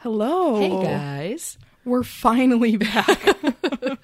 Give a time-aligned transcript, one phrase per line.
[0.00, 0.56] Hello.
[0.58, 1.58] Hey guys.
[1.84, 3.36] We're finally back.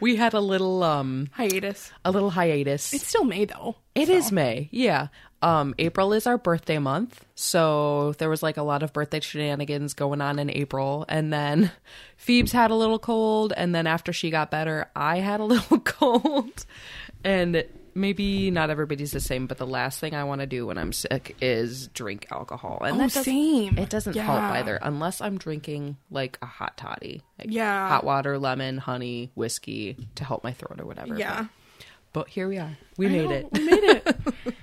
[0.00, 1.92] We had a little um Hiatus.
[2.04, 2.92] a little hiatus.
[2.94, 3.76] It's still May though.
[3.94, 4.68] It is May.
[4.72, 5.08] Yeah.
[5.42, 7.24] Um April is our birthday month.
[7.34, 11.70] So there was like a lot of birthday shenanigans going on in April and then
[12.16, 15.78] Phoebe's had a little cold and then after she got better, I had a little
[15.78, 16.64] cold.
[17.22, 17.62] And
[17.94, 20.92] maybe not everybody's the same, but the last thing I want to do when I'm
[20.92, 22.82] sick is drink alcohol.
[22.84, 23.78] And Oh, same.
[23.78, 27.22] It doesn't help either unless I'm drinking like a hot toddy.
[27.38, 27.88] Like Yeah.
[27.88, 31.16] hot water, lemon, honey, whiskey to help my throat or whatever.
[31.16, 31.38] Yeah.
[31.38, 31.48] But,
[32.12, 32.76] but here we are.
[32.96, 33.48] We made know, it.
[33.52, 34.16] We made it.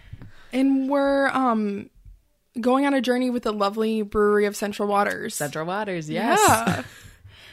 [0.53, 1.89] and we're um
[2.59, 5.35] going on a journey with the lovely brewery of Central Waters.
[5.35, 6.39] Central Waters, yes.
[6.47, 6.83] Yeah.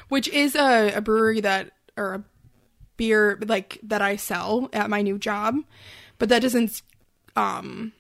[0.08, 2.24] Which is a, a brewery that or a
[2.96, 5.56] beer like that I sell at my new job.
[6.18, 6.82] But that doesn't
[7.36, 7.92] um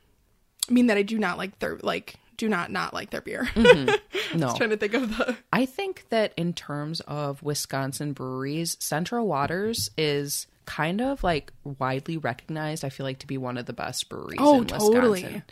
[0.68, 3.48] mean that I do not like their like do not not like their beer.
[4.34, 4.54] No.
[4.56, 9.88] trying to think of the I think that in terms of Wisconsin breweries, Central Waters
[9.96, 14.08] is kind of like widely recognized, I feel like, to be one of the best
[14.08, 14.92] breweries Oh, in Wisconsin.
[14.92, 15.42] totally.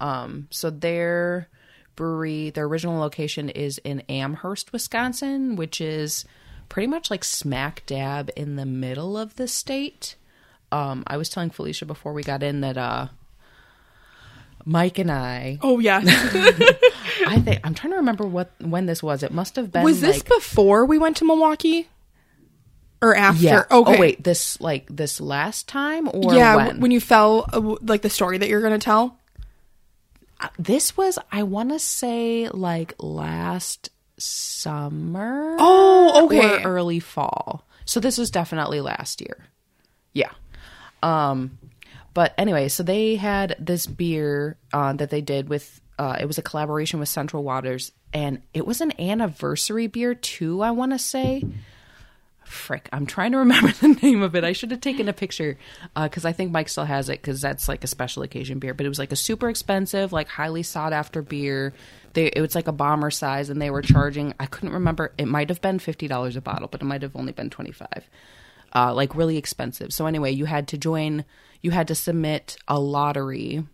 [0.00, 1.48] Um, so their
[1.94, 6.24] brewery, their original location is in Amherst, Wisconsin, which is
[6.68, 10.16] pretty much like smack dab in the middle of the state.
[10.72, 13.08] Um, I was telling Felicia before we got in that uh
[14.64, 16.00] Mike and I Oh yeah.
[17.26, 19.22] I think I'm trying to remember what when this was.
[19.22, 21.88] It must have been Was this like before we went to Milwaukee?
[23.00, 23.42] Or after?
[23.42, 23.64] yeah.
[23.70, 23.96] Okay.
[23.96, 26.80] Oh wait, this like this last time or yeah, when?
[26.80, 29.18] when you fell, uh, like the story that you're going to tell.
[30.58, 35.56] this was I want to say like last summer.
[35.58, 36.62] Oh, okay.
[36.62, 37.66] Or early fall.
[37.84, 39.46] So this was definitely last year.
[40.12, 40.32] Yeah.
[41.02, 41.58] Um
[42.14, 46.38] but anyway, so they had this beer uh, that they did with uh, it was
[46.38, 50.98] a collaboration with Central Waters and it was an anniversary beer too, I want to
[50.98, 51.44] say.
[52.46, 54.44] Frick, I'm trying to remember the name of it.
[54.44, 55.58] I should have taken a picture
[55.94, 58.72] because I think Mike still has it because that's like a special occasion beer.
[58.72, 61.74] But it was like a super expensive, like highly sought after beer.
[62.12, 64.32] They, it was like a bomber size, and they were charging.
[64.38, 65.12] I couldn't remember.
[65.18, 67.72] It might have been fifty dollars a bottle, but it might have only been twenty
[67.72, 68.08] five.
[68.74, 69.92] Uh, like really expensive.
[69.92, 71.24] So anyway, you had to join.
[71.62, 73.64] You had to submit a lottery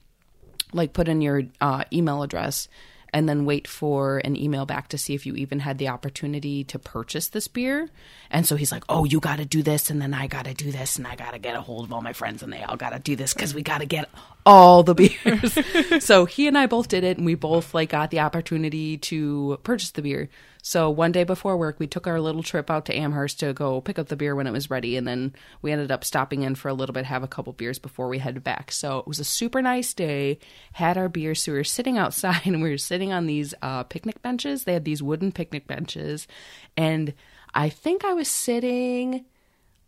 [0.72, 2.69] like put in your uh, email address
[3.12, 6.64] and then wait for an email back to see if you even had the opportunity
[6.64, 7.90] to purchase this beer.
[8.30, 10.54] And so he's like, "Oh, you got to do this, and then I got to
[10.54, 12.62] do this, and I got to get a hold of all my friends, and they
[12.62, 14.08] all got to do this because we got to get
[14.46, 15.58] all the beers."
[16.04, 19.58] so he and I both did it, and we both like got the opportunity to
[19.62, 20.30] purchase the beer.
[20.64, 23.80] So one day before work, we took our little trip out to Amherst to go
[23.80, 26.54] pick up the beer when it was ready, and then we ended up stopping in
[26.54, 28.70] for a little bit, have a couple beers before we headed back.
[28.70, 30.38] So it was a super nice day.
[30.72, 33.82] Had our beers, so we were sitting outside, and we were sitting on these uh,
[33.82, 34.62] picnic benches.
[34.62, 36.28] They had these wooden picnic benches,
[36.76, 37.12] and
[37.52, 39.26] I think I was sitting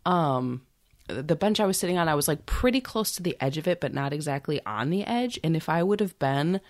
[0.05, 0.61] um
[1.07, 3.67] the bench I was sitting on, I was like pretty close to the edge of
[3.67, 5.39] it, but not exactly on the edge.
[5.43, 6.61] And if I would have been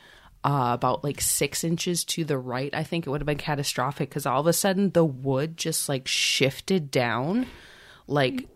[0.45, 4.09] uh, about like six inches to the right, I think it would have been catastrophic
[4.09, 7.47] because all of a sudden the wood just like shifted down,
[8.05, 8.47] like,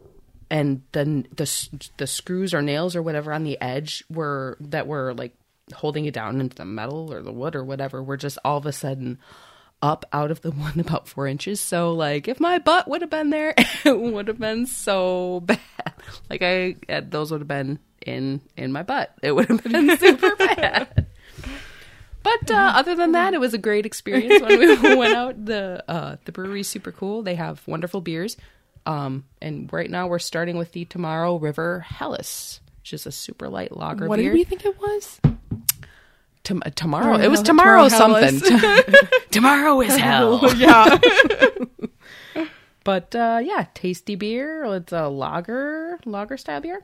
[0.51, 5.15] and then the the screws or nails or whatever on the edge were that were
[5.15, 5.33] like
[5.73, 8.67] holding it down into the metal or the wood or whatever were just all of
[8.67, 9.17] a sudden
[9.81, 11.59] up out of the one about four inches.
[11.59, 15.59] So like if my butt would have been there, it would have been so bad.
[16.29, 19.11] Like I uh, those would have been in in my butt.
[19.23, 21.07] It would have been super bad.
[22.23, 25.45] But uh, other than that, it was a great experience when we went out.
[25.45, 27.23] The uh, the brewery's super cool.
[27.23, 28.35] They have wonderful beers.
[28.85, 33.47] Um, and right now we're starting with the Tomorrow River Hellas, which is a super
[33.49, 34.31] light lager What beer.
[34.31, 35.19] did we think it was?
[36.43, 38.83] Tom- tomorrow, Oh, it was tomorrow, tomorrow something.
[39.31, 40.41] tomorrow is hell.
[40.55, 40.97] yeah.
[42.83, 44.63] But uh, yeah, tasty beer.
[44.75, 46.81] It's a lager, lager style beer.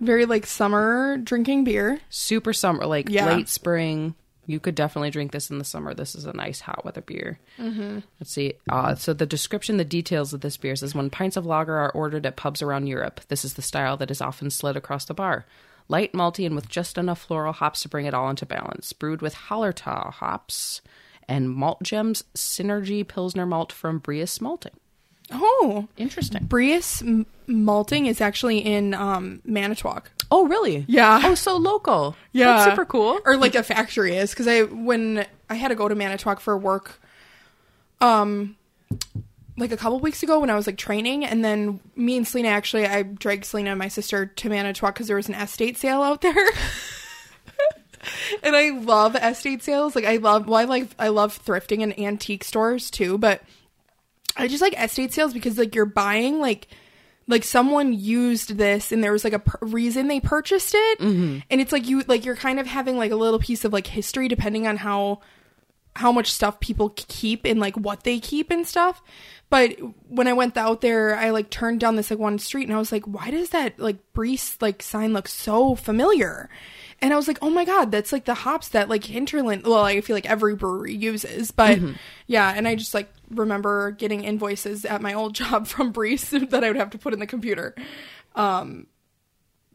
[0.00, 2.00] Very like summer drinking beer.
[2.10, 3.26] Super summer, like Yeah.
[3.26, 4.14] late spring.
[4.46, 5.94] You could definitely drink this in the summer.
[5.94, 7.38] This is a nice hot weather beer.
[7.58, 8.00] Mm-hmm.
[8.18, 8.54] Let's see.
[8.68, 11.92] Uh, so the description, the details of this beer says when pints of lager are
[11.92, 15.14] ordered at pubs around Europe, this is the style that is often slid across the
[15.14, 15.46] bar.
[15.88, 18.92] Light, malty, and with just enough floral hops to bring it all into balance.
[18.92, 20.80] Brewed with Hallertau hops
[21.28, 24.72] and Malt Gems Synergy Pilsner malt from Briess Malting.
[25.32, 26.46] Oh, Interesting.
[26.46, 30.10] Briess M- malting is actually in um, Manitowoc.
[30.30, 30.84] Oh, really?
[30.86, 31.20] Yeah.
[31.24, 32.14] Oh, so local.
[32.32, 33.20] Yeah, That's super cool.
[33.24, 36.56] Or like a factory is because I when I had to go to Manitowoc for
[36.56, 37.00] work,
[38.00, 38.56] um,
[39.56, 42.48] like a couple weeks ago when I was like training, and then me and Selena
[42.48, 46.02] actually I dragged Selena and my sister to Manitowoc because there was an estate sale
[46.02, 46.34] out there.
[48.42, 49.96] and I love estate sales.
[49.96, 53.42] Like I love well, I like I love thrifting and antique stores too, but
[54.36, 56.68] I just like estate sales because like you're buying like
[57.30, 60.98] like someone used this and there was like a reason they purchased it.
[60.98, 61.38] Mm-hmm.
[61.48, 63.86] And it's like you like you're kind of having like a little piece of like
[63.86, 65.20] history depending on how
[65.96, 69.02] how much stuff people keep and like what they keep and stuff.
[69.48, 69.76] But
[70.08, 72.78] when i went out there i like turned down this like one street and i
[72.78, 76.48] was like why does that like Briess like sign look so familiar
[77.02, 79.84] and i was like oh my god that's like the hops that like hinterland well
[79.84, 81.78] i feel like every brewery uses but
[82.26, 86.64] yeah and i just like remember getting invoices at my old job from Briess that
[86.64, 87.74] i would have to put in the computer
[88.34, 88.86] um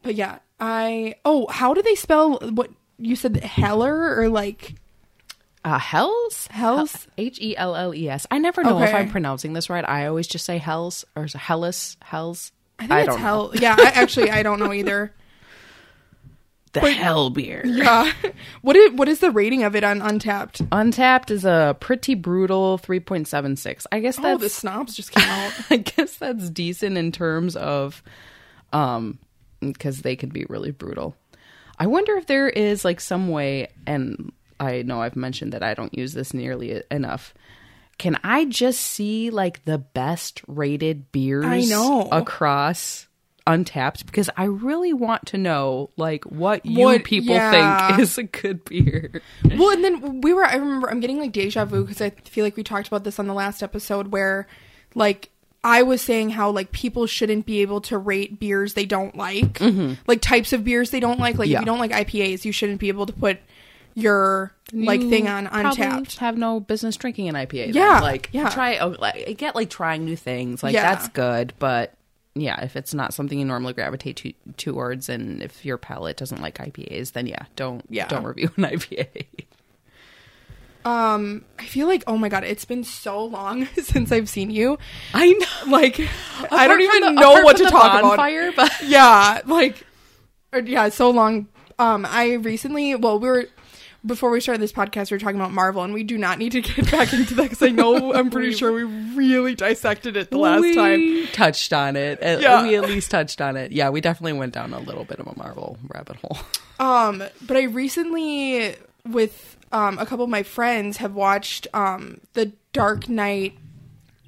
[0.02, 4.74] but yeah i oh how do they spell what you said heller or like
[5.64, 6.46] Uh, Hells?
[6.46, 7.08] Hells?
[7.18, 8.24] H E L L E S.
[8.30, 9.84] I never know if I'm pronouncing this right.
[9.86, 12.52] I always just say Hells or is Hellas, Hells.
[12.78, 13.50] I think it's don't know.
[13.52, 15.12] Yeah, I, actually, I don't know either.
[16.80, 17.62] The Hell beer.
[17.64, 18.12] Yeah,
[18.62, 20.68] what is what is the rating of it on Untappd?
[20.68, 23.86] Untappd is a pretty brutal 3.76.
[23.92, 25.52] I guess Oh, the snobs just came out.
[25.70, 28.02] I guess that's decent in terms of
[28.72, 29.18] um
[29.60, 31.16] because they can be really brutal.
[31.78, 35.74] I wonder if there is like some way and I know I've mentioned that I
[35.74, 37.34] don't use this nearly enough.
[37.98, 42.08] Can I just see like the best rated beers I know.
[42.12, 43.06] across
[43.46, 47.88] Untappd because I really want to know like what you What- people yeah.
[47.88, 49.22] think is a good beer.
[49.44, 50.44] well, and then we were.
[50.44, 53.18] I remember I'm getting like deja vu because I feel like we talked about this
[53.18, 54.46] on the last episode where,
[54.94, 55.30] like,
[55.62, 59.54] I was saying how like people shouldn't be able to rate beers they don't like,
[59.60, 59.94] mm-hmm.
[60.06, 61.38] like types of beers they don't like.
[61.38, 61.58] Like Yeah.
[61.58, 63.38] if you don't like IPAs, you shouldn't be able to put
[63.94, 66.18] your like You thing on Untappd.
[66.18, 67.66] Have no business drinking an IPA.
[67.66, 67.74] then.
[67.74, 68.48] Yeah, like yeah.
[68.50, 70.62] Try oh, like, I get like trying new things.
[70.62, 70.82] Like Yeah.
[70.94, 71.94] that's good, but
[72.40, 76.40] yeah, if it's not something you normally gravitate to towards, and if your palate doesn't
[76.40, 78.06] like IPAs, then yeah, don't Yeah.
[78.08, 79.24] don't review an IPA.
[80.84, 84.78] Um, I feel like oh my god, it's been so long since I've seen you.
[85.12, 85.70] I know.
[85.72, 85.98] Like
[86.52, 88.02] I don't even the- know what to the talk about.
[88.16, 89.84] bonfire, but yeah, like
[90.52, 91.48] or, yeah, so long.
[91.78, 93.46] Um, I recently, well, we were
[94.06, 96.52] before we started this podcast, we were talking about Marvel, and we do not need
[96.52, 100.30] to get back into that because I know I'm pretty sure we really dissected it
[100.30, 101.26] the last we time.
[101.32, 102.20] touched on it.
[102.20, 102.62] At- Yeah.
[102.62, 103.72] We at least touched on it.
[103.72, 106.38] Yeah, we definitely went down a little bit of a Marvel rabbit hole.
[106.78, 108.76] Um, but I recently,
[109.08, 113.56] with um a couple of my friends, have watched um the Dark Knight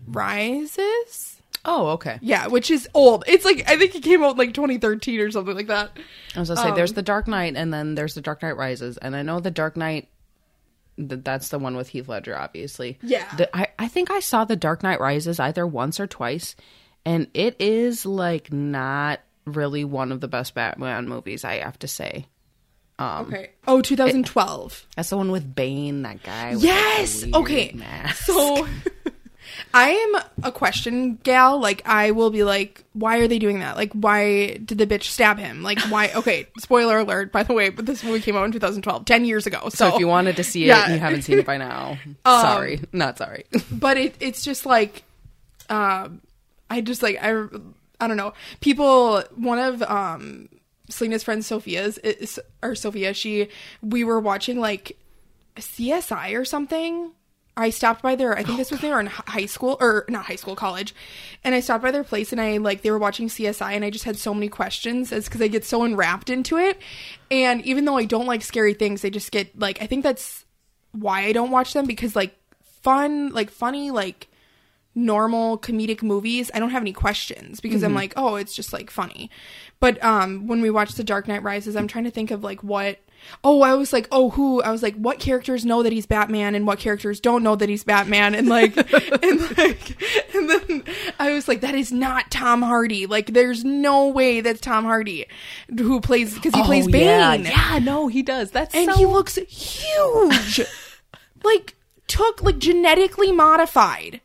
[0.07, 1.28] Rises.
[1.71, 2.19] Oh, okay.
[2.23, 3.25] Yeah, which is old.
[3.27, 5.91] It's like I think it came out in, like 2013 or something like that.
[6.35, 8.57] I was gonna say, there's Um, the Dark Knight, and then there's the Dark Knight
[8.57, 10.09] Rises, and I know the Dark Knight.
[10.97, 12.99] th- That's the one with Heath Ledger, obviously.
[13.03, 13.29] Yeah.
[13.37, 16.57] The, I I think I saw the Dark Knight Rises either once or twice,
[17.05, 21.45] and it is like not really one of the best Batman movies.
[21.45, 22.27] I have to say.
[23.01, 23.51] Okay.
[23.69, 24.87] Oh, 2012.
[24.97, 26.57] That's the one with Bane, that guy.
[26.59, 27.25] Yes.
[27.33, 27.71] Okay.
[27.73, 28.25] mask.
[28.25, 28.67] So
[29.75, 31.59] I am a question gal.
[31.61, 33.77] Like I will be like, why are they doing that?
[33.77, 35.63] Like why did the bitch stab him?
[35.63, 39.05] Like why okay, spoiler alert by the way, but this movie came out in 2012,
[39.05, 39.61] 10 years ago.
[39.65, 40.85] So, So if you wanted to see it Yeah.
[40.85, 43.45] and you haven't seen it by now, Um, sorry, not sorry.
[43.73, 45.03] but it it's just like
[45.71, 46.21] um
[46.71, 47.47] I just like I
[48.01, 48.33] I don't know.
[48.61, 50.49] People one of um
[50.91, 53.49] Selena's friend Sophia's is or Sophia, she
[53.83, 54.97] we were watching like
[55.57, 57.11] CSI or something.
[57.59, 60.27] I stopped by their I think this was they were in high school or not
[60.27, 60.95] high school, college.
[61.43, 63.91] And I stopped by their place and I like they were watching CSI and I
[63.91, 66.81] just had so many questions as cuz I get so enwrapped into it.
[67.31, 70.45] And even though I don't like scary things, I just get like I think that's
[70.93, 72.39] why I don't watch them because like
[72.83, 74.29] fun, like funny, like
[74.95, 78.91] normal comedic movies, I don't have any questions because I'm like, oh, it's just like
[78.91, 79.31] funny.
[79.81, 82.63] But um when we watched The Dark Knight Rises, I'm trying to think of like
[82.63, 82.99] what
[83.45, 84.63] Oh, I was like, oh, who?
[84.63, 87.69] I was like, what characters know that he's Batman and what characters don't know that
[87.69, 88.35] he's Batman?
[88.35, 88.77] And like,
[89.23, 90.03] and like,
[90.35, 90.85] and then
[91.19, 93.07] I was like, that is not Tom Hardy.
[93.07, 95.27] Like, there's no way that's Tom Hardy
[95.77, 97.03] who plays, because he plays Bane.
[97.03, 98.51] Oh, Yeah, yeah, no, he does.
[98.51, 100.61] That's And so he looks huge.
[101.45, 104.21] like, took, like, genetically modified.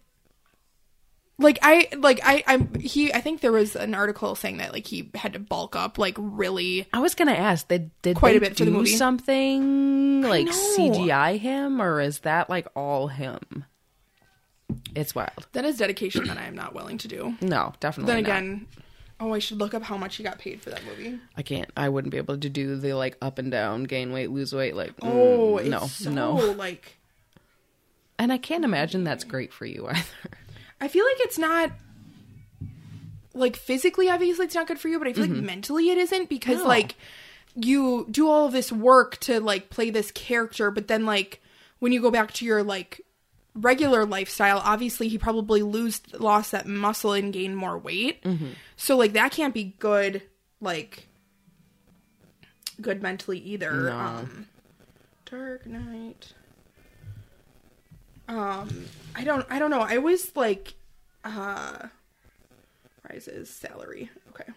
[1.43, 4.87] Like I like I I'm he I think there was an article saying that like
[4.87, 8.37] he had to bulk up like really I was gonna ask, did did Quite they
[8.37, 8.91] a bit for do the movie.
[8.95, 10.47] something like.
[10.47, 13.65] CGI him, or is that like all him?
[14.95, 15.47] It's wild.
[15.51, 17.35] that is dedication that I am not willing to do.
[17.41, 18.13] No, definitely.
[18.13, 18.29] Then not.
[18.29, 18.67] again,
[19.19, 21.19] oh I should look up how much he got paid for that movie.
[21.35, 21.69] I can't.
[21.77, 24.75] I wouldn't be able to do the like up and down, gain weight, lose weight.
[24.75, 26.33] Like, mm, Oh, it's no, so, no.
[26.53, 26.97] like
[28.17, 30.03] And I can't imagine that's great for you either.
[30.83, 31.71] I feel like it's not
[33.33, 36.29] like physically obviously it's not good for you, but I feel like mentally it isn't
[36.29, 36.67] because No.
[36.67, 36.95] like
[37.55, 41.41] you do all of this work to like play this character, but then like
[41.79, 43.01] when you go back to your like
[43.55, 48.23] regular lifestyle, obviously he probably lose lost that muscle and gained more weight.
[48.75, 50.21] So like that can't be good
[50.61, 51.07] like
[52.81, 53.71] good mentally either.
[53.71, 53.97] No.
[53.97, 54.47] Um
[55.25, 56.33] Dark Knight.
[58.33, 58.85] Um
[59.15, 59.81] I don't I don't know.
[59.81, 60.73] I was like
[61.23, 61.87] uh
[63.09, 64.09] rises salary.
[64.29, 64.49] Okay.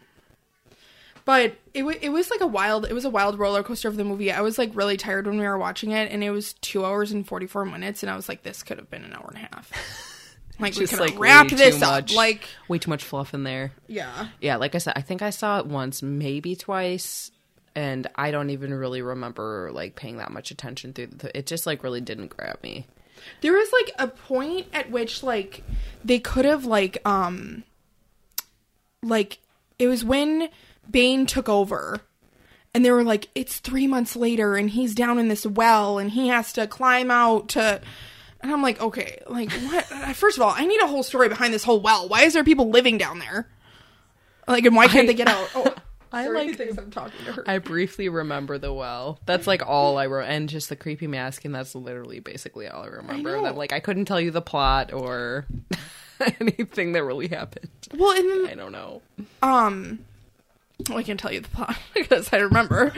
[1.25, 3.97] But it w- it was like a wild it was a wild roller coaster of
[3.97, 4.31] the movie.
[4.31, 7.11] I was like really tired when we were watching it, and it was two hours
[7.13, 9.37] and forty four minutes, and I was like, this could have been an hour and
[9.45, 9.73] a half.
[10.59, 11.91] Like we Just could like have wrapped way this too up.
[12.05, 13.73] much, Like way too much fluff in there.
[13.89, 17.31] yeah, Yeah, like I said, I think I saw it once, maybe twice,
[17.75, 21.09] and I don't even really remember like paying that much attention through.
[21.09, 22.87] The, it just like really didn't grab me.
[23.41, 25.63] There was like a point at which like
[26.05, 27.65] they could have like um
[29.03, 29.39] like
[29.79, 30.49] it was when
[30.91, 32.01] Bane took over
[32.75, 36.11] and they were like it's 3 months later and he's down in this well and
[36.13, 37.81] he has to climb out to
[38.41, 39.85] and I'm like okay like what
[40.17, 42.09] first of all I need a whole story behind this whole well.
[42.09, 43.49] Why is there people living down there?
[44.49, 45.49] Like and why can't I- they get out?
[45.55, 45.75] Oh
[46.13, 49.19] I like- thinks I'm talking to her I briefly remember the well.
[49.27, 52.85] That's like all I wrote, and just the creepy mask, and that's literally basically all
[52.85, 53.37] I remember.
[53.37, 53.47] And.
[53.47, 55.47] I'm like, I couldn't tell you the plot or
[56.41, 57.69] anything that really happened.
[57.97, 59.03] well and then I don't know.
[59.43, 60.01] um
[60.91, 62.93] well, I can tell you the plot because I remember.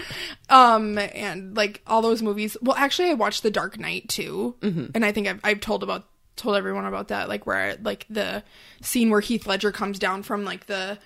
[0.51, 2.57] Um, and like all those movies.
[2.61, 6.05] Well, actually, I watched The Dark Knight too, and I think I've I've told about
[6.35, 7.29] told everyone about that.
[7.29, 8.43] Like where like the
[8.83, 10.99] scene where Heath Ledger comes down from like the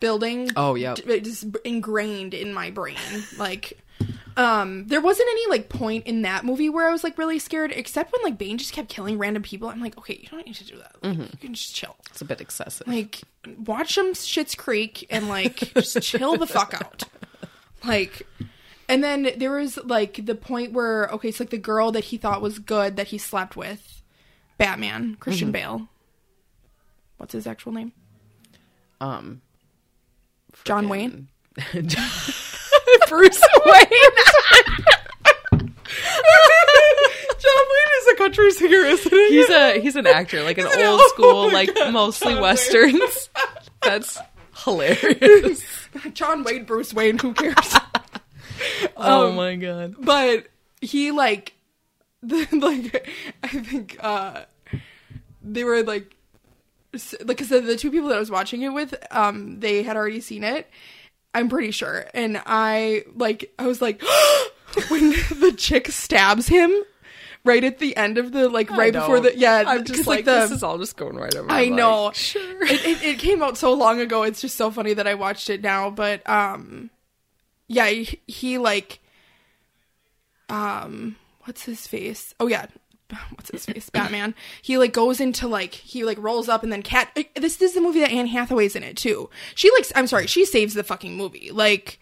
[0.00, 0.50] building.
[0.56, 2.96] Oh, yeah, just ingrained in my brain.
[3.38, 3.78] like,
[4.36, 7.72] um, there wasn't any like point in that movie where I was like really scared,
[7.72, 9.68] except when like Bane just kept killing random people.
[9.68, 10.96] I'm like, okay, you don't need to do that.
[11.02, 12.86] Like, You can just chill It's a bit excessive.
[12.88, 13.20] like
[13.66, 17.02] watch some Schitt's Creek and like just chill the fuck out.
[17.84, 18.26] Like
[18.88, 22.16] and then there was like the point where okay, it's like the girl that he
[22.16, 24.02] thought was good that he slept with,
[24.58, 25.88] Batman, Christian Bale.
[27.18, 27.92] What's his actual name?
[29.00, 29.40] um,
[30.64, 31.28] John Wayne.
[31.72, 33.86] Bruce Wayne.
[37.40, 39.28] John Wayne is a country singer, isn't he?
[39.30, 43.30] He's a he's an actor, like an old Oh school, like God, mostly John westerns.
[43.82, 44.18] That's
[44.64, 45.62] hilarious.
[46.12, 47.18] John Wayne, Bruce Wayne.
[47.18, 47.74] Who cares?
[48.96, 49.94] oh Um, my god.
[49.98, 50.46] but
[50.82, 51.54] he like
[52.22, 53.08] the, like
[53.42, 54.42] i think uh
[55.42, 56.14] they were like
[57.24, 59.96] like i said the two people that i was watching it with um they had
[59.96, 60.68] already seen it
[61.34, 64.02] i'm pretty sure and i like i was like
[64.88, 66.72] when the chick stabs him
[67.44, 70.24] right at the end of the like right before the yeah I'm just like, like,
[70.24, 71.50] the this is all just going right over.
[71.50, 72.12] I know.
[72.12, 72.62] Sure.
[72.64, 74.22] it, it, it came out so long ago.
[74.22, 75.90] It's just so funny that I watched it now.
[75.90, 76.90] But um,
[77.68, 79.00] yeah, he, he like,
[80.48, 82.34] um, what's his face?
[82.40, 82.66] Oh yeah,
[83.34, 83.90] what's his face?
[83.90, 84.34] Batman.
[84.62, 87.10] He like goes into like he like rolls up and then cat.
[87.14, 89.30] This, this is the movie that Anne Hathaway's in it too.
[89.54, 91.50] She like I'm sorry, she saves the fucking movie.
[91.50, 91.98] Like.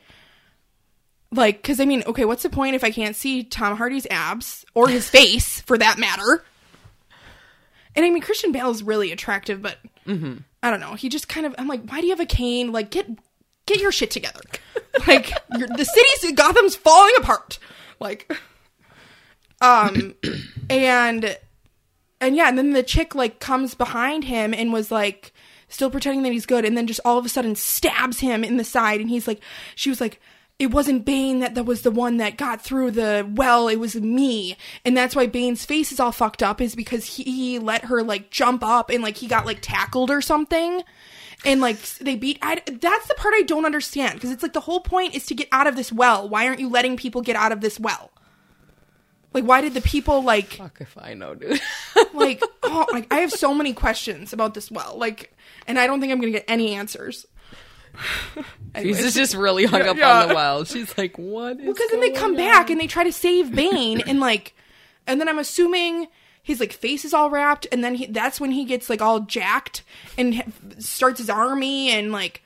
[1.30, 4.64] Like, because I mean, okay, what's the point if I can't see Tom Hardy's abs
[4.72, 6.42] or his face for that matter?
[7.94, 10.38] And I mean, Christian Bale is really attractive, but mm-hmm.
[10.62, 10.94] I don't know.
[10.94, 11.54] He just kind of.
[11.58, 12.72] I'm like, why do you have a cane?
[12.72, 13.10] Like, get
[13.66, 14.40] get your shit together.
[15.06, 17.58] like, you're, the city's Gotham's falling apart.
[18.00, 18.32] Like,
[19.60, 20.14] um,
[20.70, 21.36] and
[22.20, 25.32] and yeah, and then the chick like comes behind him and was like
[25.68, 28.56] still pretending that he's good, and then just all of a sudden stabs him in
[28.56, 29.40] the side, and he's like,
[29.74, 30.20] she was like.
[30.60, 33.94] It wasn't Bane that, that was the one that got through the well, it was
[33.94, 34.56] me.
[34.84, 38.30] And that's why Bane's face is all fucked up, is because he let her like
[38.30, 40.82] jump up and like he got like tackled or something.
[41.44, 44.58] And like they beat I, that's the part I don't understand because it's like the
[44.58, 46.28] whole point is to get out of this well.
[46.28, 48.10] Why aren't you letting people get out of this well?
[49.34, 51.60] Like why did the people like Fuck if I know, dude.
[52.14, 54.94] like oh like I have so many questions about this well.
[54.96, 57.26] Like and I don't think I'm going to get any answers.
[58.74, 59.02] Anyways.
[59.02, 60.22] He's just really hung up Yeah.
[60.22, 60.64] on the well.
[60.64, 64.00] She's like, what is because then they come back and they try to save Bane
[64.06, 64.54] and like
[65.06, 66.06] and then I'm assuming
[66.42, 69.20] his like face is all wrapped and then he, that's when he gets like all
[69.20, 69.82] jacked
[70.16, 70.42] and
[70.78, 72.42] starts his army and like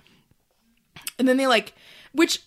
[1.19, 1.75] and then they like
[2.12, 2.41] which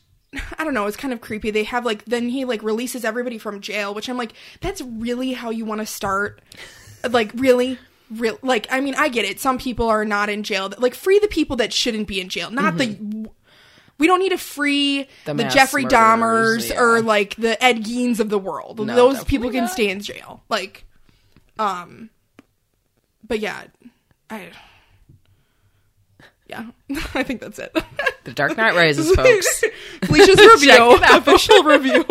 [0.57, 1.51] I don't know, it's kind of creepy.
[1.51, 5.33] They have like then he like releases everybody from jail, which I'm like that's really
[5.33, 6.41] how you want to start
[7.09, 7.77] like really
[8.11, 9.39] real like I mean I get it.
[9.39, 10.71] Some people are not in jail.
[10.77, 13.29] Like free the people that shouldn't be in jail, not the
[13.97, 16.81] we don't need to free the, The Jeffrey Dahmers yeah.
[16.81, 18.85] or like the Ed Geins of the world.
[18.85, 19.71] No, Those people can not.
[19.71, 20.43] stay in jail.
[20.49, 20.85] Like,
[21.57, 22.09] um,
[23.25, 23.63] but yeah,
[24.29, 24.49] I,
[26.47, 26.65] yeah,
[27.13, 27.75] I think that's it.
[28.23, 29.63] The Dark Knight Rises, folks.
[30.03, 32.05] Felicia's review, official review.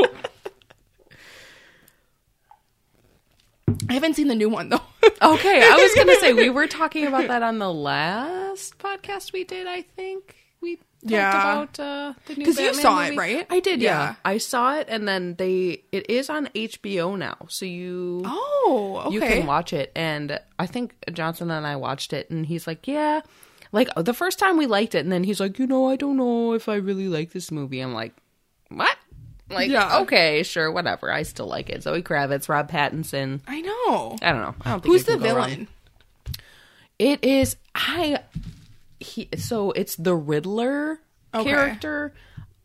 [3.88, 4.80] I haven't seen the new one though.
[5.22, 9.44] Okay, I was gonna say we were talking about that on the last podcast we
[9.44, 9.66] did.
[9.66, 11.30] I think we talked Yeah.
[11.62, 13.46] about uh, the new 'Cause you saw it, right?
[13.50, 13.80] I did.
[13.80, 13.90] Yeah.
[14.02, 14.14] Yeah.
[14.24, 19.14] I saw it, and then they it is on HBO now, so you Oh, okay.
[19.14, 19.92] you can watch it.
[19.96, 23.20] And I think Johnson and I watched it, and he's like, yeah.
[23.74, 26.16] Like the first time we liked it, and then he's like, you know, I don't
[26.16, 27.80] know if I really like this movie.
[27.80, 28.14] I'm like,
[28.68, 28.96] what?
[29.50, 29.98] Like, Yeah.
[30.02, 31.10] okay, sure, whatever.
[31.12, 31.82] I still like it.
[31.82, 33.40] Zoe Kravitz, Rob Pattinson.
[33.48, 34.16] I know.
[34.22, 34.54] I don't know.
[34.64, 35.20] I don't Who's the wrong.
[35.20, 35.68] villain?
[36.98, 38.20] It is I
[39.00, 41.00] he so it's the Riddler
[41.34, 41.50] Okay.
[41.50, 42.14] character.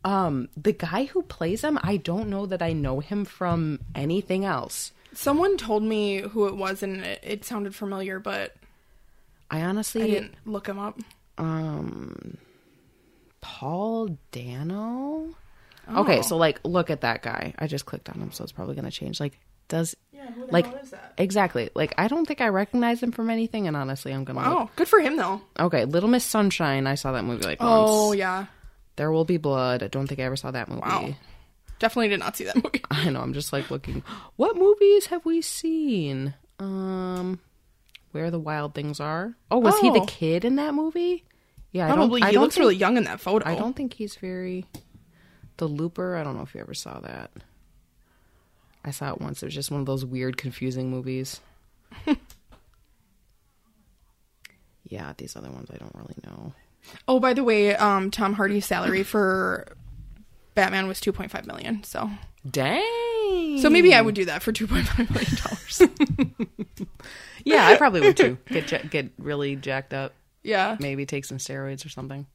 [0.04, 4.44] Um the guy who plays him, I don't know that I know him from anything
[4.44, 4.92] else.
[5.12, 8.54] Someone told me who it was, and it, it sounded familiar, but
[9.50, 10.98] I I honestly didn't look him up.
[11.38, 12.36] um
[13.40, 15.34] Paul Dano.
[15.92, 17.52] Okay, so like look at that guy.
[17.58, 19.18] I just clicked on him, so it's probably gonna change.
[19.18, 19.38] Like
[19.68, 21.14] does Yeah, who the like hell is that?
[21.18, 24.40] exactly like I don't think I recognize him from anything, and honestly, I'm gonna.
[24.44, 25.40] Oh, good for him though.
[25.58, 26.86] Okay, Little Miss Sunshine.
[26.86, 27.88] I saw that movie like once.
[27.90, 28.46] Oh yeah,
[28.96, 29.82] There Will Be Blood.
[29.82, 30.82] I don't think I ever saw that movie.
[30.82, 31.14] Wow.
[31.80, 32.82] definitely did not see that movie.
[32.90, 33.20] I know.
[33.20, 34.04] I'm just like looking.
[34.36, 36.34] What movies have we seen?
[36.60, 37.40] Um,
[38.12, 39.34] Where the Wild Things Are.
[39.50, 40.06] Oh, was he the Oh.
[40.06, 41.24] kid in that movie?
[41.72, 42.26] Yeah, I Probably don't.
[42.26, 43.48] I he don't looks think, really young in that photo.
[43.48, 44.66] I don't think he's very.
[45.58, 46.16] The Looper.
[46.16, 47.30] I don't know if you ever saw that.
[48.84, 49.42] I saw it once.
[49.42, 51.40] It was just one of those weird, confusing movies.
[54.84, 56.52] yeah, these other ones I don't really know.
[57.06, 59.68] Oh, by the way, um, Tom Hardy's salary for
[60.54, 61.84] Batman was two point five million.
[61.84, 62.10] So,
[62.50, 62.82] Dang.
[63.58, 65.82] So maybe I would do that for two point five million dollars.
[67.44, 68.36] Yeah, I probably would too.
[68.48, 70.12] Get ja- get really jacked up.
[70.42, 72.26] yeah, Maybe take some steroids or something.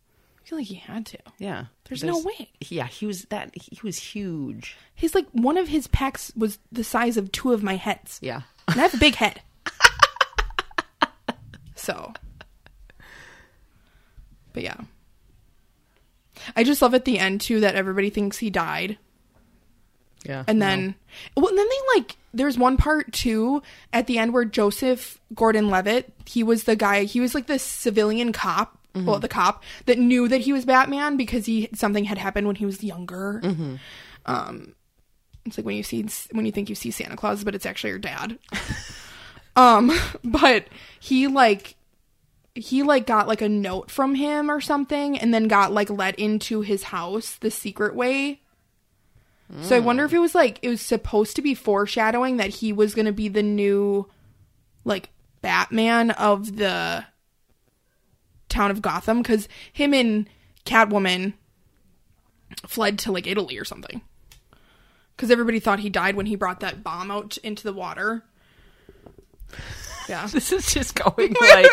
[0.44, 1.18] I feel like he had to.
[1.38, 1.66] Yeah.
[1.88, 2.50] There's no way.
[2.60, 4.76] Yeah, he was that he was huge.
[4.96, 8.42] He's like one of his pecs was the size of two of my heads, Yeah.
[8.68, 9.42] and I have a big head.
[11.76, 12.12] so,
[14.54, 14.78] but yeah,
[16.56, 18.98] I just love at the end too that everybody thinks he died.
[20.26, 20.44] Yeah.
[20.48, 20.96] And then,
[21.36, 23.62] well, and then they like, there's one part too
[23.94, 27.60] at the end where Joseph Gordon Levitt, he was the guy, he was like the
[27.60, 32.18] civilian cop, well, the cop that knew that he was Batman because he, something had
[32.18, 33.42] happened when he was younger.
[34.26, 34.74] Um,
[35.46, 37.92] it's like when you see, when you think you see Santa Claus, but it's actually
[37.92, 38.40] your dad.
[39.56, 39.92] um,
[40.24, 40.68] but
[41.00, 41.76] he like,
[42.56, 46.18] he like got like a note from him or something and then got like let
[46.18, 48.40] into his house the secret way
[49.62, 52.74] so I wonder if it was like it was supposed to be foreshadowing that he
[52.74, 54.10] was going to be the new
[54.84, 55.10] like
[55.42, 57.06] Batman of the
[58.50, 60.28] town of Gotham cuz him and
[60.66, 61.34] Catwoman
[62.66, 64.02] fled to like Italy or something.
[65.18, 68.24] Cuz everybody thought he died when he brought that bomb out into the water.
[70.10, 70.26] Yeah.
[70.32, 71.72] this is just going like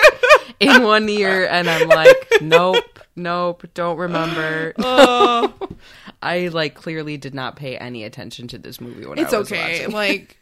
[0.61, 4.73] in one ear and I'm like, nope, nope, don't remember.
[6.23, 9.51] I like clearly did not pay any attention to this movie when It's I was
[9.53, 9.87] okay.
[9.87, 9.93] watching.
[10.03, 10.37] Like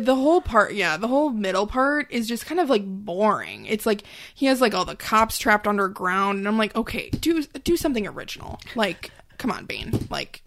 [0.00, 3.66] the whole part, yeah, the whole middle part is just kind of like boring.
[3.66, 4.02] It's like
[4.34, 8.06] he has like all the cops trapped underground, and I'm like, okay, do do something
[8.06, 8.60] original.
[8.74, 10.06] Like, come on, Bane.
[10.10, 10.42] Like,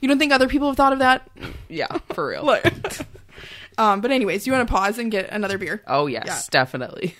[0.00, 1.28] you don't think other people have thought of that?
[1.68, 2.44] yeah, for real.
[2.44, 2.98] Like,
[3.78, 5.80] um, but anyways, do you want to pause and get another beer?
[5.86, 6.40] Oh yes, Yeah.
[6.50, 7.14] definitely.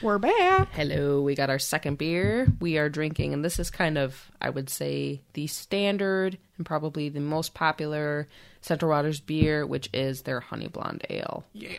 [0.00, 0.68] We're back.
[0.74, 2.46] Hello, we got our second beer.
[2.60, 7.08] We are drinking, and this is kind of, I would say, the standard and probably
[7.08, 8.28] the most popular
[8.60, 11.44] Central Waters beer, which is their Honey Blonde Ale.
[11.52, 11.78] Yeah.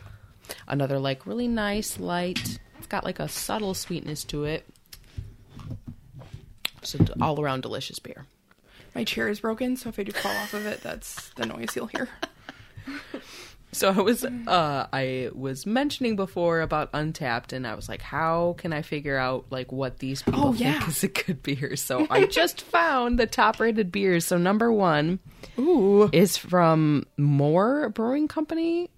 [0.67, 4.65] Another, like, really nice, light, it's got like a subtle sweetness to it.
[6.81, 8.25] So, all around delicious beer.
[8.95, 11.73] My chair is broken, so if I do fall off of it, that's the noise
[11.73, 12.09] you'll hear.
[13.71, 18.55] So I was uh I was mentioning before about Untappd and I was like, how
[18.57, 20.87] can I figure out like what these people Oh, think yeah.
[20.87, 21.75] is a good beer?
[21.75, 24.25] So I just found the top rated beers.
[24.25, 25.19] So number one
[25.59, 26.09] Ooh.
[26.11, 28.89] is from More Brewing Company.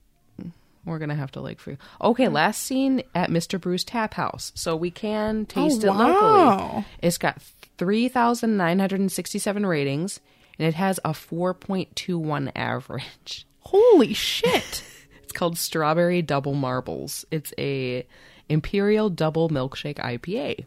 [0.86, 3.60] We're gonna have to like figure Okay, last seen at Mr.
[3.60, 4.52] Brew's Tap House.
[4.56, 6.86] So we can taste Oh, it locally.
[7.02, 7.42] It's got
[7.78, 10.22] three thousand nine hundred and sixty seven ratings
[10.58, 13.46] and it has a four point two one average.
[13.62, 14.84] Holy shit.
[15.24, 17.26] It's called Strawberry Double Marbles.
[17.32, 18.06] It's a
[18.50, 20.66] Imperial Double Milkshake IPA.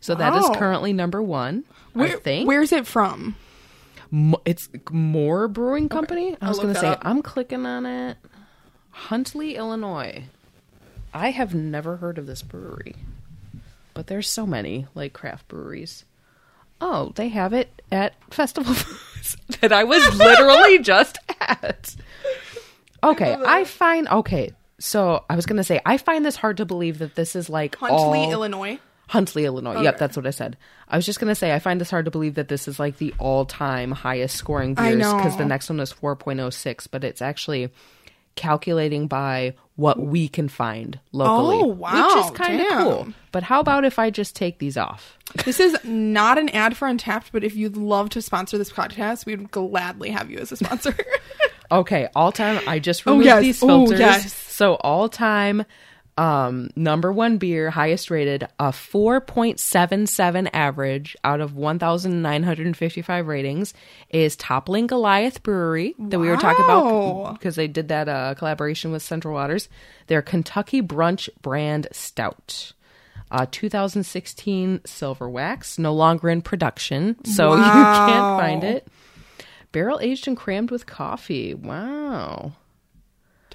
[0.00, 0.54] So that is Wow.
[0.54, 1.64] currently number one.
[1.94, 3.36] I Where, think where's it from?
[4.10, 6.34] Mo- it's More Brewing Company.
[6.40, 7.02] I was going to say up.
[7.02, 8.16] I'm clicking on it.
[8.90, 10.24] Huntley, Illinois.
[11.12, 12.94] I have never heard of this brewery,
[13.92, 16.06] but there's so many like craft breweries.
[16.80, 18.74] oh, they have it at Festival
[19.34, 21.94] Foods that I was literally just at.
[23.02, 24.52] Okay, I find okay.
[24.78, 27.76] So I was gonna say I find this hard to believe that this is like
[27.76, 28.78] Huntley, all- Illinois.
[29.08, 29.82] Huntley, Illinois.
[29.82, 30.56] Yep, that's what I said.
[30.88, 32.96] I was just gonna say I find this hard to believe that this is like
[32.98, 37.70] the all-time highest scoring I beers because the next one is 4.06, but it's actually
[38.36, 42.14] calculating by what we can find locally, Oh, wow.
[42.16, 43.08] which is kind of cool.
[43.32, 45.18] But how about if I just take these off?
[45.44, 49.26] This is not an ad for Untappd, but if you'd love to sponsor this podcast,
[49.26, 50.96] we would gladly have you as a sponsor.
[51.68, 52.60] Okay, all time.
[52.68, 53.42] I just Oh, yes.
[53.42, 53.98] these Oh, filters.
[53.98, 54.32] yes.
[54.32, 55.64] So all time,
[56.18, 61.78] um, number one beer, highest rated, a four point seven seven average out of one
[61.78, 63.74] thousand nine hundred and fifty five ratings
[64.10, 67.32] is Toppling Goliath Brewery that we were talking about Wow.
[67.32, 69.68] because they did that uh, collaboration with Central Waters.
[70.06, 72.72] Their Kentucky Brunch brand stout.
[73.30, 78.86] Uh, 2016 silver wax, no longer in production, so you can't find it.
[79.72, 81.52] Barrel aged and crammed with coffee.
[81.52, 82.52] Wow.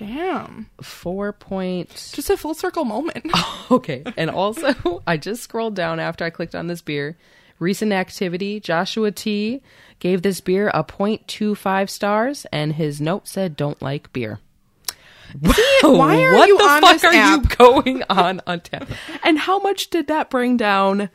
[0.06, 0.68] Damn.
[0.82, 1.90] Four point.
[1.90, 3.26] Just a full circle moment.
[3.72, 4.04] Okay.
[4.18, 7.16] And also, I just scrolled down after I clicked on this beer.
[7.58, 9.62] Recent activity Joshua T
[10.00, 14.40] gave this beer a 0.25 stars, and his note said, Don't like beer.
[15.82, 17.44] why are what you the on fuck are app?
[17.44, 18.90] you going on on tap?
[19.24, 21.10] And how much did that bring down?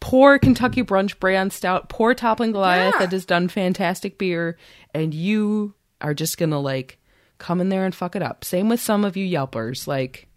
[0.00, 3.00] Poor Kentucky Brunch brand stout, poor Toppling Goliath Yeah.
[3.00, 4.56] that has done fantastic beer,
[4.94, 6.98] and you are just gonna like
[7.40, 8.44] come in there and fuck it up.
[8.44, 10.28] Same with some of you Yelpers, like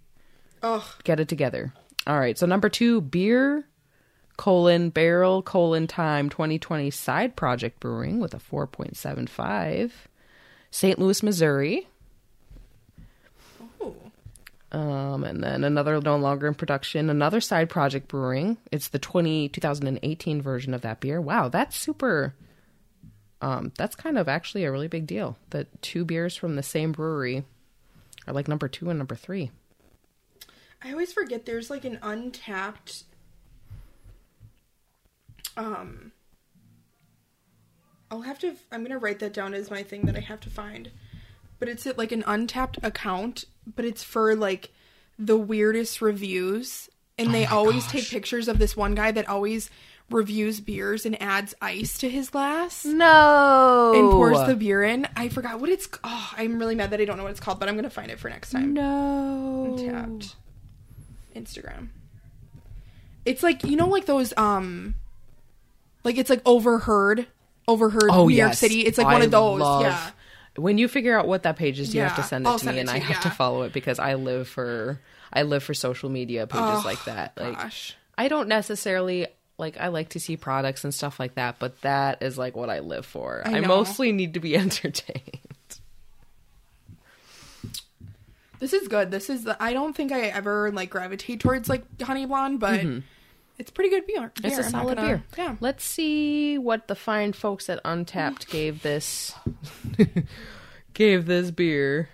[0.63, 0.83] Ugh.
[1.03, 1.73] get it together.
[2.07, 3.65] All right, so number two, beer
[4.37, 9.91] colon barrel colon time 2020 side project brewing with a 4.75
[10.71, 11.87] st louis missouri
[13.81, 13.95] Ooh.
[14.71, 19.49] um, and then another no longer in production another side project brewing it's the 20
[19.49, 22.33] 2018 version of that beer wow that's super
[23.43, 26.93] um, that's kind of actually a really big deal that two beers from the same
[26.93, 27.43] brewery
[28.25, 29.51] are like number two and number three.
[30.81, 33.03] I always forget there's like an Untappd
[35.57, 36.13] um
[38.09, 40.39] I'll have to I'm going to write that down as my thing that I have
[40.41, 40.91] to find.
[41.59, 43.43] But it's like an Untappd account,
[43.75, 44.71] but it's for like
[45.19, 46.89] the weirdest reviews.
[47.17, 49.69] And they always take pictures of this one guy that always
[50.13, 55.07] reviews beers and adds ice to his glass no and pours the beer in.
[55.15, 57.59] I forgot what it's oh, I'm really mad that I don't know what it's called,
[57.59, 58.73] but I'm going to find it for next time.
[58.73, 60.35] no Untappd.
[61.35, 61.89] Instagram.
[63.25, 64.95] It's like you know, like those um,
[66.03, 67.25] like it's like overheard,
[67.67, 68.53] overheard Oh, New York.
[68.53, 68.81] City.
[68.81, 69.59] It's like one of those.
[69.59, 70.11] love- Yeah.
[70.55, 72.65] When you figure out what that page is, you have to send it I'll to
[72.65, 74.99] send me, it and to I have to follow it because I live for
[75.31, 77.33] I live for social media pages Oh, like that.
[77.39, 77.95] Like Gosh.
[78.15, 79.25] I don't necessarily
[79.57, 82.69] like I like to see products and stuff like that, but that is like what
[82.69, 83.41] I live for.
[83.45, 85.39] I I, mostly need to be entertained.
[88.59, 89.11] This is good.
[89.11, 89.61] This is the.
[89.61, 92.81] I don't think I ever like gravitate towards like honey blonde, but
[93.59, 94.31] it's pretty good beer.
[94.35, 94.45] Mm-hmm.
[94.45, 94.65] It's beer.
[94.65, 95.23] a solid gonna- beer.
[95.37, 95.55] Yeah.
[95.59, 99.33] Let's see what the fine folks at Untappd gave this
[100.93, 102.09] gave this beer.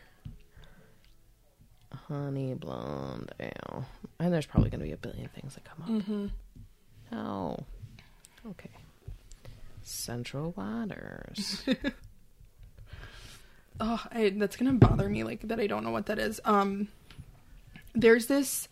[2.08, 3.86] Honey blonde ale.
[4.20, 5.90] And there's probably going to be a billion things that come up.
[6.04, 6.26] Mm-hmm.
[7.12, 7.58] Oh.
[8.48, 8.70] Okay.
[9.84, 11.64] Central Waters.
[13.82, 15.24] Oh, I, that's gonna bother me.
[15.24, 15.58] Like that.
[15.60, 16.42] I don't know what that is.
[16.44, 16.90] Um,
[17.94, 18.68] there's this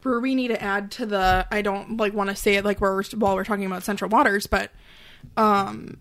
[0.00, 1.44] brewery we need to add to the.
[1.50, 4.46] I don't like want to say it like we're while we're talking about Central Waters,
[4.46, 4.70] but
[5.36, 5.98] um,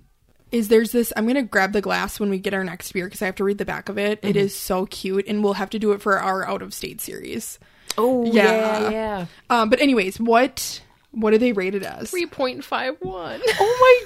[0.51, 1.11] is there's this.
[1.17, 3.43] I'm gonna grab the glass when we get our next beer because I have to
[3.43, 4.19] read the back of it.
[4.21, 7.01] It is so cute, and we'll have to do it for our out of state
[7.01, 7.57] series.
[7.97, 8.43] oh, Yeah.
[8.43, 9.25] yeah, yeah.
[9.49, 10.79] Um, but anyways, what
[11.13, 12.11] what are they rated as?
[12.11, 13.41] 3.51.
[13.59, 14.05] Oh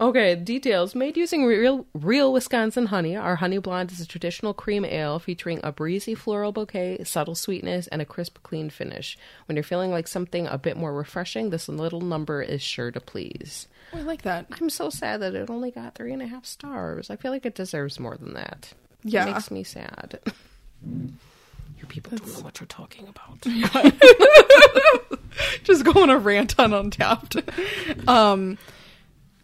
[0.00, 0.94] Okay, details.
[0.94, 5.58] Made using real real Wisconsin honey, our honey blonde is a traditional cream ale featuring
[5.64, 9.18] a breezy floral bouquet, subtle sweetness, and a crisp, clean finish.
[9.46, 13.00] When you're feeling like something a bit more refreshing, this little number is sure to
[13.00, 13.66] please.
[13.92, 14.46] Oh, I like that.
[14.60, 17.10] I'm so sad that it only got three and a half stars.
[17.10, 18.72] I feel like it deserves more than that.
[19.02, 19.26] Yeah.
[19.26, 20.20] It makes me sad.
[21.78, 23.40] You people don't know what you're talking about.
[25.64, 28.08] just go on a rant on Untappd.
[28.08, 28.58] um,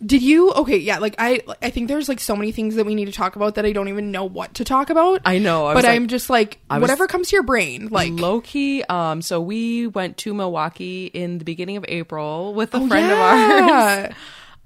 [0.04, 0.52] did you?
[0.52, 0.98] Okay, yeah.
[0.98, 3.54] Like I, I think there's like so many things that we need to talk about
[3.54, 5.22] that I don't even know what to talk about.
[5.24, 7.88] I know, I but was like- I'm just like whatever comes to your brain.
[7.88, 8.82] Like low key.
[8.82, 13.06] Um, so we went to Milwaukee in the beginning of April with a Oh, friend
[13.06, 13.12] yeah.
[13.14, 14.14] of ours.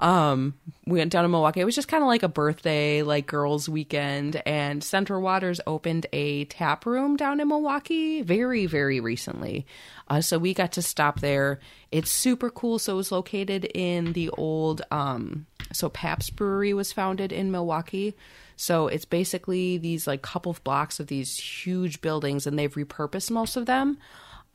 [0.00, 0.54] Um
[0.87, 1.61] we went down to milwaukee.
[1.61, 6.06] It was just kind of like a birthday like girls weekend and central waters opened
[6.12, 9.66] a tap room down in milwaukee very very recently.
[10.08, 11.61] Uh, so we got to stop there.
[11.92, 12.78] It's super cool.
[12.78, 18.16] So it was located in the old um so Pabst brewery was founded in milwaukee.
[18.56, 23.30] So it's basically these like couple of blocks of these huge buildings and they've repurposed
[23.30, 23.98] most of them.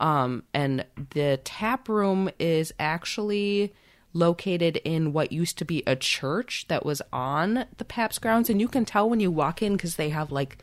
[0.00, 3.72] Um, and the tap room is actually
[4.14, 8.48] located in what used to be a church that was on the Pabst grounds.
[8.48, 10.58] And you can tell when you walk in because they have like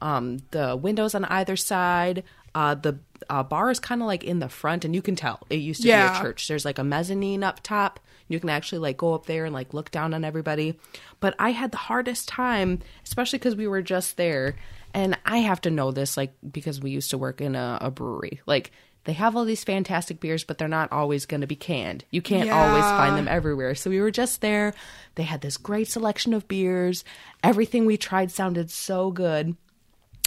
[0.00, 2.22] um, the windows on either side.
[2.54, 5.40] Uh, the uh, bar is kind of like in the front, and you can tell
[5.50, 6.48] it used to be a church.
[6.48, 8.00] There's like a mezzanine up top.
[8.28, 10.78] You can actually like go up there and like look down on everybody.
[11.20, 14.56] But I had the hardest time, especially because we were just there.
[14.92, 17.90] And I have to know this, like, because we used to work in a, a
[17.92, 18.40] brewery.
[18.44, 18.72] Like,
[19.04, 22.04] they have all these fantastic beers, but they're not always going to be canned.
[22.10, 23.74] You can't always find them everywhere.
[23.74, 24.74] So we were just there.
[25.14, 27.02] They had this great selection of beers.
[27.42, 29.56] Everything we tried sounded so good.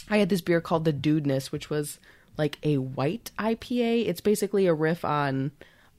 [0.09, 1.99] I had this beer called the Dudeness, which was
[2.37, 4.07] like a white IPA.
[4.07, 5.51] It's basically a riff on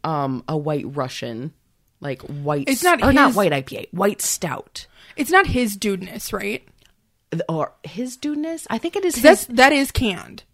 [0.03, 1.53] um a white Russian,
[2.01, 2.69] like white.
[2.69, 4.87] It's not or not white IPA, white stout.
[5.17, 6.67] It's not his dudeness, right?
[7.49, 8.67] Or his Dudeness?
[8.71, 10.45] I think it is his, That's that is canned.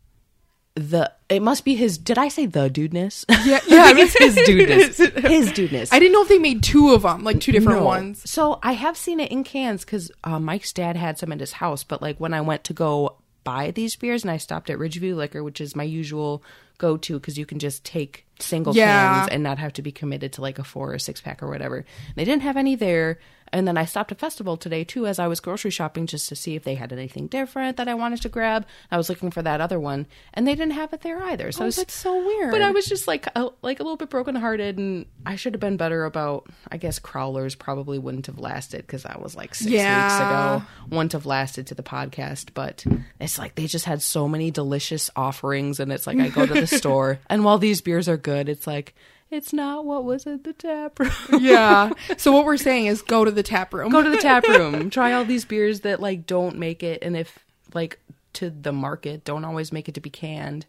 [0.74, 1.12] The.
[1.28, 1.98] It must be his.
[1.98, 3.24] Did I say the Dudeness?
[3.28, 5.28] Yeah, I think it's his Dudeness.
[5.28, 5.92] His Dudeness.
[5.92, 7.84] I didn't know if they made two of them, like two different No.
[7.84, 8.28] ones.
[8.30, 11.52] So I have seen it in cans because uh, Mike's dad had some at his
[11.52, 11.84] house.
[11.84, 15.16] But like when I went to go buy these beers and I stopped at Ridgeview
[15.16, 16.42] Liquor, which is my usual
[16.78, 19.18] go to because you can just take single Yeah.
[19.20, 21.48] cans and not have to be committed to like a four or six pack or
[21.48, 21.84] whatever.
[22.16, 23.18] They didn't have any there.
[23.52, 26.36] And then I stopped at Festival today too as I was grocery shopping just to
[26.36, 28.64] see if they had anything different that I wanted to grab.
[28.90, 31.50] I was looking for that other one and they didn't have it there either.
[31.50, 32.52] So Oh, was that's so weird.
[32.52, 35.60] but I was just like a, like a little bit brokenhearted, and I should have
[35.60, 36.46] been better about.
[36.70, 40.56] I guess crawlers probably wouldn't have lasted because that was like six weeks Yeah.
[40.56, 40.64] ago.
[40.90, 42.84] Wouldn't have lasted to the podcast, but
[43.20, 46.54] it's like they just had so many delicious offerings, and it's like I go to
[46.54, 48.94] the store, and while these beers are good, it's like
[49.30, 51.10] it's not what was at the tap room.
[51.40, 51.92] yeah.
[52.16, 53.90] So what we're saying is go to the tap room.
[53.90, 57.16] go to the tap room, try all these beers that like don't make it, and
[57.16, 57.38] if
[57.74, 57.98] like
[58.34, 60.66] to the market don't always make it to be canned.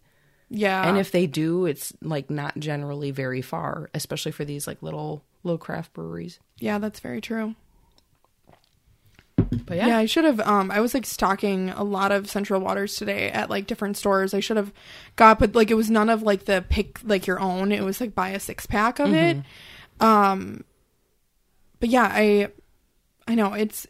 [0.49, 0.87] yeah.
[0.87, 5.23] and if they do it's like not generally very far especially for these like little
[5.43, 7.55] little craft breweries yeah, that's very true.
[9.51, 9.87] But Yeah.
[9.87, 10.39] yeah, I should have.
[10.39, 14.33] Um, I was like stocking a lot of Central Waters today at like different stores.
[14.33, 14.71] I should have
[15.15, 17.71] got, but like it was none of like the pick like your own.
[17.71, 19.37] It was like buy a six pack of it.
[19.99, 20.63] Um,
[21.79, 22.47] but yeah, I,
[23.27, 23.87] I know it's,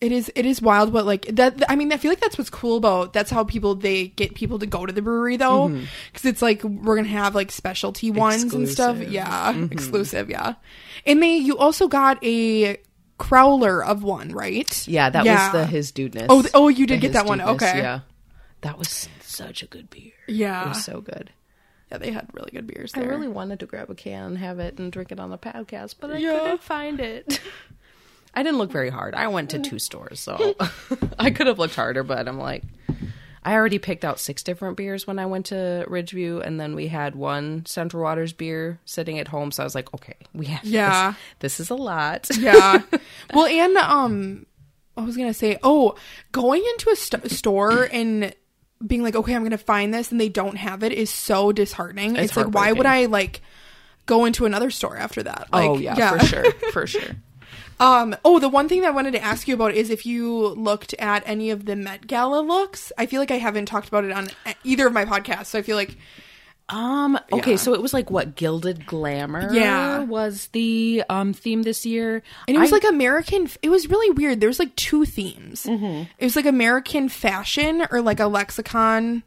[0.00, 1.62] it is it is wild, but like that.
[1.68, 3.12] I mean, I feel like that's what's cool about.
[3.14, 6.62] That's how people they get people to go to the brewery though, because it's like
[6.62, 8.96] we're gonna have like specialty ones and stuff.
[8.96, 9.12] Exclusive.
[9.12, 10.28] Yeah, exclusive.
[10.30, 10.54] Yeah,
[11.06, 12.76] and they you also got a
[13.18, 14.86] crowler of one, right?
[14.88, 15.44] yeah that Yeah.
[15.44, 17.38] was the his dudeness Oh, th- oh, you did The get that one.
[17.38, 17.78] Dudeness, Okay.
[17.78, 18.00] yeah
[18.62, 21.30] that was such a good beer Yeah, it was so good
[21.92, 24.58] Yeah, they had really good beers i really wanted to grab a can and have
[24.58, 26.32] it and drink it on the podcast but i Yeah.
[26.40, 27.40] couldn't find it
[28.34, 30.56] i didn't look very hard i went to two stores so
[31.18, 32.62] i could have looked harder but i'm like
[33.44, 36.88] I already picked out six different beers when I went to Ridgeview, and then we
[36.88, 39.50] had one Central Waters beer sitting at home.
[39.52, 41.14] So I was like, okay, we have Yeah.
[41.40, 41.58] this.
[41.58, 42.28] This is a lot.
[42.38, 42.80] yeah.
[43.34, 44.46] Well, and um,
[44.96, 45.94] I was gonna say, oh,
[46.32, 48.34] going into a st- store and
[48.86, 52.16] being like, okay, I'm gonna find this, and they don't have it is so disheartening.
[52.16, 53.42] It's, It's like, why would I like
[54.06, 55.48] go into another store after that?
[55.52, 57.16] Like, oh yeah, for sure, for sure.
[57.80, 58.16] Um.
[58.24, 60.94] Oh, the one thing that I wanted to ask you about is if you looked
[60.94, 62.92] at any of the Met Gala looks.
[62.96, 64.28] I feel like I haven't talked about it on
[64.62, 65.96] either of my podcasts, so I feel like
[66.68, 67.18] Um.
[67.32, 67.56] Okay, Yeah.
[67.58, 69.52] so it was like what gilded glamour.
[69.52, 69.98] Yeah.
[70.04, 73.50] was the um theme this year, And it was I- like American.
[73.60, 74.40] It was really weird.
[74.40, 75.64] There was like two themes.
[75.64, 76.04] Mm-hmm.
[76.18, 79.24] It was like American fashion or like a lexicon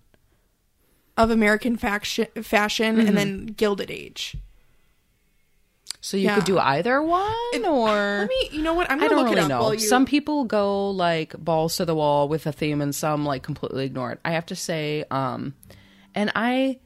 [1.16, 3.08] of American faction, fashion, Mm-hmm.
[3.08, 4.36] and then Gilded Age.
[6.08, 6.36] So you yeah.
[6.36, 7.34] could do either one
[7.66, 7.90] or.
[7.90, 8.50] Let me.
[8.54, 8.90] You know what?
[8.90, 9.72] I'm I gonna don't look really it up know.
[9.74, 9.80] you.
[9.80, 13.84] Some people go like balls to the wall with a theme, and some like completely
[13.84, 14.20] ignore it.
[14.24, 15.54] I have to say, um,
[16.16, 16.80] and I,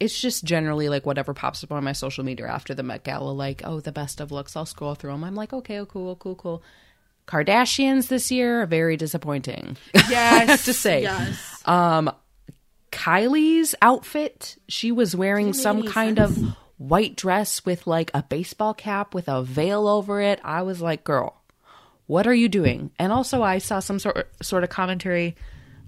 [0.00, 3.32] it's just generally like whatever pops up on my social media after the Met Gala,
[3.32, 4.56] like oh the best of looks.
[4.56, 5.24] I'll scroll through them.
[5.24, 6.62] I'm like okay, oh, cool, cool, cool.
[7.26, 9.76] Kardashians this year are very disappointing.
[9.94, 10.08] yes,
[10.42, 11.02] I have to say.
[11.02, 11.62] yes.
[11.66, 12.10] Um,
[12.92, 16.38] Kylie's outfit, she was wearing some kind of
[16.88, 20.40] white dress with like a baseball cap with a veil over it.
[20.44, 21.40] I was like, girl,
[22.06, 22.90] what are you doing?
[22.98, 25.36] And also, I saw some sort sort of commentary.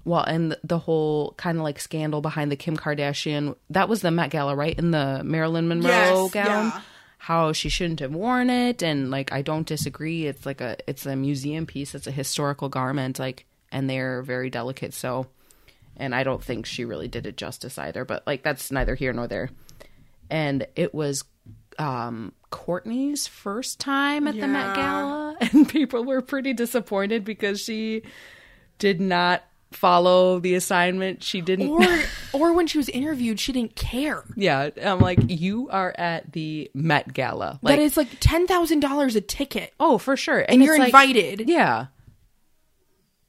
[0.05, 3.55] Well, and the whole kind of like scandal behind the Kim Kardashian.
[3.69, 4.77] That was the Met Gala, right?
[4.77, 6.45] In the Marilyn Monroe Yes, gown.
[6.45, 6.81] yeah.
[7.17, 10.25] how she shouldn't have worn it and like I don't disagree.
[10.25, 14.49] It's like a it's a museum piece, it's a historical garment like and they're very
[14.49, 15.27] delicate so
[15.97, 19.11] and I don't think she really did it justice either, but like that's neither here
[19.11, 19.49] nor there.
[20.29, 21.23] And it was
[21.79, 28.03] um Courtney's first time at the Met Gala and people were pretty disappointed because she
[28.79, 31.21] did not follow the assignment.
[31.23, 31.85] She didn't Or
[32.33, 34.23] or when she was interviewed, she didn't care.
[34.35, 37.59] Yeah, I'm like you are at the Met Gala.
[37.61, 40.39] Like that is like ten thousand dollars a ticket, oh, for sure.
[40.39, 41.49] And, and you're it's like- invited.
[41.49, 41.87] Yeah.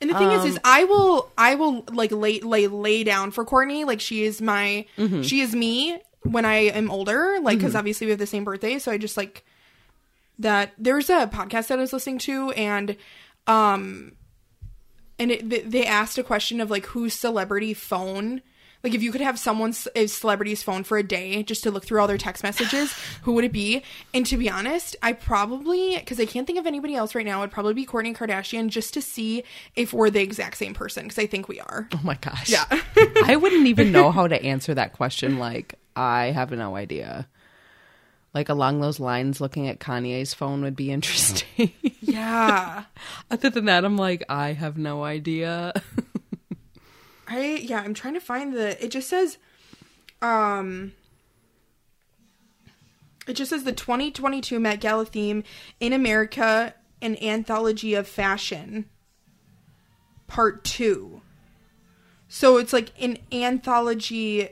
[0.00, 3.32] And the thing is, Um, is I will, I will like lay lay lay down
[3.32, 3.84] for Courtney.
[3.84, 5.22] Like she is my, Mm-hmm.
[5.22, 7.38] she is me when I am older.
[7.40, 9.44] Like because obviously we have the same birthday, so I just like
[10.38, 10.72] that.
[10.78, 12.96] There's a podcast that I was listening to, and
[13.46, 14.12] um,
[15.18, 18.42] and it, they asked a question of like whose celebrity phone.
[18.85, 21.85] Like if you could have someone's a celebrity's phone for a day just to look
[21.85, 23.83] through all their text messages, who would it be?
[24.14, 27.40] And to be honest, I probably because I can't think of anybody else right now,
[27.40, 29.42] it'd probably be Kourtney Kardashian just to see
[29.74, 31.88] if we're the exact same person because I think we are.
[31.92, 32.50] Oh my gosh.
[32.50, 32.64] Yeah.
[33.24, 35.38] I wouldn't even know how to answer that question.
[35.38, 37.28] Like, I have no idea.
[38.32, 41.72] Like along those lines, looking at Kanye's phone would be interesting.
[42.00, 42.84] yeah.
[43.30, 45.72] Other than that, I'm like, I have no idea.
[47.26, 49.37] I yeah, I'm trying to find the it just says
[50.22, 50.92] um
[53.26, 55.44] it just says the 2022 Met Gala theme
[55.80, 58.87] in America an anthology of fashion
[60.26, 61.20] part 2.
[62.28, 64.50] So it's like an anthology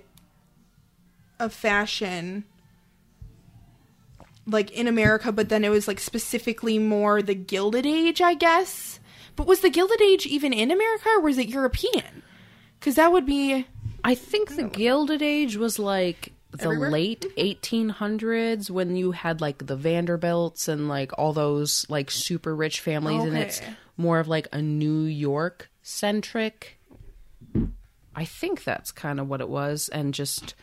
[1.38, 2.44] of fashion
[4.46, 9.00] like in America but then it was like specifically more the Gilded Age, I guess.
[9.34, 12.22] But was the Gilded Age even in America or was it European?
[12.80, 13.66] Cuz that would be
[14.04, 16.90] I think the Gilded Age was like the Everywhere?
[16.90, 22.80] late 1800s when you had like the Vanderbilts and like all those like super rich
[22.80, 23.60] families, and it's
[23.96, 26.78] more of like a New York centric.
[28.14, 30.54] I think that's kind of what it was, and just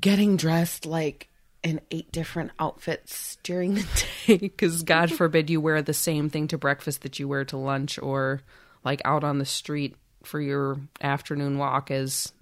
[0.00, 1.28] getting dressed like
[1.62, 3.86] in eight different outfits during the
[4.26, 7.56] day because God forbid you wear the same thing to breakfast that you wear to
[7.56, 8.40] lunch or
[8.84, 12.32] like out on the street for your afternoon walk as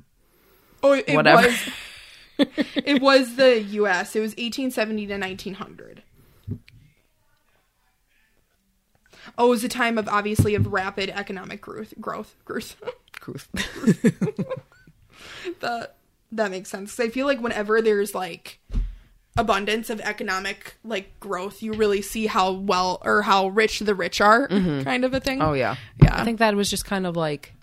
[0.82, 1.46] Oh, it Whatever.
[1.46, 2.48] was.
[2.74, 4.16] it was the U.S.
[4.16, 6.02] It was 1870 to 1900.
[9.38, 11.94] Oh, it was a time of obviously of rapid economic growth.
[12.00, 12.34] Growth.
[12.44, 12.74] Growth.
[13.12, 13.48] Truth.
[15.60, 15.94] that
[16.32, 16.98] that makes sense.
[16.98, 18.58] I feel like whenever there's like
[19.36, 24.20] abundance of economic like growth, you really see how well or how rich the rich
[24.20, 25.40] are, kind of a thing.
[25.40, 26.20] Oh yeah, Yeah.
[26.20, 27.54] I think that was just kind of like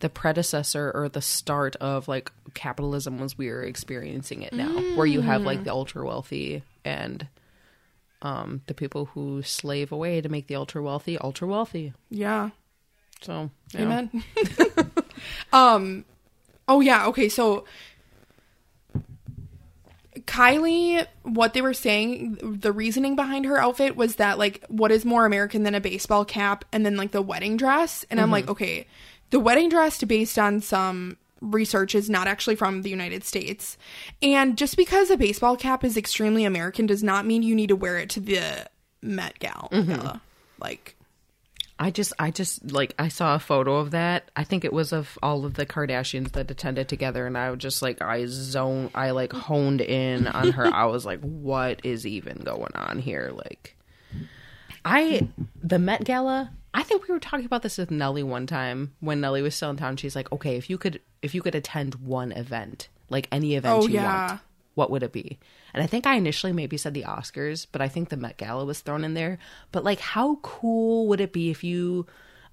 [0.00, 5.06] the predecessor or the start of like capitalism as we are experiencing it now, where
[5.06, 7.28] you have like the ultra wealthy and
[8.22, 11.92] um the people who slave away to make the ultra wealthy ultra wealthy.
[12.10, 12.50] yeah.
[13.22, 13.82] So yeah.
[13.82, 14.24] Amen.
[15.52, 16.04] um
[16.68, 17.64] oh yeah, okay, so
[20.26, 25.04] Kylie, what they were saying, the reasoning behind her outfit was that like what is
[25.04, 28.04] more American than a baseball cap and then like the wedding dress.
[28.10, 28.52] And I'm like, mm-hmm.
[28.52, 28.86] okay,
[29.30, 33.78] the wedding dress based on some research is not actually from the United States.
[34.20, 37.76] And just because a baseball cap is extremely American does not mean you need to
[37.76, 38.68] wear it to the
[39.02, 39.84] Met Gal- Gala.
[39.84, 40.18] Mm-hmm.
[40.58, 40.95] Like
[41.78, 44.30] I just, I just like, I saw a photo of that.
[44.34, 47.58] I think it was of all of the Kardashians that attended together, and I was
[47.58, 50.66] just like, I zone, I like honed in on her.
[50.66, 53.30] I was like, what is even going on here?
[53.34, 53.76] Like,
[54.84, 55.28] I,
[55.62, 56.50] the Met Gala.
[56.72, 59.70] I think we were talking about this with Nelly one time when Nelly was still
[59.70, 59.96] in town.
[59.96, 63.82] She's like, okay, if you could, if you could attend one event, like any event
[63.82, 64.28] Oh, you yeah.
[64.28, 64.40] want,
[64.74, 65.38] what would it be?
[65.76, 68.64] And I think I initially maybe said the Oscars, but I think the Met Gala
[68.64, 69.38] was thrown in there.
[69.72, 72.06] But like, how cool would it be if you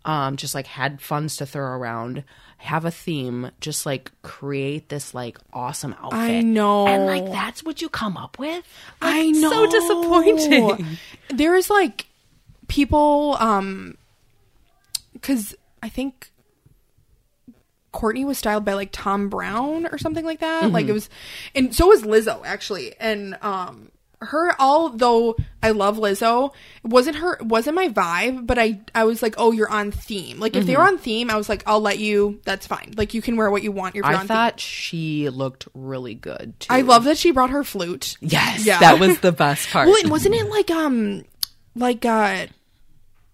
[0.03, 2.25] um just like had funds to throw around,
[2.57, 6.19] have a theme, just like create this like awesome outfit?
[6.19, 6.86] I know.
[6.86, 8.65] And like that's what you come up with?
[9.01, 9.49] Like, I know.
[9.49, 10.97] So disappointing.
[11.29, 12.07] There's like
[12.67, 13.97] people, um,
[15.13, 16.32] because I think
[17.93, 20.71] Kourtney was styled by like Thom Browne or something like that.
[20.71, 21.10] Like it was,
[21.53, 22.95] and so was Lizzo actually.
[22.99, 26.53] And um, her, although I love Lizzo,
[26.84, 28.47] wasn't her, wasn't my vibe.
[28.47, 30.39] But I, I was like, oh, you're on theme.
[30.39, 32.39] Like if they were on theme, I was like, I'll let you.
[32.45, 32.93] That's fine.
[32.97, 33.95] Like you can wear what you want.
[33.95, 36.67] If you're I on thought she looked really good too.
[36.70, 38.17] I love that she brought her flute.
[38.22, 38.80] Yes, Yeah.
[38.80, 39.88] that was the best part.
[39.88, 41.26] Well, and wasn't it like um
[41.76, 42.47] like uh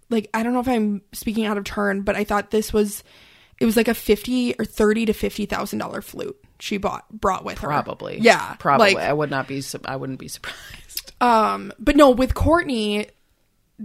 [0.09, 3.03] like I don't know if I'm speaking out of turn, but I thought this was
[3.59, 7.45] it was like a fifty or thirty to fifty thousand dollar flute she bought brought
[7.45, 7.67] with her.
[7.67, 8.19] Probably.
[8.19, 8.55] Yeah.
[8.59, 8.93] Probably.
[8.93, 9.63] Like, I would not be.
[9.85, 10.57] I wouldn't be surprised.
[11.21, 13.09] Um, but no, with Kourtney,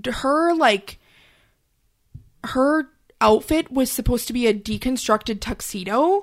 [0.06, 1.00] her like
[2.44, 2.88] her
[3.20, 6.20] outfit was supposed to be a deconstructed tuxedo.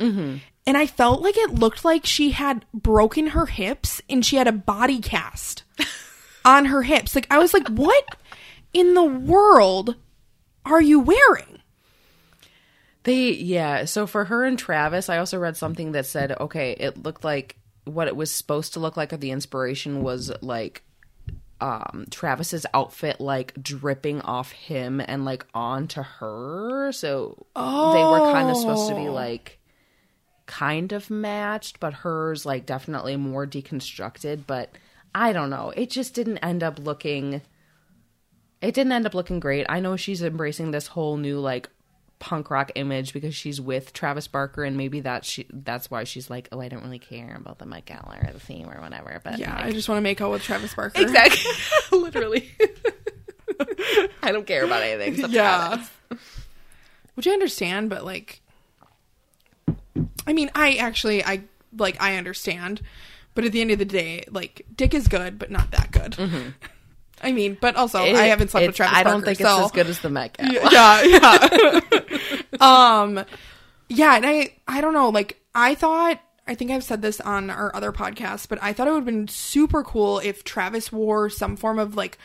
[0.65, 4.47] And I felt like it looked like she had broken her hips and she had
[4.47, 5.63] a body cast
[6.45, 7.13] on her hips.
[7.13, 8.05] Like I was like, what
[8.73, 9.95] in the world
[10.65, 11.59] are you wearing?
[13.03, 13.85] They yeah.
[13.85, 17.57] So for her and Travis, I also read something that said, okay, it looked like
[17.85, 20.83] what it was supposed to look like, or the inspiration was like
[21.59, 26.91] um Travis's outfit like dripping off him and like onto her.
[26.91, 29.13] So they were kind of supposed to be Oh.
[29.13, 29.59] like
[30.45, 34.43] kind of matched, but hers like definitely more deconstructed.
[34.45, 34.69] But
[35.15, 35.71] I don't know.
[35.75, 37.41] It just didn't end up looking.
[38.61, 39.65] It didn't end up looking great.
[39.69, 41.69] I know she's embracing this whole new like
[42.21, 46.29] punk rock image because she's with Travis Barker, and maybe that she that's why she's
[46.29, 49.19] like, oh, I don't really care about the Met Gala or the theme or whatever.
[49.21, 51.01] But Yeah, like, I just want to make out with Travis Barker.
[51.01, 51.51] exactly,
[51.91, 52.49] literally.
[54.23, 55.13] I don't care about anything.
[55.15, 55.67] except Yeah.
[55.67, 55.89] Travis.
[57.15, 58.41] Which I understand, but like
[60.25, 61.43] I mean, I actually I
[61.77, 62.81] like I understand,
[63.35, 66.11] but at the end of the day, like Dick is good, but not that good.
[66.13, 66.49] Mm-hmm.
[67.21, 68.83] I mean, but also I haven't slept with Mm-hmm.
[68.83, 70.69] Travis I don't Barker, think so it's as good as the Met Gala.
[70.71, 72.41] yeah, yeah.
[73.01, 73.25] um,
[73.89, 75.09] yeah, and I, I don't know.
[75.09, 78.87] Like, I thought, I think I've said this on our other podcast, but I thought
[78.87, 82.17] it would have been super cool if Travis wore some form of like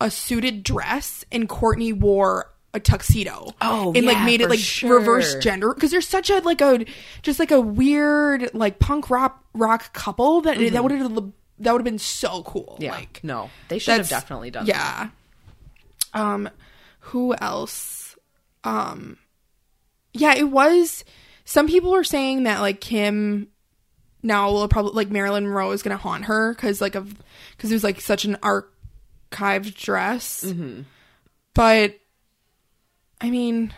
[0.00, 3.52] a suited dress and Kourtney wore a tuxedo.
[3.60, 4.98] Oh, and like made it like sure.
[4.98, 6.84] reverse gender because there's such a like a
[7.22, 11.80] just like a weird like punk rock rock couple that that would have that would
[11.80, 12.76] have been so cool.
[12.80, 14.66] Yeah, like no, they should have definitely done.
[14.66, 14.74] that.
[14.74, 15.08] yeah.
[16.12, 16.50] Um,
[17.00, 18.16] who else?
[18.64, 19.18] Um,
[20.12, 21.04] yeah, it was.
[21.44, 23.48] Some people were saying that like Kim
[24.22, 27.14] now will probably like Marilyn Monroe is gonna haunt her because like of
[27.56, 30.44] because it was like such an archived dress.
[30.44, 30.82] Mm-hmm.
[31.54, 31.98] But
[33.20, 33.74] I mean,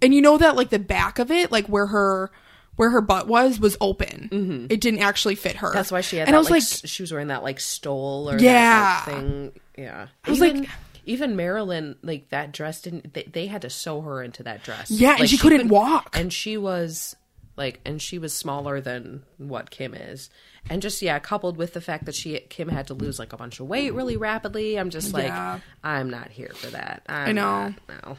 [0.00, 2.30] and you know that like the back of it, like where her
[2.76, 4.66] where her butt was, was open.
[4.70, 5.68] It didn't actually fit her.
[5.68, 5.76] Mm-hmm.
[5.76, 7.60] That's why she had And that, I was like, like, she was wearing that like
[7.60, 9.02] stole or Yeah.
[9.04, 9.52] that, like, thing.
[9.76, 10.70] Yeah, I was even, like-
[11.04, 13.12] even Marilyn, like that dress didn't.
[13.14, 14.90] They, they had to sew her into that dress.
[14.90, 16.16] Yeah, and Like, she couldn't could- walk.
[16.18, 17.16] and she was
[17.56, 20.30] like, and she was smaller than what Kim is,
[20.70, 23.36] and just yeah, coupled with the fact that she Kim had to lose like a
[23.36, 24.78] bunch of weight really rapidly.
[24.78, 25.58] I'm just like, Yeah.
[25.84, 27.02] I'm not here for that.
[27.08, 27.74] I'm know.
[27.88, 28.16] Not, no.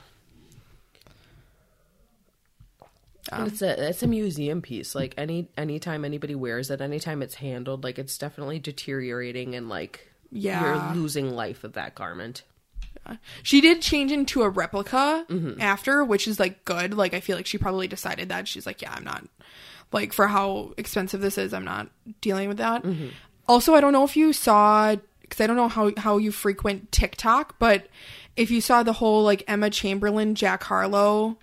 [3.32, 4.93] And it's a it's a museum piece.
[4.95, 10.11] Like any anytime anybody wears it, anytime it's handled, like it's definitely deteriorating and like
[10.32, 10.61] Yeah.
[10.61, 12.43] you're losing life of that garment.
[13.41, 15.59] She did change into a replica Mm-hmm.
[15.61, 16.93] after, which is like good.
[16.93, 19.26] Like I feel like she probably decided that she's like, yeah, I'm not
[19.91, 21.89] like for how expensive this is, I'm not
[22.21, 22.84] dealing with that.
[22.84, 23.07] Mm-hmm.
[23.47, 26.91] Also, I don't know if you saw because I don't know how how you frequent
[26.93, 27.88] TikTok, but
[28.38, 31.38] if you saw the whole like Emma Chamberlain Jack Harlow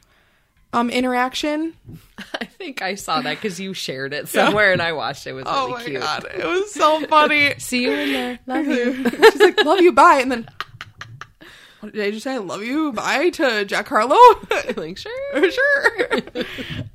[0.72, 1.74] um interaction.
[2.34, 5.30] I think I saw that because you shared it somewhere and I watched it.
[5.30, 6.02] It was really cute.
[6.34, 7.54] it was so funny.
[7.58, 8.38] See you in there.
[8.46, 9.10] Love you.
[9.10, 10.48] She's like, "Love you, bye," and then.
[11.80, 12.34] What did I just say?
[12.34, 14.18] I love you, bye to Jack Harlow.
[14.76, 15.50] like sure.
[15.50, 16.20] sure.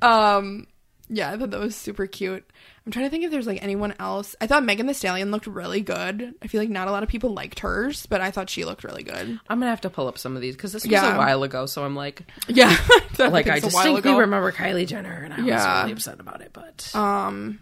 [0.00, 0.68] um,
[1.08, 2.48] yeah, I thought that was super cute.
[2.86, 4.36] I'm trying to think if there's like anyone else.
[4.40, 6.34] I thought Megan Thee Stallion looked really good.
[6.40, 8.84] I feel like not a lot of people liked hers, but I thought she looked
[8.84, 9.40] really good.
[9.48, 11.16] I'm gonna have to pull up some of these because this was Yeah.
[11.16, 11.66] a while ago.
[11.66, 12.68] So I'm like, Yeah,
[13.18, 16.42] like I it's a while distinctly remember Kylie Jenner, and I was really upset about
[16.42, 16.50] it.
[16.52, 17.58] But Um,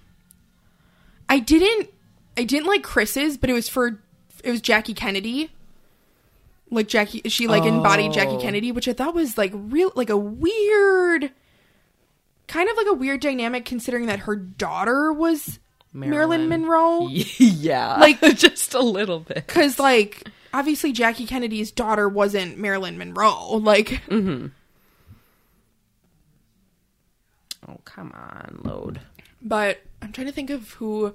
[1.29, 1.89] I didn't.
[2.37, 3.99] I didn't like Kris's, but it was for
[4.43, 5.51] it was Jackie Kennedy.
[6.71, 8.41] Like Jackie, she like embodied Jackie Oh.
[8.41, 11.31] Kennedy, which I thought was like real, like a weird,
[12.47, 15.59] kind of like a weird dynamic, considering that her daughter was
[15.93, 16.49] Marilyn, Marilyn.
[16.49, 17.09] Monroe.
[17.39, 19.47] yeah, Like- just a little bit.
[19.47, 23.57] Because like obviously Jackie Kennedy's daughter wasn't Marilyn Monroe.
[23.57, 24.47] Like mm-hmm.
[27.69, 29.01] Oh come on, load.
[29.41, 31.15] but I'm trying to think of who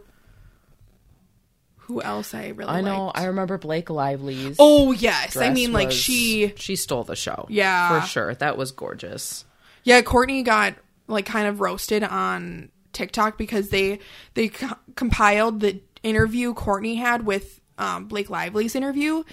[1.78, 3.06] who else I really I know.
[3.08, 3.20] liked.
[3.20, 4.56] I remember Blake Lively's.
[4.60, 7.46] Oh yes, I mean like was- she she stole the show.
[7.50, 8.02] Yeah.
[8.02, 8.36] for sure.
[8.36, 9.46] That was gorgeous.
[9.84, 10.76] Yeah, Kourtney got
[11.10, 14.00] like kind of roasted on TikTok because they
[14.34, 19.24] they co- compiled the interview Kourtney had with um, Blake Lively's interview,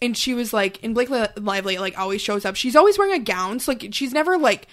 [0.00, 2.54] and she was like, and Blake Li- Lively like always shows up.
[2.56, 4.68] She's always wearing a gown, so like she's never like,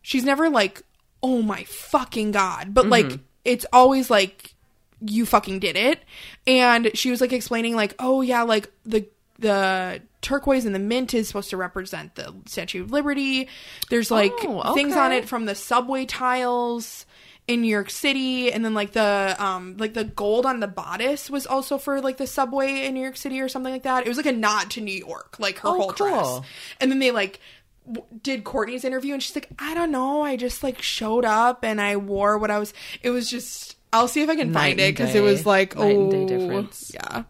[0.00, 0.82] she's never like,
[1.22, 3.10] oh my fucking god, but like
[3.44, 4.54] it's always like
[5.00, 6.00] you fucking did it.
[6.46, 9.06] And she was like explaining like oh yeah like the
[9.38, 13.48] the turquoise and the mint is supposed to represent the statue of liberty
[13.90, 17.04] there's like Oh, things on it from the subway tiles
[17.48, 21.28] in New York City, and then like the um like the gold on the bodice
[21.28, 24.06] was also for like the subway in New York City or something like that.
[24.06, 26.40] It was like a nod to New York, like her Oh, whole dress.
[26.80, 27.40] And then they like
[27.84, 31.64] w- did Kourtney's interview, and she's like, I don't know, I just like showed up
[31.64, 32.72] and I wore what I was.
[33.02, 33.76] It was just.
[33.92, 36.10] I'll see if I can Night find it because it was like Night oh and
[36.12, 36.92] day difference.
[36.94, 37.24] yeah.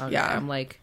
[0.00, 0.26] Okay, Yeah.
[0.26, 0.80] I'm like,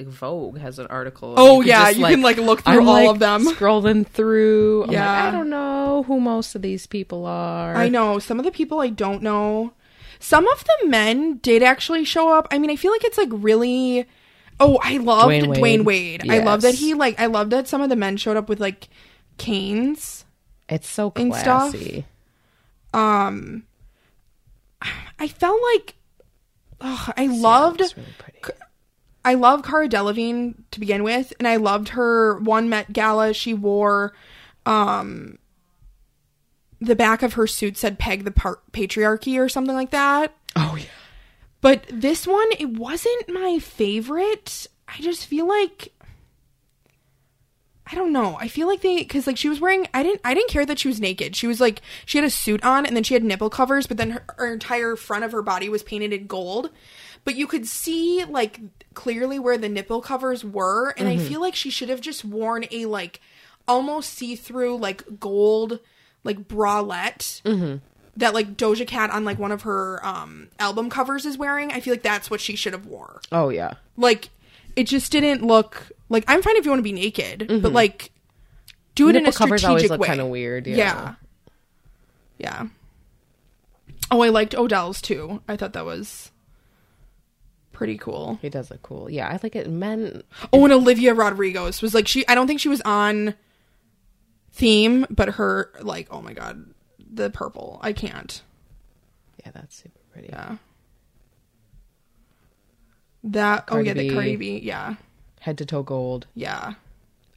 [0.00, 1.34] Vogue has an article.
[1.36, 3.44] Oh, could yeah, just, you can, like, look through I'm, all like, of them.
[3.46, 4.82] Scrolling through.
[4.82, 5.24] I'm like, Yeah.
[5.24, 7.74] I don't know who most of these people are.
[7.74, 9.72] I know some of the people I don't know.
[10.20, 12.48] Some of the men did actually show up.
[12.50, 14.06] I mean, I feel like it's like really.
[14.60, 16.22] Oh, I loved Dwyane Dwyane Wade.
[16.22, 16.30] Wade.
[16.30, 17.20] I love that he like.
[17.20, 18.88] I love that some of the men showed up with like
[19.36, 20.24] canes.
[20.68, 21.70] It's so and stuff.
[21.70, 22.04] classy.
[22.92, 23.64] Um,
[25.18, 25.94] I felt like.
[26.80, 27.80] Oh, I loved.
[27.80, 28.06] Really.
[29.24, 33.34] I love Cara Delevingne to begin with, and I loved her one Met Gala.
[33.34, 34.14] She wore,
[34.64, 35.38] um,
[36.80, 40.34] the back of her suit said "Peg the par- Patriarchy" or something like that.
[40.56, 40.86] Oh yeah.
[41.60, 44.66] But this one, it wasn't my favorite.
[44.86, 45.92] I just feel like
[47.90, 48.36] I don't know.
[48.38, 49.86] I feel like they because like she was wearing.
[49.94, 50.20] I didn't.
[50.24, 51.34] I didn't care that she was naked.
[51.34, 53.96] She was like she had a suit on and then she had nipple covers, but
[53.96, 56.70] then her, her entire front of her body was painted in gold.
[57.24, 58.60] But you could see like
[58.94, 62.66] clearly where the nipple covers were, and I feel like she should have just worn
[62.70, 63.20] a like
[63.66, 65.80] almost see through like gold
[66.24, 67.40] like bralette
[68.16, 71.70] that like Doja Cat on like one of her um album covers is wearing.
[71.72, 73.20] I feel like that's what she should have wore.
[73.32, 73.74] Oh yeah.
[73.96, 74.30] Like
[74.78, 77.66] it just didn't look like I'm fine if you want to be naked, but mm-hmm.
[77.74, 78.12] like
[78.94, 80.06] do it in Nipple a strategic covers always look way.
[80.06, 80.68] kind of weird.
[80.68, 80.76] Yeah.
[80.76, 81.14] Yeah.
[82.38, 82.66] yeah.
[84.12, 85.42] Oh, I liked Odell's too.
[85.48, 86.30] I thought that was
[87.72, 88.38] pretty cool.
[88.40, 89.10] He does look cool.
[89.10, 89.68] Yeah, I like it.
[89.68, 90.22] Men.
[90.52, 92.26] Oh, and Olivia Rodrigo's was like she.
[92.28, 93.34] I don't think she was on
[94.52, 96.64] theme, but her like oh my god,
[96.98, 97.80] the purple.
[97.82, 98.42] I can't.
[99.44, 100.28] Yeah, that's super pretty.
[100.28, 100.58] Yeah.
[103.32, 104.14] That Cardi oh yeah, the B.
[104.14, 104.58] Cardi B.
[104.62, 104.94] Yeah,
[105.40, 106.26] Head to toe gold.
[106.34, 106.74] yeah.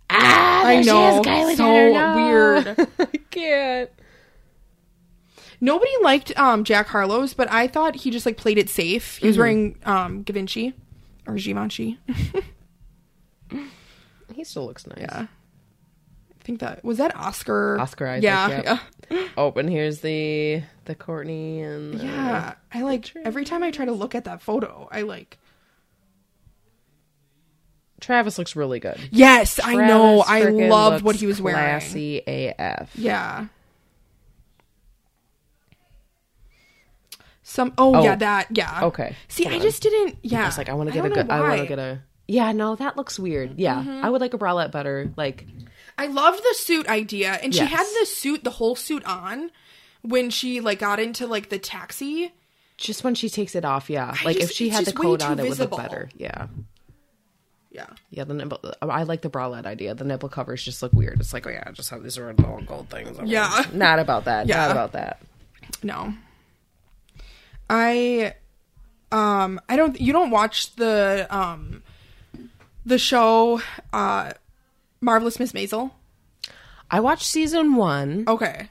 [0.10, 1.22] Ah, I know.
[1.56, 2.76] so weird.
[3.00, 3.90] I can't.
[5.62, 9.18] Nobody liked um Jack Harlow's, but I thought he just like played it safe.
[9.18, 10.74] He was wearing um Givenchy
[11.28, 12.00] or Givenchy.
[14.34, 15.00] He still looks nice.
[15.00, 15.26] yeah.
[15.28, 17.78] I think that was that Oscar.
[17.80, 18.80] Oscar Isaac, Yeah, yep.
[19.12, 19.28] yeah.
[19.38, 22.54] Oh, and here's the the Kourtney and the- Yeah.
[22.74, 25.38] I like every time I try to look at that photo, I like
[28.02, 29.00] Travis looks really good.
[29.12, 30.22] Yes, I know.
[30.28, 31.60] I loved what he was wearing.
[31.60, 32.90] Classy AF.
[32.96, 33.46] Yeah.
[37.44, 38.04] Some oh, Oh.
[38.04, 38.84] yeah, that yeah.
[38.86, 39.16] Okay.
[39.28, 39.62] See, Hold I on.
[39.64, 40.44] just didn't yeah.
[40.44, 41.28] I was like, I want to get a good.
[41.28, 42.02] know I want to get a.
[42.28, 43.60] Yeah, no, that looks weird.
[43.60, 44.06] Yeah, Mm-hmm.
[44.06, 45.12] I would like a bralette better.
[45.18, 45.46] Like,
[45.98, 49.52] I loved the suit idea, and she had the suit, the whole suit on
[50.02, 52.32] when she like got into like the taxi.
[52.78, 54.16] just when she takes it off, yeah.
[54.22, 56.10] I like if she had the coat too on, it would look better.
[56.16, 56.48] Yeah,
[57.72, 58.26] Yeah, yeah.
[58.26, 58.60] The nipple.
[58.82, 59.96] I like the bralette idea.
[59.96, 61.22] The nipple covers just look weird.
[61.22, 63.18] It's like, oh yeah, I just have these red little gold things.
[63.18, 63.62] over Yeah.
[63.62, 63.74] it.
[63.74, 64.48] not about that.
[64.48, 64.58] Yeah.
[64.58, 65.22] Not about that.
[65.82, 66.14] no.
[67.70, 68.34] I
[69.12, 71.84] um I don't you don't watch the um
[72.86, 73.62] the show
[73.94, 74.34] uh
[75.00, 75.92] Marvelous Miss Maisel?
[76.90, 78.26] I watched season one.
[78.28, 78.68] Okay.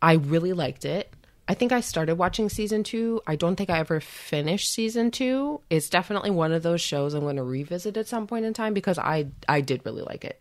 [0.00, 1.12] I really liked it.
[1.50, 3.22] I think I started watching season two.
[3.26, 5.60] I don't think I ever finished season two.
[5.70, 8.74] It's definitely one of those shows I'm going to revisit at some point in time
[8.74, 10.40] because I I did really like it.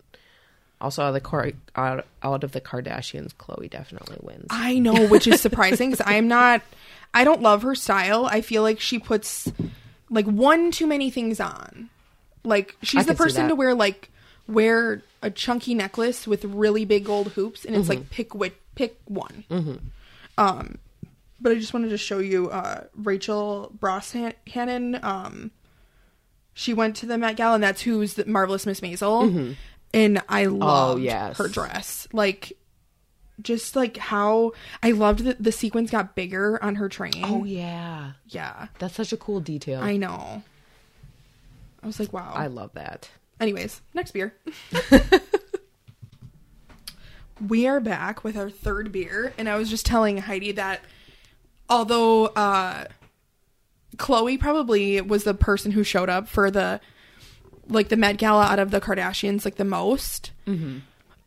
[0.79, 4.45] Also, out of the Car- out, out of the Kardashians, Khloé definitely wins.
[4.51, 6.61] I know, which is surprising because I'm not.
[7.13, 8.25] I don't love her style.
[8.25, 9.49] I feel like she puts
[10.09, 11.89] like one too many things on.
[12.43, 14.11] Like she's the person to wear like
[14.47, 17.99] wear a chunky necklace with really big gold hoops, and it's Mm-hmm.
[18.01, 19.45] like pick which pick one.
[20.37, 20.77] Um,
[21.39, 25.03] but I just wanted to show you uh, Rachel Brosnahan.
[25.03, 25.51] Um,
[26.53, 29.55] she went to the Met Gala, and that's who's the marvelous Miss Maisel.
[29.93, 30.99] And I loved Mm-hmm.
[30.99, 31.37] Oh, yes.
[31.37, 32.07] her dress.
[32.11, 32.53] Like
[33.41, 37.21] just like how I loved that the sequins got bigger on her train.
[37.23, 38.67] oh yeah, yeah.
[38.79, 39.81] that's such a cool detail.
[39.81, 40.43] I know.
[41.83, 42.33] I was like, wow.
[42.35, 43.09] I love that.
[43.39, 44.33] Anyways, next beer.
[47.47, 50.81] we are back with our third beer, and I was just telling Heidi that
[51.69, 52.85] although uh
[53.97, 56.79] Khloé probably was the person who showed up for the
[57.67, 60.31] like the Met Gala out of the Kardashians like the most.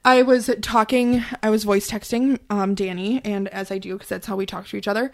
[0.03, 4.27] I was talking, I was voice texting um Danny, and as I do because that's
[4.27, 5.13] how we talk to each other,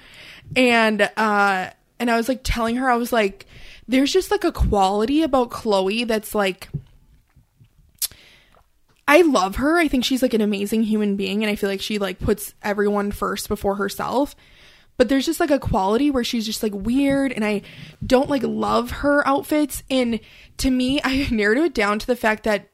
[0.54, 3.46] and uh and I was like telling her I was like,
[3.88, 6.68] there's just like a quality about Khloé that's like
[9.08, 9.78] I love her.
[9.78, 12.54] I think she's like an amazing human being and I feel like she like puts
[12.62, 14.34] everyone first before herself.
[14.98, 17.62] But there's just like a quality where she's just like weird and I
[18.04, 20.20] don't like love her outfits and
[20.58, 22.68] to me I narrowed it down to the fact that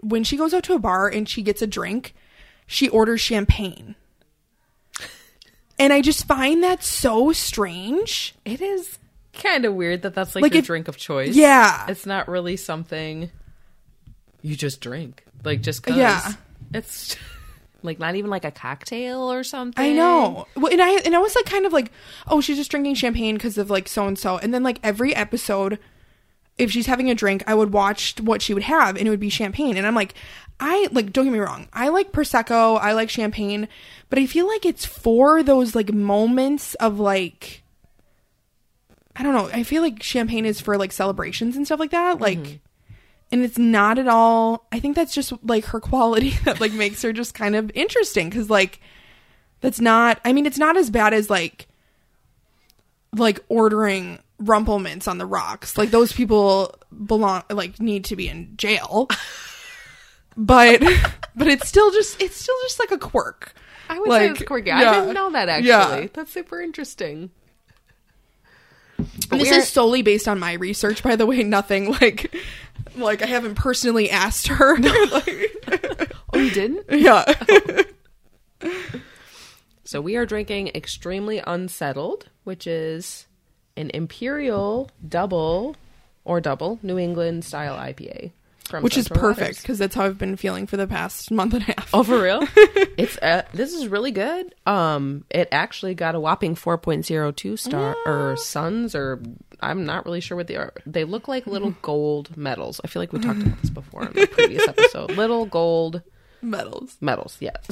[0.00, 2.14] when she goes out to a bar and she gets a drink,
[2.66, 3.94] she orders champagne.
[5.78, 8.34] And I just find that so strange.
[8.44, 8.98] It is
[9.32, 11.36] kind of weird that that's like, Like your if- drink of choice.
[11.36, 11.86] Yeah.
[11.88, 13.30] It's not really something
[14.42, 15.24] you just drink.
[15.44, 15.96] Like just cuz.
[15.96, 16.32] Yeah.
[16.74, 17.16] It's
[17.82, 19.84] like not even like a cocktail or something.
[19.84, 20.46] I know.
[20.56, 21.92] Well, and I and I was like kind of like,
[22.26, 24.38] oh, she's just drinking champagne because of like so and so.
[24.38, 25.78] And then like every episode,
[26.56, 29.20] if she's having a drink, I would watch what she would have, and it would
[29.20, 29.76] be champagne.
[29.76, 30.14] And I'm like,
[30.58, 33.68] I like don't get me wrong, I like prosecco, I like champagne,
[34.10, 37.62] but I feel like it's for those like moments of like.
[39.14, 39.50] I don't know.
[39.52, 42.20] I feel like champagne is for like celebrations and stuff like that.
[42.20, 42.56] Like, mm-hmm.
[43.30, 44.66] And it's not at all.
[44.72, 48.30] I think that's just like her quality that like makes her just kind of interesting
[48.30, 48.80] because like
[49.60, 51.66] that's not i mean it's not as bad as like
[53.16, 56.76] like ordering Rumple Minze on the rocks like those people
[57.06, 59.08] belong like need to be in jail
[60.36, 60.80] but
[61.34, 63.52] but it's still just it's still just like a quirk
[63.88, 64.70] I would Like, say it's quirky.
[64.70, 65.00] I yeah.
[65.00, 65.68] didn't know that actually.
[65.68, 66.06] Yeah.
[66.12, 67.30] That's super interesting.
[69.30, 72.34] this is solely based on my research by the way nothing like
[73.00, 74.76] like i haven't personally asked her
[75.10, 76.84] like, Oh, you didn't?
[76.90, 77.24] yeah
[79.84, 83.26] So we are drinking Extremely Unsettled, which is
[83.76, 85.76] an Imperial double
[86.26, 88.32] or double New England style IPA.
[88.68, 91.62] From which is perfect because that's how i've been feeling for the past month and
[91.62, 92.42] a half Oh, for real?
[92.98, 94.54] it's uh, this is really good.
[94.66, 99.22] Um, it actually got a whopping 4.02 star or suns or
[99.60, 100.72] I'm not really sure what they are.
[100.86, 102.80] They look like little gold medals.
[102.84, 105.12] I feel like we talked about this before in the previous episode.
[105.12, 106.02] Little gold
[106.40, 107.66] medals medals, yes.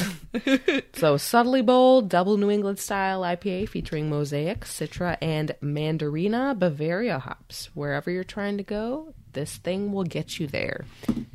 [0.95, 7.71] so subtly bold, double New England style IPA featuring Mosaic, Citra, and Mandarina Bavaria hops.
[7.75, 10.85] Wherever you're trying to go, this thing will get you there.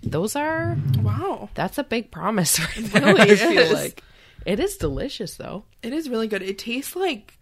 [0.04, 3.74] Those are wow that's a big promise right there, really I feel is.
[3.74, 4.04] like.
[4.46, 5.66] It is delicious though.
[5.84, 6.42] It is really good.
[6.42, 7.38] It tastes like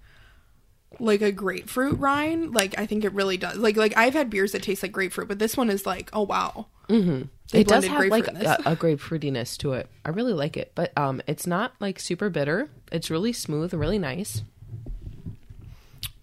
[0.99, 2.53] like a grapefruit rind.
[2.53, 3.57] Like I think it really does.
[3.57, 6.23] Like like I've had beers that taste like grapefruit, but this one is like, oh
[6.23, 6.67] wow.
[6.89, 7.23] Mm-hmm.
[7.53, 9.87] it does have like a, a grapefruitiness to it.
[10.03, 12.67] I really like it, but um, it's not like super bitter.
[12.91, 14.41] It's really smooth, really nice.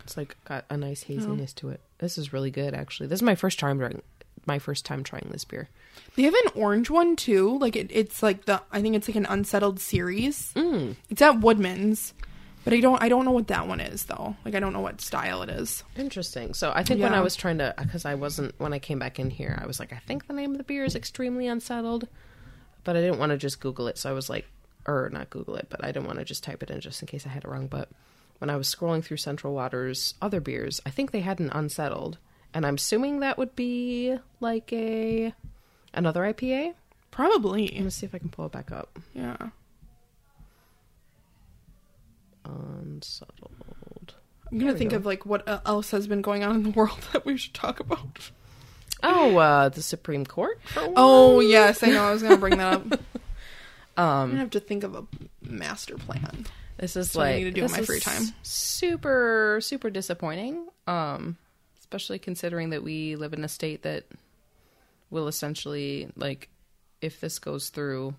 [0.03, 1.81] It's like got a nice haziness to it.
[1.99, 3.09] This is really good, actually.
[3.09, 4.03] This is my first time trying.
[4.47, 5.69] My first time trying this beer.
[6.15, 7.59] they have an orange one too.
[7.59, 10.53] Like it, it's like the I think it's like an unsettled series.
[10.55, 10.95] Mm.
[11.11, 12.15] It's at Woodman's,
[12.67, 14.35] but I don't I don't know what that one is though.
[14.45, 15.85] Like I don't know what style it is.
[15.97, 16.53] Interesting.
[16.53, 19.21] So I think when I was trying to, because I wasn't when I came back
[19.21, 22.09] in here, I was like, I think the name of the beer is extremely unsettled,
[22.83, 23.99] but I didn't want to just Google it.
[23.99, 24.47] So I was like,
[24.85, 27.07] or not Google it, but I didn't want to just type it in just in
[27.07, 27.69] case I had it wrong.
[27.69, 27.89] But
[28.39, 32.19] when I was scrolling through Central Waters other beers, I think they had an unsettled,
[32.53, 35.33] and I'm assuming that would be like a
[35.95, 36.75] another IPA.
[37.13, 37.69] Probably.
[37.69, 38.99] Let me see if I can pull it back up.
[39.15, 39.37] Yeah.
[42.47, 44.15] Unsettled.
[44.51, 44.99] I'm gonna think go.
[44.99, 47.81] of like what else has been going on in the world that we should talk
[47.81, 48.31] about.
[49.03, 50.61] Oh, uh, the Supreme Court.
[50.77, 52.05] Oh yes, I know.
[52.05, 52.83] I was gonna bring that up.
[53.99, 55.05] I'm um, gonna have to think of a
[55.43, 56.47] master plan.
[56.79, 58.23] This is what I need to do in my free time.
[58.43, 60.69] Super, super disappointing.
[60.87, 61.39] Um,
[61.81, 64.05] especially considering that we live in a state that
[65.11, 66.51] will essentially like,
[67.01, 68.15] if this goes through,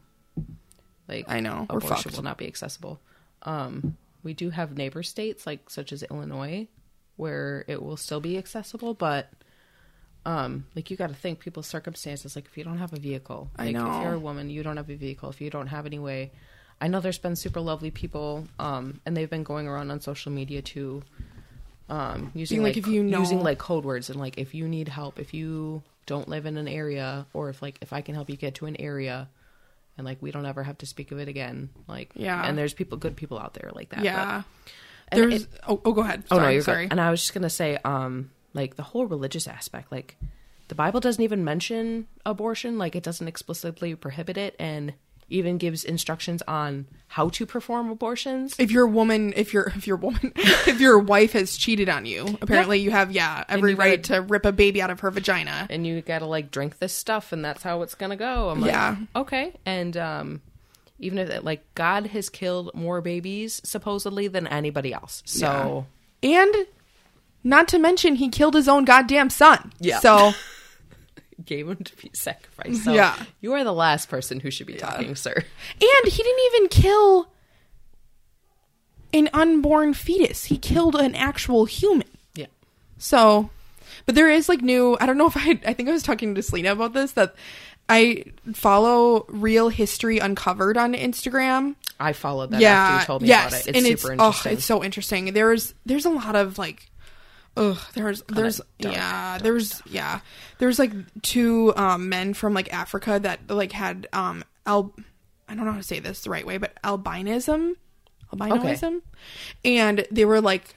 [1.07, 2.99] like I know, abortion will not be accessible.
[3.43, 3.95] Um,
[4.27, 6.67] we do have neighbor states like such as Illinois
[7.15, 9.29] where it will still be accessible, but
[10.25, 12.35] um, like you got to think people's circumstances.
[12.35, 13.87] Like if you don't have a vehicle, I know.
[13.97, 15.29] if you're a woman, you don't have a vehicle.
[15.29, 16.31] If you don't have any way,
[16.81, 20.31] I know there's been super lovely people, um, and they've been going around on social
[20.33, 21.01] media too,
[21.89, 24.67] um, using like, like, if you know- using like code words and like if you
[24.67, 28.13] need help, if you don't live in an area, or if like if I can
[28.13, 29.29] help you get to an area.
[29.97, 32.43] And like we don't ever have to speak of it again, like Yeah.
[32.47, 34.03] And there's people, good people out there like that.
[34.03, 34.43] Yeah.
[35.09, 36.23] and There's it- oh, oh go ahead.
[36.31, 36.85] Oh Sorry, no, you're sorry.
[36.85, 36.91] good.
[36.91, 40.17] And I was just gonna say, um, like the whole religious aspect, like
[40.67, 44.93] the Bible doesn't even mention abortion, like it doesn't explicitly prohibit it, and
[45.29, 48.55] even gives instructions on how to perform abortions.
[48.59, 52.37] if your woman, if your if your woman, if your wife has cheated on you,
[52.41, 55.11] apparently you have yeah every you gotta- right to rip a baby out of her
[55.11, 55.67] vagina.
[55.69, 58.49] And you gotta like drink this stuff, and that's how it's gonna go.
[58.49, 58.95] I'm like, Yeah.
[59.15, 59.53] okay.
[59.65, 60.41] And um,
[60.99, 65.85] even if it, like God has killed more babies supposedly than anybody else, so
[66.23, 66.55] And
[67.43, 69.71] not to mention he killed his own goddamn son.
[69.79, 69.99] Yeah.
[69.99, 70.31] So
[71.47, 72.83] gave him to be sacrificed.
[72.83, 73.15] So Yeah.
[73.41, 75.33] you are the last person who should be talking, sir.
[75.33, 77.31] And he didn't even kill
[79.13, 80.45] an unborn fetus.
[80.45, 82.07] He killed an actual human.
[82.35, 82.47] Yeah.
[82.97, 83.49] So,
[84.05, 84.97] but there is like new.
[84.99, 85.59] I don't know if I.
[85.65, 87.13] I think I was talking to Selena about this.
[87.13, 87.35] That
[87.89, 91.75] I follow Real History Uncovered on Instagram.
[91.99, 93.67] I followed that yeah, after you told me yes, about it.
[93.69, 94.53] It's and super oh, it's oh, interesting.
[94.53, 95.33] it's so interesting.
[95.33, 96.89] There's there's a lot of like.
[97.57, 100.19] Ugh, there's there's dark, yeah there's yeah.
[100.59, 104.93] There's like two um men from like Africa that like had um al
[105.49, 107.73] I don't know how to say this the right way but albinism
[108.33, 109.01] albinoism
[109.63, 110.75] and they were like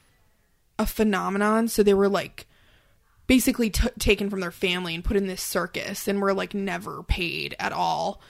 [0.81, 1.68] a phenomenon.
[1.68, 2.47] So they were like
[3.26, 7.03] basically t- taken from their family and put in this circus and were like never
[7.03, 8.22] paid at all.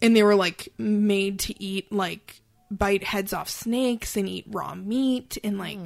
[0.00, 2.40] And they were like made to eat like
[2.70, 5.78] bite heads off snakes and eat raw meat and like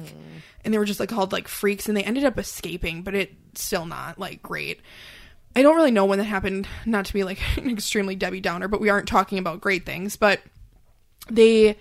[0.63, 3.61] and they were just like called like freaks and they ended up escaping but it's
[3.61, 4.81] still not like great.
[5.55, 8.67] I don't really know when that happened not to be like an extremely debbie downer
[8.67, 10.41] but we aren't talking about great things but
[11.29, 11.77] they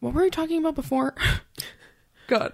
[0.00, 1.14] what were we talking about before?
[2.26, 2.52] God.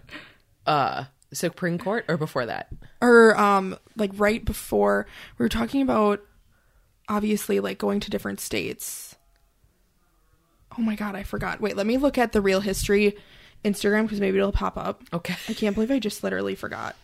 [0.66, 2.68] Uh, Supreme Court or before that?
[3.02, 6.22] or um like right before we were talking about
[7.08, 9.15] obviously like going to different states
[10.78, 13.16] oh my god i forgot wait let me look at the real history
[13.64, 15.34] instagram because maybe it'll pop up Okay.
[15.48, 16.94] i can't believe i just literally forgot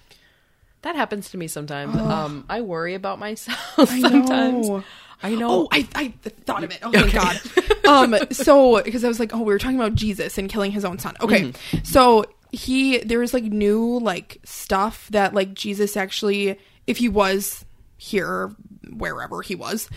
[0.83, 1.97] That happens to me sometimes.
[1.97, 4.68] Um, I worry about myself I sometimes.
[4.68, 4.85] know.
[5.23, 5.51] I know.
[5.51, 6.09] Oh, I, I
[6.45, 6.81] thought of it.
[6.83, 7.41] Oh, thank God.
[7.89, 10.85] Um, so because I was like, oh, we were talking about Jesus and killing his
[10.85, 11.14] own son.
[11.20, 11.53] Okay,
[11.83, 17.64] so he there was like new like stuff that like Jesus actually, if he was
[17.97, 18.55] here,
[18.97, 19.89] wherever he was,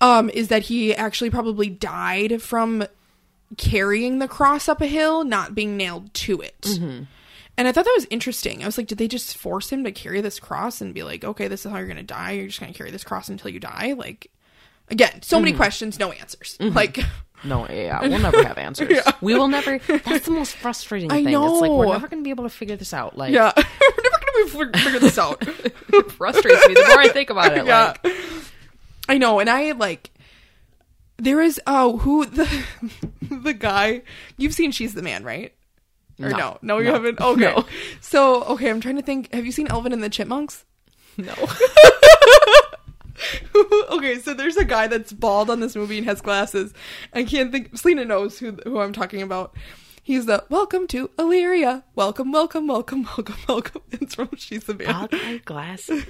[0.00, 2.84] um, is that he actually probably died from
[3.56, 6.60] carrying the cross up a hill, not being nailed to it.
[6.62, 7.04] Mm-hmm.
[7.58, 8.62] And I thought that was interesting.
[8.62, 11.24] I was like, did they just force him to carry this cross and be like,
[11.24, 12.32] okay, this is how you're going to die?
[12.32, 13.94] You're just going to carry this cross until you die?
[13.96, 14.30] Like,
[14.90, 15.58] again, so many mm-hmm.
[15.58, 16.58] questions, no answers.
[16.60, 16.76] Mm-hmm.
[16.76, 16.98] Like,
[17.44, 18.98] No, yeah, we'll never have answers.
[19.20, 19.78] We will never.
[19.78, 21.28] That's the most frustrating I thing.
[21.28, 21.92] It's like we're know.
[21.92, 23.16] never going to be able to figure this out.
[23.16, 23.62] Like, yeah, we're
[24.02, 25.42] never going to be able to figure this out.
[25.48, 27.66] it frustrates me the more I think about it.
[27.66, 28.14] yeah, Like,
[29.08, 29.40] I know.
[29.40, 30.10] And I like,
[31.18, 32.64] there is, oh, who the,
[33.22, 34.02] the guy,
[34.36, 35.52] you've seen She's the Man, right?
[36.20, 36.36] Or no?
[36.36, 36.58] No.
[36.62, 36.92] No, you No.
[36.94, 37.20] haven't?
[37.20, 37.40] Okay.
[37.40, 37.64] No.
[38.00, 39.32] So, okay, I'm trying to think.
[39.34, 40.64] Have you seen Alvin and the Chipmunks?
[41.18, 41.34] no.
[43.90, 46.72] okay, so there's a guy that's bald on this movie and has glasses.
[47.12, 47.76] I can't think.
[47.76, 49.54] Selena knows who who I'm talking about.
[50.02, 51.84] He's the welcome to Illyria.
[51.96, 53.82] Welcome, welcome, welcome, welcome, welcome.
[53.92, 54.88] It's from She's the Man.
[54.88, 56.04] Ugly glasses.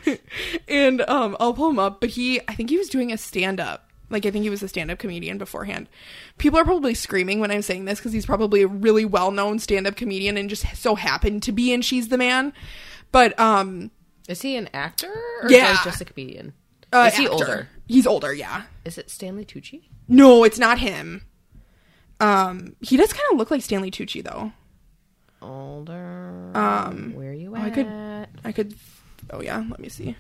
[0.69, 2.01] and um, I'll pull him up.
[2.01, 3.86] But he, I think he was doing a stand up.
[4.09, 5.89] Like I think he was a stand up comedian beforehand.
[6.39, 9.59] People are probably screaming when I'm saying this because he's probably a really well known
[9.59, 12.53] stand up comedian and just so happened to be in She's the Man.
[13.11, 13.91] But um,
[14.29, 15.73] Is he an actor or Yeah.
[15.73, 16.53] is he just a comedian?
[16.93, 17.69] uh, is he older?
[17.89, 18.63] He's older, yeah.
[18.85, 19.83] Is it Stanley Tucci?
[20.09, 21.25] No, it's not him.
[22.21, 24.53] Um, he does kind of look like Stanley Tucci though.
[25.43, 26.51] Older.
[26.55, 27.75] Um, Where are you oh, I at?
[27.75, 28.75] could- I could.
[29.31, 30.17] Oh yeah, let me see.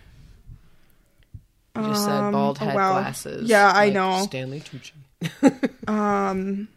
[1.77, 2.93] You just said Um, bald oh, head wow.
[3.01, 3.49] glasses.
[3.49, 4.23] Yeah, I like know.
[4.25, 4.93] Stanley Tucci.
[5.89, 6.69] Um,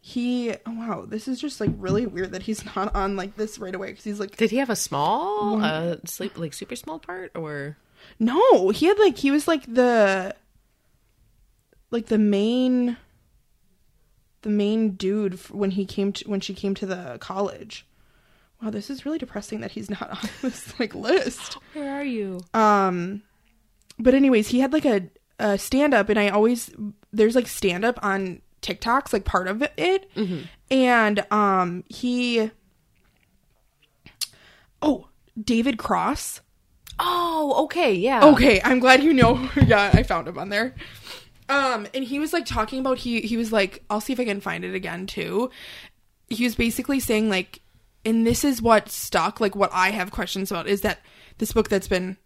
[0.00, 0.50] he.
[0.66, 3.74] Oh wow, this is just like really weird that he's not on like this right
[3.74, 7.30] away because he's like Did he have a small, uh, sleep like super small part,
[7.34, 7.76] or
[8.18, 10.34] no, he had like he was like the
[11.90, 12.96] like the main
[14.42, 17.86] the main dude when he came to when she came to the college.
[18.60, 21.58] Wow, this is really depressing that he's not on this like list.
[21.74, 22.40] where are you?
[22.54, 23.22] Um,
[24.02, 26.70] but anyways, he had like a, a stand up, and I always
[27.12, 30.10] there's like stand up on TikToks, like part of it,
[30.70, 32.50] and um, he
[34.80, 35.08] oh
[35.40, 36.40] David Cross.
[36.98, 38.24] Oh, okay, yeah.
[38.24, 39.48] Okay, I'm glad you know.
[39.66, 40.74] yeah, I found him on there.
[41.48, 44.24] Um, and he was like talking about he he was like, I'll see if I
[44.24, 45.50] can find it again too.
[46.28, 47.60] He was basically saying like,
[48.04, 49.40] and this is what stuck.
[49.40, 51.00] Like what I have questions about is that
[51.38, 52.16] this book that's been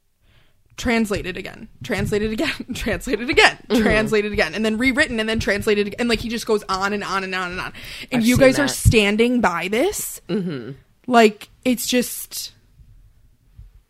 [0.76, 6.00] translated again, translated again, translated again, translated again, and then rewritten and then translated again.
[6.00, 7.72] And like he just goes on and on and on and on.
[8.12, 10.20] And I've you guys are standing by this.
[10.28, 10.72] Mm-hmm.
[11.06, 12.52] Like it's just.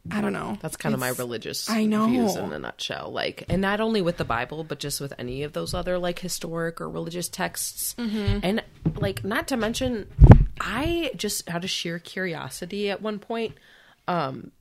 [0.09, 0.57] I don't know.
[0.63, 2.07] That's kind of my religious I know.
[2.07, 3.11] views in a nutshell.
[3.11, 6.21] Like, and not only with the Bible, but just with any of those other like
[6.21, 7.97] historic or religious texts.
[7.99, 8.39] Mm-hmm.
[8.45, 8.63] And
[8.95, 10.07] like, not to mention,
[10.61, 13.57] I just out of sheer curiosity at one point,
[14.07, 14.53] um,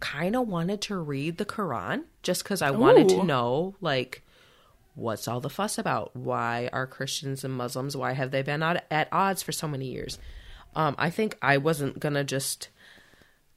[0.00, 4.22] kind of wanted to read the Quran just because I wanted to know like
[4.94, 6.14] what's all the fuss about?
[6.14, 7.96] Why are Christians and Muslims?
[7.96, 10.18] Why have they been at, at odds for so many years?
[10.74, 12.68] Um, I think I wasn't gonna just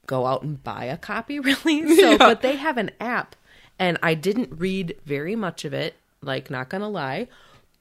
[0.07, 1.95] go out and buy a copy really.
[1.95, 3.35] So, but they have an app,
[3.79, 7.27] And I didn't read very much of it, like, not gonna lie.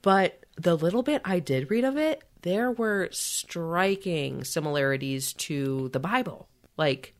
[0.01, 5.99] But the little bit I did read of it, there were striking similarities to the
[5.99, 6.47] Bible.
[6.77, 7.14] Like,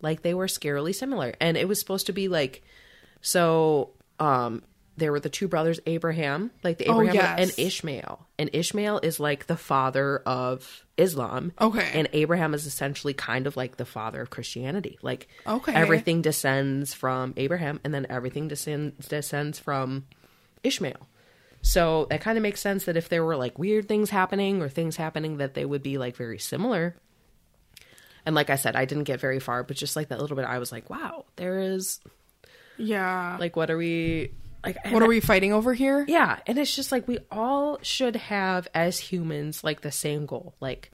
[0.00, 1.34] like they were scarily similar.
[1.40, 2.62] And it was supposed to be like,
[3.20, 4.62] so, um,
[4.96, 7.38] there were the two brothers Abraham, like the Oh, Abraham yes.
[7.56, 8.26] and Ishmael.
[8.36, 11.52] And Ishmael is like the father of Islam.
[11.60, 11.88] Okay.
[11.94, 14.98] And Abraham is essentially kind of like the father of Christianity.
[15.00, 15.72] Like Okay.
[15.72, 20.06] everything descends from Abraham and then everything descends descends from
[20.64, 21.06] Ishmael.
[21.62, 24.68] So that kind of makes sense that if there were like weird things happening or
[24.68, 26.96] things happening that they would be like very similar.
[28.26, 30.44] And like I said, I didn't get very far, but just like that little bit
[30.44, 32.00] I was like, wow, there is
[32.76, 33.36] Yeah.
[33.40, 34.32] like what are we
[34.64, 36.04] like what are we fighting over here?
[36.08, 40.54] yeah, and it's just like we all should have as humans like the same goal.
[40.60, 40.90] Like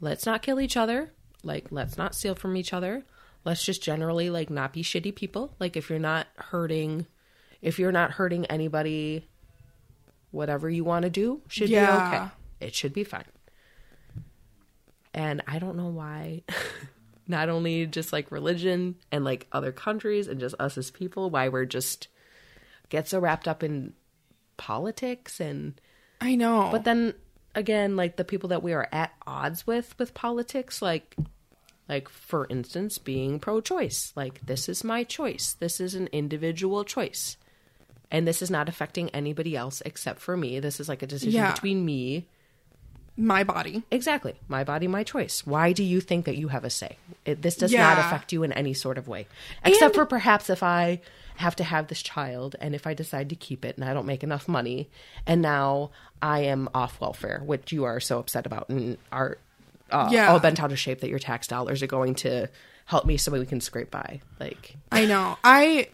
[0.00, 1.12] let's not kill each other,
[1.42, 3.04] like let's not steal from each other.
[3.44, 5.54] Let's just generally like not be shitty people.
[5.60, 7.06] Like if you're not hurting
[7.62, 9.24] if you're not hurting anybody
[10.32, 11.86] whatever you want to do should Yeah.
[12.10, 12.26] be okay.
[12.60, 13.24] It should be fine.
[15.16, 16.42] And I don't know why.
[17.26, 21.48] Not only just like religion and like other countries and just us as people why
[21.48, 22.06] we're just
[22.88, 23.94] get so wrapped up in
[24.56, 25.80] politics and
[26.20, 26.68] I know.
[26.70, 27.14] but then
[27.54, 31.16] again like the people that we are at odds with with politics like
[31.88, 34.12] like for instance being pro-choice.
[34.16, 35.54] Like this is my choice.
[35.54, 37.36] This is an individual choice.
[38.10, 40.60] And this is not affecting anybody else except for me.
[40.60, 41.52] This is like a decision Yeah.
[41.52, 42.28] between me
[43.16, 43.82] my body.
[43.90, 47.40] exactly my body my choice why do you think that you have a say it,
[47.42, 49.26] this does not affect you in any sort of way
[49.64, 51.00] except And- for perhaps if i
[51.36, 54.06] have to have this child and if i decide to keep it and i don't
[54.06, 54.88] make enough money
[55.26, 55.90] and now
[56.20, 59.38] i am off welfare which you are so upset about and are
[59.90, 60.32] uh, Yeah.
[60.32, 62.48] all bent out of shape that your tax dollars are going to
[62.86, 65.36] help me so we can scrape by like I know.
[65.42, 65.88] I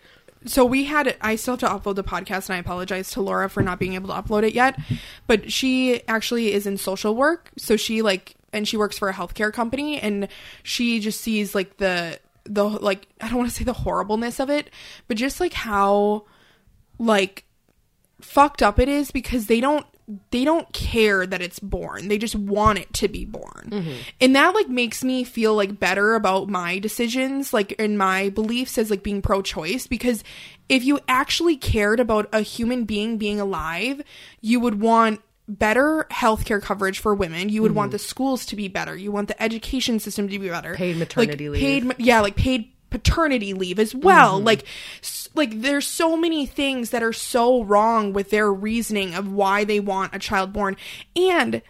[0.44, 3.48] so we had I still have to upload the podcast and I apologize to Laura
[3.48, 4.78] for not being able to upload it yet.
[5.26, 9.14] But she actually is in social work, so she like and she works for a
[9.14, 10.28] healthcare company and
[10.62, 14.50] she just sees like the the like I don't want to say the horribleness of
[14.50, 14.70] it,
[15.08, 16.24] but just like how
[16.98, 17.44] like
[18.20, 19.86] fucked up it is because they don't
[20.30, 22.08] they don't care that it's born.
[22.08, 23.70] They just want it to be born.
[24.20, 28.78] And that like makes me feel like better about my decisions like in my beliefs
[28.78, 30.24] as like being pro-choice because
[30.68, 34.02] if you actually cared about a human being being alive
[34.40, 37.48] you would want better healthcare coverage for women.
[37.48, 37.96] You would want mm-hmm.
[37.96, 38.96] the schools to be better.
[38.96, 40.74] You want the education system to be better.
[40.74, 41.60] Paid Like, maternity leave.
[41.60, 44.36] paid yeah like paid paternity leave as well.
[44.36, 44.46] Mm-hmm.
[44.46, 44.64] Like
[45.34, 49.80] like there's so many things that are so wrong with their reasoning of why they
[49.80, 50.76] want a child born.
[51.16, 51.62] And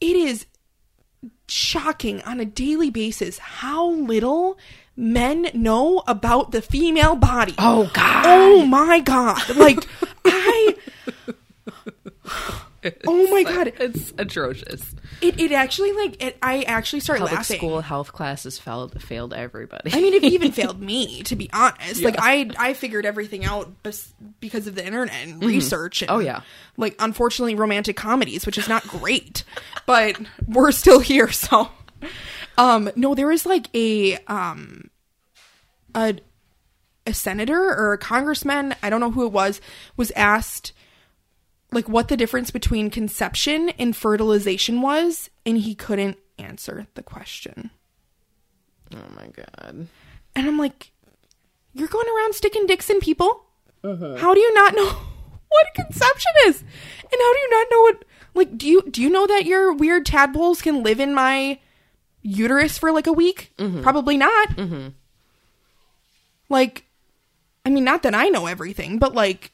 [0.00, 0.46] it is
[1.48, 4.58] shocking on a daily basis how little
[4.96, 7.54] men know about the female body.
[7.58, 8.24] Oh, God.
[8.26, 9.56] oh my god.
[9.56, 9.86] Like
[10.24, 10.74] i
[13.06, 17.58] oh my god it's atrocious it, it actually like it, i actually start public laughing
[17.58, 22.02] school health classes failed failed everybody I mean, it even failed me, to be honest.
[22.02, 26.02] Like, I I figured everything out bes- because of the internet and research.
[26.02, 26.42] And, Oh, yeah.
[26.76, 29.44] Like, unfortunately, romantic comedies, which is not great,
[29.86, 31.30] but we're still here.
[31.36, 31.68] So,
[32.58, 34.90] um, no, there was like a um,
[35.94, 36.16] a
[37.06, 39.60] a senator or a congressman, I don't know who it was,
[39.96, 40.72] was asked
[41.72, 47.70] like what the difference between conception and fertilization was, and he couldn't answer the question.
[48.94, 49.86] oh my god
[50.34, 50.92] And I'm like,
[51.74, 53.44] you're going around sticking dicks in people?
[53.82, 54.16] Uh-huh.
[54.16, 54.86] How do you not know
[55.48, 56.60] what conception is?
[56.60, 58.04] And how do you not know what
[58.34, 61.58] like do you do you know that your weird tadpoles can live in my
[62.22, 63.52] uterus for like a week?
[63.58, 63.82] Mm-hmm.
[63.82, 64.48] Probably not.
[64.50, 64.88] Mm-hmm.
[66.48, 66.84] Like
[67.64, 69.52] I mean not that I know everything, but like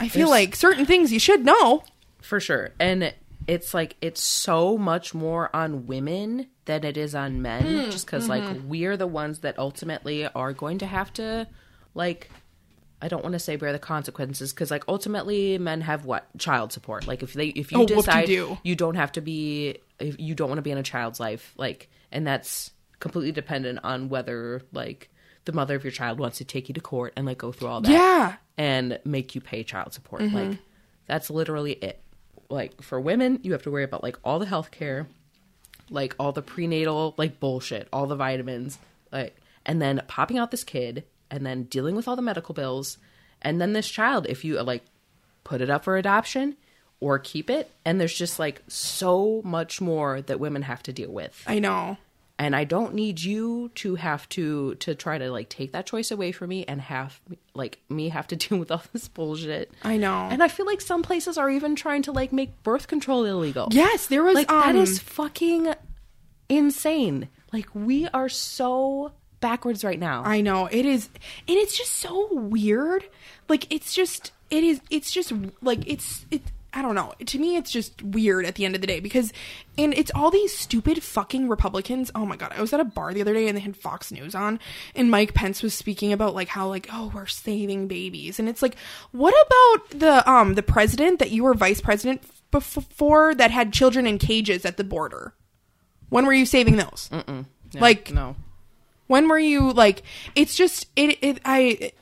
[0.00, 1.82] I feel There's- like certain things you should know.
[2.22, 3.14] for sure and
[3.46, 8.06] it's like it's so much more on women than it is on men Mm, just
[8.06, 8.68] because like mm-hmm.
[8.68, 11.46] we're the ones that ultimately are going to have to
[11.94, 12.30] like
[13.02, 16.72] i don't want to say bear the consequences because like ultimately men have what child
[16.72, 20.34] support like if they if you Oh, decide you don't have to be if you
[20.34, 22.70] don't want to be in a child's life like and that's
[23.00, 25.08] completely dependent on whether like
[25.46, 27.68] the mother of your child wants to take you to court and like go through
[27.68, 28.34] all that Yeah.
[28.60, 30.20] And make you pay child support.
[30.20, 30.36] Mm-hmm.
[30.36, 30.58] Like
[31.06, 32.02] that's literally it.
[32.50, 35.08] Like for women, you have to worry about like all the health care,
[35.88, 38.78] like all the prenatal like bullshit, all the vitamins,
[39.10, 39.34] like
[39.64, 42.98] and then popping out this kid and then dealing with all the medical bills
[43.40, 44.84] and then this child if you like
[45.42, 46.54] put it up for adoption
[47.00, 51.10] or keep it and there's just like so much more that women have to deal
[51.10, 51.42] with.
[51.46, 51.96] I know.
[52.40, 56.10] And I don't need you to have to to try to like take that choice
[56.10, 57.20] away from me and have
[57.52, 59.70] like me have to deal with all this bullshit.
[59.84, 60.26] I know.
[60.30, 63.68] And I feel like some places are even trying to like make birth control illegal.
[63.70, 65.74] yes, there was Like um, that is fucking
[66.48, 67.28] insane.
[67.52, 70.22] Like we are so backwards right now.
[70.24, 71.10] I know it is,
[71.46, 73.04] and it's just so weird.
[73.50, 74.80] Like it's just it is.
[74.88, 75.30] It's just
[75.60, 76.40] like it's it.
[76.72, 77.14] I don't know.
[77.24, 79.32] To me, it's just weird at the end of the day because,
[79.76, 82.12] and it's all these stupid fucking Republicans.
[82.14, 82.52] Oh my god!
[82.56, 84.60] I was at a bar the other day and they had Fox News on,
[84.94, 88.62] and Mike Pence was speaking about like how like oh we're saving babies, and it's
[88.62, 88.76] like
[89.10, 94.06] what about the um the president that you were vice president before that had children
[94.06, 95.34] in cages at the border?
[96.08, 97.10] When were you saving those?
[97.12, 98.36] Yeah, like no.
[99.08, 100.02] when were you like?
[100.36, 101.18] It's just it.
[101.20, 101.92] it I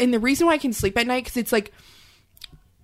[0.00, 1.72] and the reason why I can sleep at night because it's like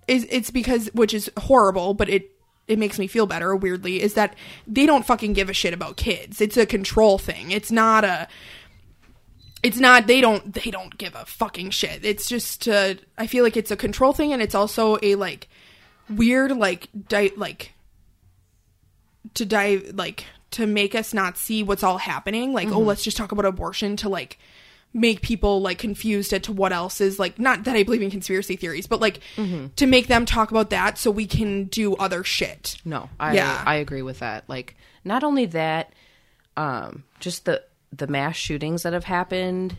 [0.08, 2.30] is it's because which is horrible, but it
[2.66, 3.54] it makes me feel better.
[3.54, 4.36] Weirdly, is that
[4.66, 6.40] they don't fucking give a shit about kids.
[6.40, 7.50] It's a control thing.
[7.50, 8.28] It's not a.
[9.62, 10.06] It's not.
[10.06, 10.52] They don't.
[10.54, 12.04] They don't give a fucking shit.
[12.04, 12.68] It's just.
[12.68, 15.48] Uh, I feel like it's a control thing, and it's also a like
[16.08, 17.72] weird like di- like
[19.34, 23.16] to dive like to make us not see what's all happening like oh let's just
[23.16, 24.38] talk about abortion to like
[24.94, 28.10] make people like confused as to what else is like not that i believe in
[28.10, 29.18] conspiracy theories but like
[29.76, 33.62] to make them talk about that so we can do other shit No, I Yeah.
[33.66, 34.44] I agree with that.
[34.48, 35.92] Like not only that,
[36.56, 39.76] um, just the the mass shootings that have happened.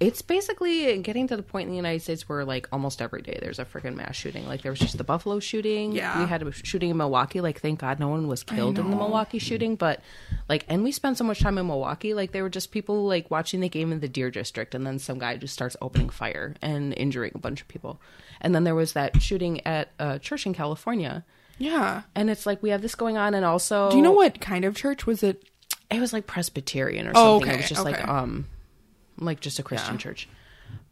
[0.00, 3.38] It's basically getting to the point in the United States where like almost every day
[3.40, 4.46] there's a freaking mass shooting.
[4.46, 5.92] Like there was just the Buffalo shooting.
[5.92, 6.20] Yeah.
[6.20, 7.40] we had a shooting in Milwaukee.
[7.40, 9.76] Like thank God no one was killed in the Milwaukee shooting.
[9.76, 10.00] But
[10.48, 12.12] like, and we spent so much time in Milwaukee.
[12.12, 14.98] Like there were just people like watching the game in the Deer District, and then
[14.98, 18.00] some guy just starts opening fire and injuring a bunch of people.
[18.40, 21.24] And then there was that shooting at a church in California.
[21.56, 24.40] yeah And it's like we have this going on, and also, do you know what
[24.40, 25.48] kind of church was it
[25.90, 27.48] It was like Presbyterian or Oh, something.
[27.48, 28.46] okay, it was just like um,
[29.18, 30.28] like just a Christian church.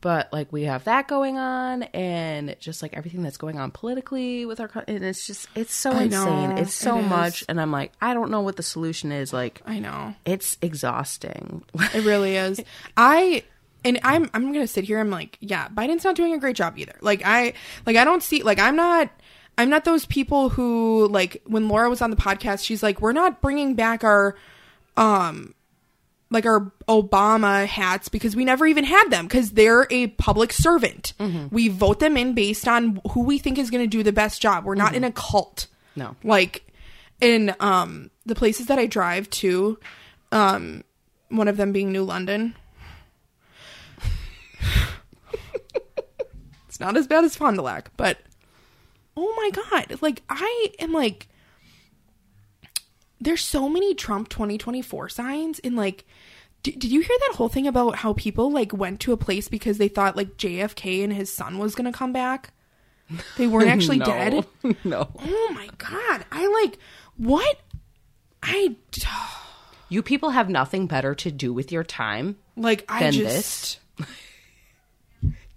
[0.01, 4.45] But like we have that going on, and just like everything that's going on politically
[4.45, 6.59] with our, co- and it's just it's so I know, insane.
[6.59, 9.33] It's so it much, and I'm like, I don't know what the solution is.
[9.33, 11.62] Like, i know it's exhausting.
[11.95, 12.61] It really is.
[12.97, 13.45] I
[13.85, 14.99] and I'm I'm gonna sit here.
[14.99, 16.95] I'm like, yeah, Biden's not doing a great job either.
[17.01, 17.55] Like I
[17.87, 19.11] like I don't see like I'm not
[19.59, 23.12] I'm not those people who like when Laura was on the podcast, she's like, we're
[23.12, 24.37] not bringing back our
[24.97, 25.55] um
[26.33, 31.12] like our Obama hats because we never even had them because they're a public servant.
[31.51, 34.41] We vote them in based on who we think is going to do the best
[34.43, 34.64] job.
[34.64, 36.16] We're not in a cult No.
[36.24, 36.66] like
[37.20, 39.78] in um the places that I drive to,
[40.33, 40.83] um
[41.28, 42.55] one of them being New London.
[46.68, 48.18] it's not as bad as Fond du Lac, but
[49.16, 51.28] oh my god, like I am like
[53.23, 56.05] there's so many Trump 2024 signs in like
[56.62, 59.49] d- did you hear that whole thing about how people like went to a place
[59.49, 62.53] because they thought like JFK and his son was going to come back?
[63.37, 64.05] They weren't actually No.
[64.07, 64.47] dead.
[64.85, 66.25] no, Oh my god.
[66.33, 66.79] I like
[67.16, 67.61] what?
[68.43, 68.75] I
[69.89, 72.37] you people have nothing better to do with your time.
[72.57, 73.79] like I Than just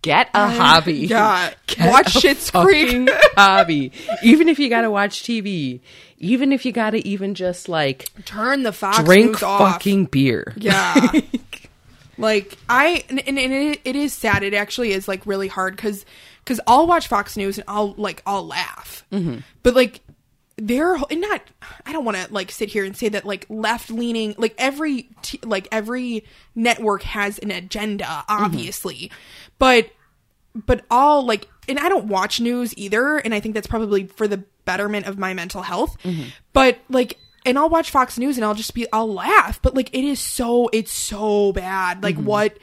[0.02, 1.08] Get a hobby.
[1.08, 1.52] Yeah.
[1.66, 3.10] Get Watch a Schitt's Creek.
[3.36, 3.92] hobby.
[4.22, 5.82] Even if you gotta watch TV.
[6.26, 9.74] Even if you gotta even just like turn the Fox drink News off.
[9.74, 10.54] fucking beer.
[10.58, 11.12] Yeah.
[12.18, 14.44] like I and, and it, it is sad.
[14.44, 16.06] It actually is like really hard because
[16.40, 19.40] because I'll watch Fox News and I'll like I'll laugh, Mm-hmm.
[19.64, 20.02] but like
[20.58, 21.42] they're and not.
[21.86, 25.10] I don't want to like sit here and say that like left leaning like every
[25.22, 28.44] t- like every network has an agenda, Mm-hmm.
[28.46, 29.12] obviously,
[29.60, 29.90] but
[30.56, 34.28] but all like and I don't watch news either and I think that's probably for
[34.28, 35.98] the betterment of my mental health.
[36.04, 36.30] Mm-hmm.
[36.54, 39.94] But like and I'll watch Fox News and I'll just be I'll laugh, but like
[39.94, 42.04] it is so it's so bad.
[42.04, 42.26] Like mm-hmm.
[42.26, 42.58] what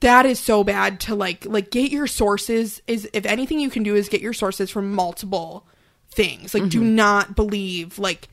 [0.00, 3.82] that is so bad to like like get your sources is if anything you can
[3.82, 5.66] do is get your sources from multiple
[6.10, 6.54] things.
[6.54, 6.94] Like do mm-hmm.
[6.94, 8.28] not believe like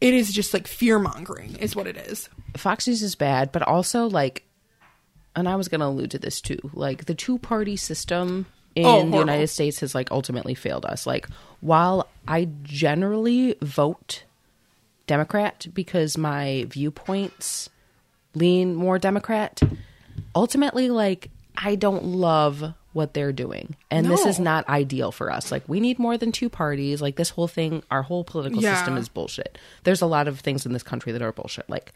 [0.00, 2.28] it is just like fear mongering is what it is.
[2.56, 4.44] Fox News is bad, but also like,
[5.34, 6.58] and I was going to allude to this too.
[6.72, 8.46] Like the two party system
[8.78, 9.18] Oh, in Oh, the.
[9.18, 11.06] United States has like ultimately failed us.
[11.06, 11.28] Like
[11.60, 14.24] while I generally vote
[15.06, 17.68] Democrat because my viewpoints
[18.34, 19.60] lean more Democrat,
[20.34, 23.74] ultimately like I don't love what they're doing.
[23.90, 25.50] And this is not ideal for us.
[25.52, 27.02] Like we need more than two parties.
[27.02, 28.74] Like this whole thing, our whole political Yeah.
[28.76, 29.58] system is bullshit.
[29.82, 31.68] There's a lot of things in this country that are bullshit.
[31.68, 31.92] Like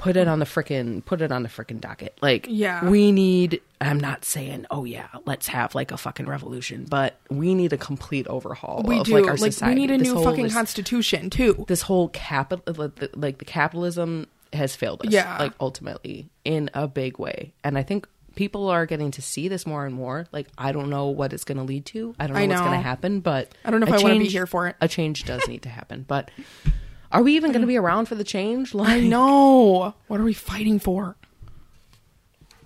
[0.00, 2.18] put it on the frickin' put it on the frickin' docket.
[2.20, 2.88] Like, Yeah.
[2.88, 3.60] we need.
[3.82, 7.78] I'm not saying, oh yeah, let's have like a fucking revolution, but we need a
[7.78, 9.12] complete overhaul We of do.
[9.14, 9.74] like our Like, society.
[9.80, 11.64] we need a This new whole- fucking this- constitution too.
[11.68, 15.36] this whole capital like the capitalism has failed us Yeah.
[15.38, 19.64] like ultimately in a big way and i think people are getting to see this
[19.64, 22.34] more and more like i don't know what it's going to lead to i don't
[22.34, 24.46] know, I what's going to happen but I don't know if I wanna be here
[24.46, 24.74] for it.
[24.80, 26.30] a change does need to happen but
[27.12, 29.94] are we even going to be around for the change like I know.
[30.06, 31.16] What are we fighting for?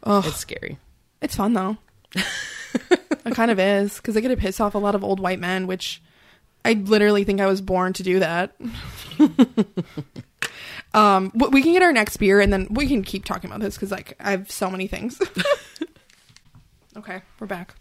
[0.06, 0.78] it's scary
[1.22, 1.78] It's fun though.
[2.14, 5.40] it kind of is because I get to piss off a lot of old white
[5.40, 6.02] men, which
[6.64, 8.54] I literally think I was born to do that.
[10.94, 13.76] um, we can get our next beer and then we can keep talking about this
[13.76, 15.20] because like I have so many things.
[16.96, 17.74] okay, we're back.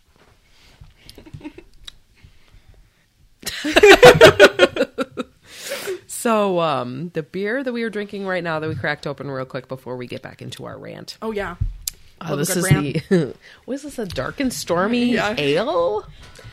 [6.24, 9.46] So um the beer that we are drinking right now that we cracked open real
[9.46, 11.56] quick before we get back into our rant Oh yeah,
[12.22, 12.98] oh, this is rant.
[13.10, 15.36] the what is this a dark and stormy Yeah.
[15.38, 16.06] ale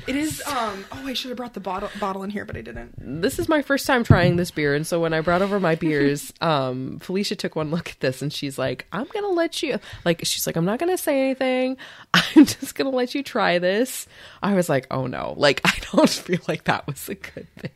[0.06, 0.42] it is.
[0.46, 2.94] Um, oh, I should have brought the bottle bottle in here, but I didn't.
[3.20, 5.74] this is my first time trying this beer and so when i brought over my
[5.84, 9.78] beers um felicia took one look at this and she's like i'm gonna let you
[10.04, 11.76] like she's like i'm not gonna say anything
[12.14, 14.06] i'm just gonna let you try this
[14.42, 17.70] i was like oh no like i don't feel like that was a good thing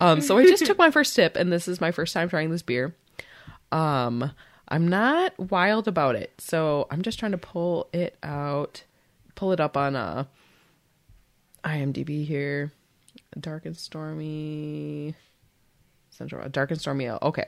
[0.00, 2.50] um so i just took my first sip and this is my first time trying
[2.50, 2.94] this beer
[3.72, 4.32] um
[4.68, 8.82] i'm not wild about it so i'm just trying to pull it out
[9.34, 10.24] pull it up on uh
[11.64, 12.72] imdb here
[13.38, 15.14] dark and stormy
[16.10, 17.46] central dark and stormy ale okay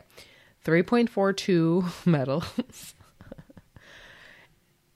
[0.65, 2.95] 3.42 metals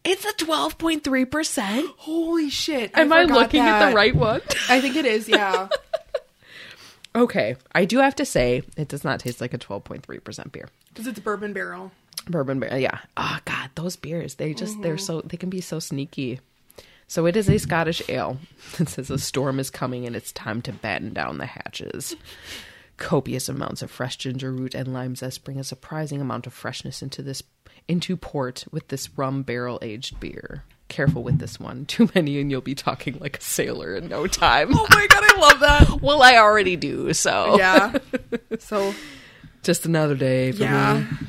[0.05, 2.91] it's a 12.3% Holy shit!
[2.99, 5.29] am i forgot looking at the right one I think it is.
[5.29, 5.69] Yeah.
[7.15, 10.69] okay i do have to say it does not taste like a 12.3% beer.
[10.89, 11.91] Because it's bourbon barrel.
[12.29, 12.99] bourbon beer yeah.
[13.17, 16.41] Oh god those beers they just they're so they can be so sneaky.
[17.07, 18.39] So it is a scottish ale.
[18.79, 22.17] It says a storm is coming and it's time to batten down the hatches.
[22.97, 27.03] Copious amounts of fresh ginger root and lime zest bring a surprising amount of freshness
[27.03, 27.43] into this
[27.89, 32.51] into port with this rum barrel aged beer careful with this one too many and
[32.51, 36.01] you'll be talking like a sailor in no time Oh my god, I love that.
[36.03, 37.97] well i already do so yeah.
[38.61, 38.95] So
[39.63, 41.01] just another day for yeah.
[41.11, 41.27] me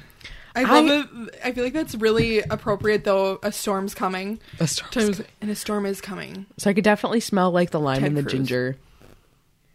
[0.55, 1.36] I love it.
[1.43, 3.39] I feel like that's really appropriate though.
[3.41, 4.39] A storm's coming.
[4.59, 6.45] A storm's Times- and a storm is coming.
[6.57, 8.34] So I could definitely smell like the lime Ted and the Cruz.
[8.34, 8.78] ginger.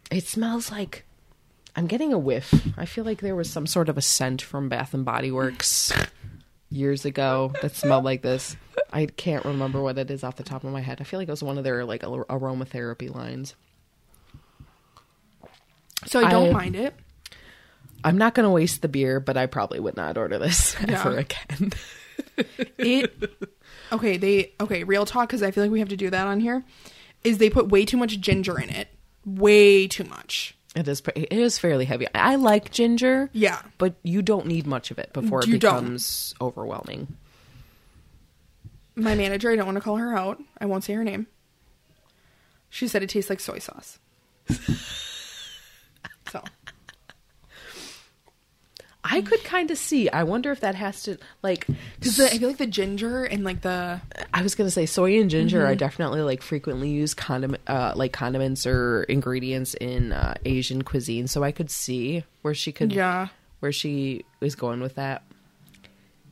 [0.09, 1.03] It smells like
[1.75, 2.53] I'm getting a whiff.
[2.77, 5.91] I feel like there was some sort of a scent from Bath and Body Works
[6.69, 8.55] years ago that smelled like this.
[8.91, 10.99] I can't remember what it is off the top of my head.
[10.99, 13.55] I feel like it was one of their like ar- aromatherapy lines.
[16.05, 16.95] So I don't I- mind it.
[18.03, 20.99] I'm not going to waste the beer, but I probably would not order this Yeah.
[21.01, 21.71] ever again.
[22.77, 23.33] It
[23.91, 24.15] okay.
[24.17, 24.83] They okay.
[24.85, 26.63] Real talk because I feel like we have to do that on here.
[27.25, 28.87] Is they put way too much ginger in it.
[29.25, 30.55] Way too much.
[30.75, 31.01] It is.
[31.15, 32.07] It is fairly heavy.
[32.15, 33.61] I like ginger, Yeah.
[33.77, 35.81] but you don't need much of it before it You don't.
[35.83, 37.17] becomes overwhelming.
[38.95, 39.51] My manager.
[39.51, 40.41] I don't want to call her out.
[40.59, 41.27] I won't say her name.
[42.69, 43.97] She said it tastes like soy sauce.
[46.31, 46.43] so
[49.03, 50.09] I could kind of see.
[50.09, 51.65] I wonder if that has to like
[51.99, 54.01] because I feel like the ginger and like the
[54.33, 55.71] I was gonna say soy and ginger Mm-hmm.
[55.71, 61.27] are definitely like frequently used condiment uh, like condiments or ingredients in uh, Asian cuisine.
[61.27, 63.29] So I could see where she could yeah.
[63.61, 65.23] where she is going with that.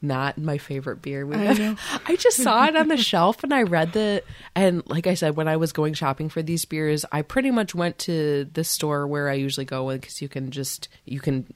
[0.02, 1.26] Not my favorite beer.
[1.26, 1.76] We I.
[2.06, 4.24] I just saw it on the shelf and I read the
[4.56, 7.74] and like I said when I was going shopping for these beers, I pretty much
[7.74, 11.52] went to the store where I usually go because you can just you can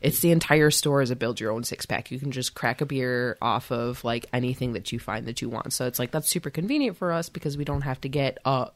[0.00, 2.10] it's the entire store as a build your own six pack.
[2.10, 5.48] You can just crack a beer off of like anything that you find that you
[5.48, 5.72] want.
[5.72, 8.70] So it's like that's super convenient for us because we don't have to get a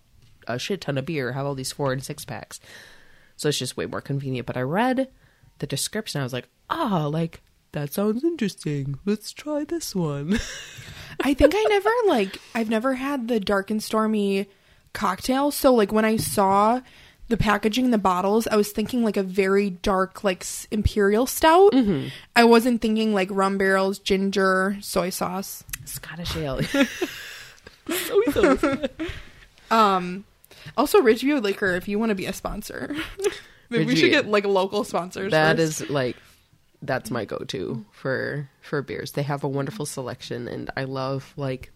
[0.46, 2.60] a shit ton of beer, have all these four and six packs.
[3.36, 4.46] So it's just way more convenient.
[4.46, 5.08] But I read
[5.58, 6.20] the description.
[6.20, 7.42] I was like, ah, like
[7.76, 8.98] that sounds interesting.
[9.04, 10.38] Let's try this one.
[11.20, 14.48] I think I never like I've never had the dark and stormy
[14.92, 15.50] cocktail.
[15.50, 16.80] So like when I saw
[17.28, 21.74] the packaging, the bottles, I was thinking like a very dark like imperial stout.
[22.34, 25.62] I wasn't thinking like rum barrels, ginger, soy sauce.
[25.84, 26.61] Scottish ale.
[29.70, 30.24] Um,
[30.76, 32.94] also Ridgeview Liquor if you want to be a sponsor.
[33.70, 35.32] Maybe we should get like local sponsors.
[35.32, 35.82] that first.
[35.82, 36.16] is like
[36.82, 39.12] that's my go-to for for beers.
[39.12, 41.72] They have a wonderful selection, and I love like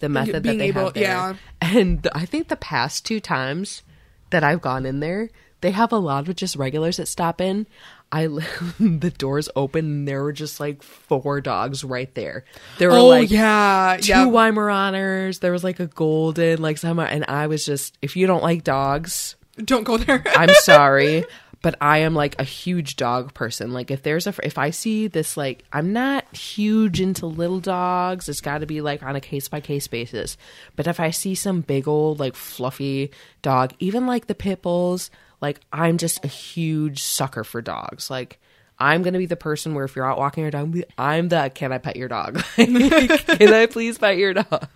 [0.00, 1.02] the method being that they able- have there.
[1.02, 1.34] yeah.
[1.60, 3.82] And I think the past two times
[4.30, 5.30] that I've gone in there,
[5.60, 7.66] they have a lot of just regulars that stop in.
[8.10, 8.26] I
[8.80, 12.44] the doors open and there were just like four dogs right there.
[12.78, 14.24] There were Oh like yeah, two yeah.
[14.24, 15.40] Weimaraners.
[15.40, 18.64] There was like a golden, like some, and I was just, if you don't like
[18.64, 20.22] dogs, Don't go there.
[20.36, 21.24] I'm sorry,
[21.60, 23.72] but I am like a huge dog person.
[23.72, 28.28] Like if there's a, if I see this, like I'm not huge into little dogs.
[28.28, 30.36] It's got to be like on a case by case basis.
[30.76, 33.10] But if I see some big old like fluffy
[33.42, 35.10] dog, even like the pit bulls,
[35.40, 38.10] like I'm just a huge sucker for dogs.
[38.10, 38.38] Like.
[38.80, 41.72] I'm gonna be the person where if you're out walking your dog, I'm the can
[41.72, 42.40] I pet your dog?
[42.54, 44.68] can I please pet your dog?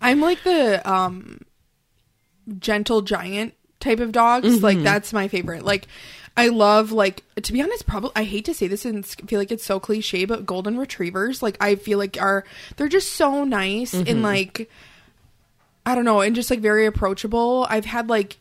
[0.00, 1.42] I'm like the um
[2.58, 4.46] gentle giant type of dogs.
[4.46, 4.64] Mm-hmm.
[4.64, 5.64] Like that's my favorite.
[5.64, 5.88] Like
[6.40, 9.50] I love like to be honest, probably I hate to say this and feel like
[9.52, 12.44] it's so cliche, but golden retrievers like I feel like are
[12.76, 14.08] they're just so nice Mm-hmm.
[14.10, 14.70] and like
[15.86, 17.66] I don't know, and just like very approachable.
[17.68, 18.36] I've had like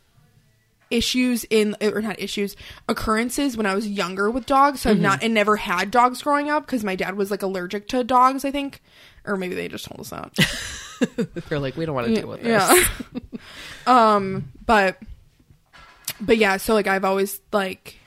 [0.91, 2.55] issues in or not issues
[2.87, 4.81] occurrences when I was younger with dogs.
[4.81, 7.87] So I've not and never had dogs growing up because my dad was like allergic
[7.89, 8.43] to dogs.
[8.43, 8.81] I think,
[9.25, 11.31] or maybe they just told us that.
[11.49, 12.89] They're like, we don't want to deal with this.
[13.31, 13.39] Yeah.
[14.15, 15.01] um, but
[16.21, 17.97] but yeah, so like I've always like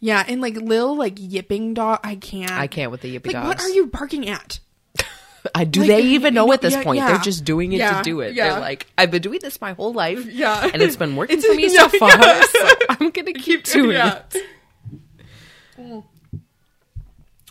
[0.00, 2.50] yeah, and like little like yipping dog, I can't.
[2.52, 3.62] I can't with the yipping Like, dogs.
[3.62, 4.60] what are you barking at?
[5.54, 6.98] I do Like, they even know at this yeah, point?
[6.98, 7.08] yeah.
[7.12, 8.34] They're just doing it Yeah, to do it.
[8.34, 10.26] They're like, I've been doing this my whole life.
[10.32, 10.68] Yeah.
[10.72, 12.10] And it's been working It's- for me so far.
[12.10, 14.22] So I'm gonna keep doing Yeah.
[14.34, 14.42] it.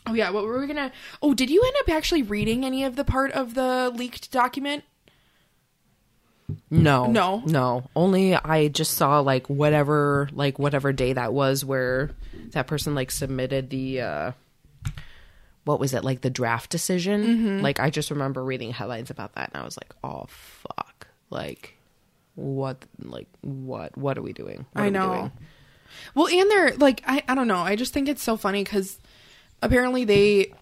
[0.08, 0.92] Oh yeah, what were we gonna?
[1.22, 4.84] Oh, did you end up actually reading any of the part of the leaked document?
[6.70, 7.08] No.
[7.08, 7.42] No.
[7.46, 7.90] No.
[7.96, 12.12] Only I just saw like whatever like whatever day that was where
[12.52, 14.32] that person like submitted the uh
[15.64, 17.24] what was it, like the draft decision?
[17.24, 17.60] Mm-hmm.
[17.64, 21.08] Like I just remember reading headlines about that and I was like, Oh fuck.
[21.30, 21.76] Like
[22.36, 24.66] what like what what are we doing?
[24.74, 25.14] What I are we know.
[25.14, 25.32] doing?
[26.14, 27.60] Well, and they're like, I, I don't know.
[27.60, 29.00] I just think it's so funny because
[29.62, 30.54] apparently they,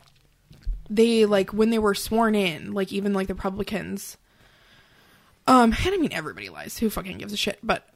[0.89, 4.17] they like when they were sworn in, like even like the Republicans.
[5.47, 6.77] Um, and I mean everybody lies.
[6.77, 7.59] Who fucking gives a shit?
[7.63, 7.87] But,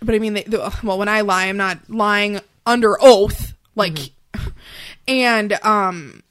[0.00, 3.54] but I mean, they, the, well, when I lie, I'm not lying under oath.
[3.74, 3.98] Like,
[5.08, 6.22] and um,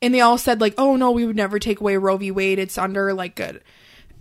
[0.00, 2.30] and they all said like, oh no, we would never take away Roe v.
[2.30, 2.58] Wade.
[2.58, 3.60] It's under like a.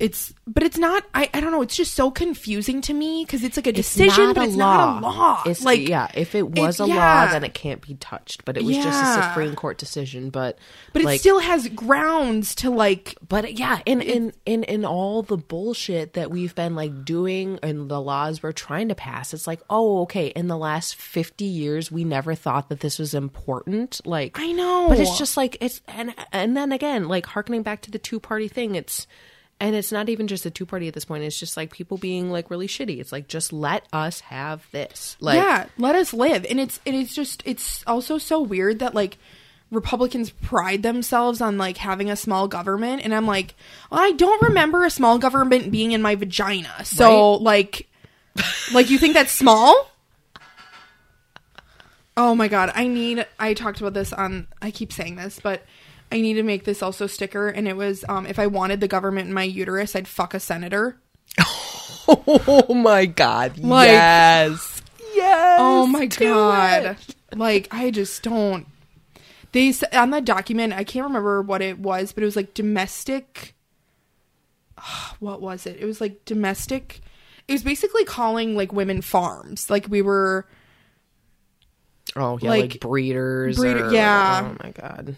[0.02, 1.03] It's, but it's not.
[1.14, 1.61] I, I don't know.
[1.61, 4.56] It's just so confusing to me because it's like a decision, not but a it's
[4.56, 4.78] law.
[4.78, 5.44] not a law.
[5.45, 6.95] It's like, yeah, if it was it- a yeah.
[7.26, 8.44] law, then it can't be touched.
[8.44, 8.88] But it was just
[9.19, 10.32] a Supreme Court decision.
[10.32, 10.57] But
[10.91, 13.15] but it still has grounds to like.
[13.30, 17.88] But yeah, in in in in all the bullshit that we've been like doing and
[17.88, 20.28] the laws we're trying to pass, it's like, oh, okay.
[20.28, 24.02] In the last fifty years, we never thought that this was important.
[24.03, 24.88] Like, I know.
[24.90, 28.19] but it's just like it's and and then again, like harkening back to the two
[28.19, 29.06] party thing, it's.
[29.61, 31.23] And it's not even just a two party at this point.
[31.23, 32.99] It's just like people being like really shitty.
[32.99, 35.15] It's like just let us have this.
[35.19, 38.95] Like yeah, let us live, and it's and it's just it's also so weird that
[38.95, 39.19] like
[39.69, 43.53] Republicans pride themselves on like having a small government, and I'm like,
[43.91, 47.88] well, I don't remember a small government being in my vagina, so like,
[48.73, 49.91] like you think that's small?
[52.17, 53.27] Oh my god, I need.
[53.38, 54.47] I talked about this on.
[54.59, 55.63] I keep saying this, but
[56.11, 58.88] I need to make this also sticker, and it was um if I wanted the
[58.88, 60.97] government in my uterus, I'd fuck a senator.
[62.07, 63.57] Oh my god.
[63.59, 64.81] Like- yes.
[65.13, 65.57] Yes.
[65.61, 66.83] Oh my god!
[66.97, 67.15] it.
[67.38, 68.65] Like I just don't.
[69.53, 70.73] They on that document.
[70.73, 73.53] I can't remember what it was, but it was like domestic.
[75.19, 75.77] What was it?
[75.79, 77.01] It was like domestic.
[77.47, 79.69] It was basically calling like women farms.
[79.69, 80.47] Like we were.
[82.15, 83.57] Oh yeah, like, Like, breeders.
[83.57, 84.49] breeder- or- yeah.
[84.51, 85.15] Oh my god.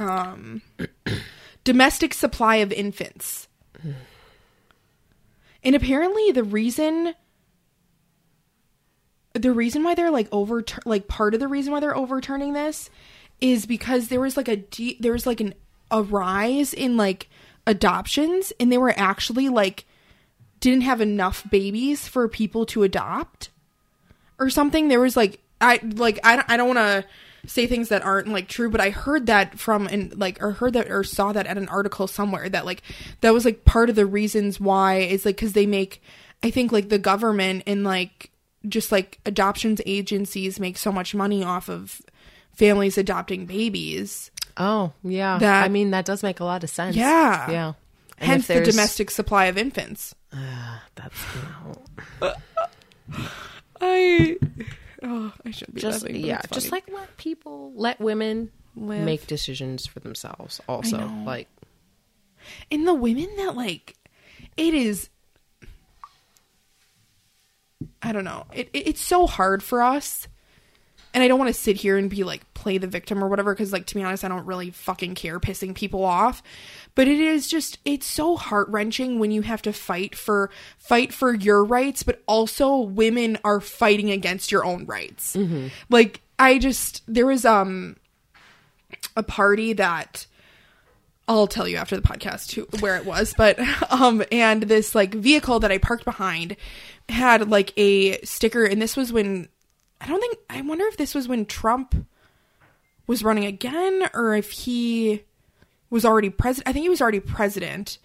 [0.00, 0.62] Um
[1.64, 3.48] domestic supply of infants.
[5.62, 7.14] And apparently the reason
[9.34, 12.90] the reason why they're like over like part of the reason why they're overturning this
[13.40, 15.54] is because there was like a de- there was like an
[15.90, 17.28] a rise in like
[17.66, 19.84] adoptions and they were actually like
[20.60, 23.50] didn't have enough babies for people to adopt
[24.38, 27.04] or something there was like i like i, I don't want to
[27.46, 30.72] say things that aren't like true but i heard that from and like or heard
[30.74, 32.82] that or saw that at an article somewhere that like
[33.20, 36.02] that was like part of the reasons why is like because they make
[36.42, 38.30] i think like the government and like
[38.68, 42.02] just like adoptions agencies make so much money off of
[42.52, 45.38] families adopting babies Oh yeah.
[45.38, 46.94] That- I mean that does make a lot of sense.
[46.94, 47.50] Yeah.
[47.50, 47.72] Yeah.
[48.18, 51.14] And hence the domestic supply of infants ah, That's
[52.20, 52.32] no.
[53.80, 54.36] i
[55.02, 56.42] oh i shouldn't be just laughing, yeah.
[56.50, 59.04] Just like let people let women Live.
[59.04, 60.60] make decisions for themselves.
[60.68, 61.22] Also, know.
[61.24, 61.48] like
[62.70, 63.96] in the women that like
[64.56, 65.08] it is
[68.02, 70.26] i don't know it, it it's so hard for us
[71.12, 73.54] and I don't want to sit here and be like play the victim or whatever
[73.54, 76.42] because like to be honest I don't really fucking care pissing people off.
[76.94, 81.34] But it is just it's so heart-wrenching when you have to fight for fight for
[81.34, 85.36] your rights but also women are fighting against your own rights.
[85.88, 87.96] Like I just there was um
[89.16, 90.26] a party that
[91.28, 93.58] I'll tell you after the podcast who, where it was, but
[93.90, 96.56] um and this like vehicle that I parked behind
[97.08, 99.48] had like a sticker and this was when
[100.00, 102.06] I don't think I wonder if this was when Trump
[103.06, 105.24] was running again or if he
[105.90, 106.68] was already president.
[106.68, 107.98] I think he was already president.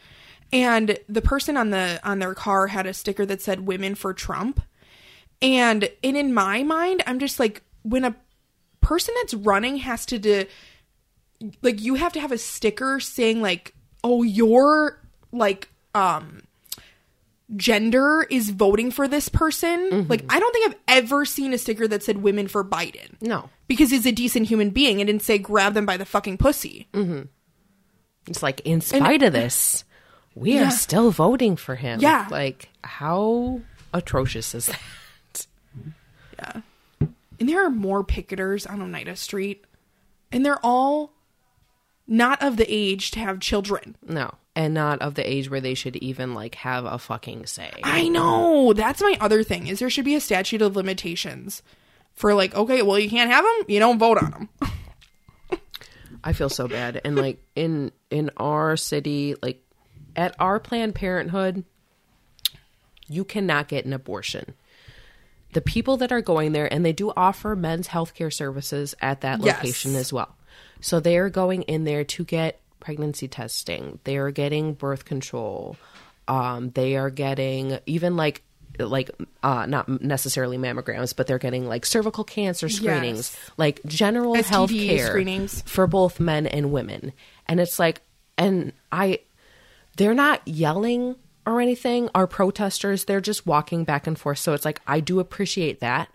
[0.52, 4.14] And the person on the on their car had a sticker that said women for
[4.14, 4.62] Trump.
[5.42, 8.16] And and in my mind, I'm just like when a
[8.82, 10.46] person that's running has to do
[11.62, 13.74] like you have to have a sticker saying like
[14.04, 15.02] oh you're
[15.32, 16.42] like um
[17.56, 20.10] gender is voting for this person mm-hmm.
[20.10, 23.50] like i don't think i've ever seen a sticker that said women for biden No.
[23.68, 26.88] because he's a decent human being and didn't say grab them by the fucking pussy
[26.94, 27.24] mm-hmm.
[28.28, 29.84] It's like, in spite of this,
[30.34, 30.70] we Yeah.
[30.70, 32.00] are still voting for him.
[32.00, 32.28] Yeah.
[32.32, 33.62] Like, how
[33.94, 35.46] atrocious is that?
[36.40, 36.62] yeah
[37.40, 39.64] and there are more picketers on oneida street
[40.32, 41.12] and they're all
[42.08, 44.34] not of the age to have children No.
[44.58, 47.72] And not of the age where they should even, like, have a fucking say.
[47.84, 48.72] I know.
[48.72, 49.68] That's my other thing.
[49.68, 51.62] Is there should be a statute of limitations
[52.14, 53.66] for like, okay, well, you can't have them.
[53.68, 54.50] You don't vote on them.
[56.24, 57.02] I feel so bad.
[57.04, 59.62] And like in in our city, like
[60.16, 61.66] at our Planned Parenthood,
[63.08, 64.56] you cannot get an abortion.
[65.54, 69.42] The people that are going there, and they do offer men's healthcare services at that
[69.44, 69.58] Yes.
[69.58, 70.36] location as well.
[70.82, 73.98] So they are going in there to get pregnancy testing.
[74.04, 75.76] They are getting birth control.
[76.28, 78.44] Um, they are getting even like
[78.78, 79.10] like
[79.42, 83.52] uh not necessarily mammograms but they're getting like cervical cancer screenings Yes.
[83.56, 85.62] like general health care screenings.
[85.66, 87.14] for both men and women.
[87.48, 88.02] And it's like,
[88.38, 89.20] and I,
[89.96, 92.10] they're not yelling or anything.
[92.14, 94.40] Our protesters, they're just walking back and forth.
[94.40, 96.10] So it's like, I do appreciate that.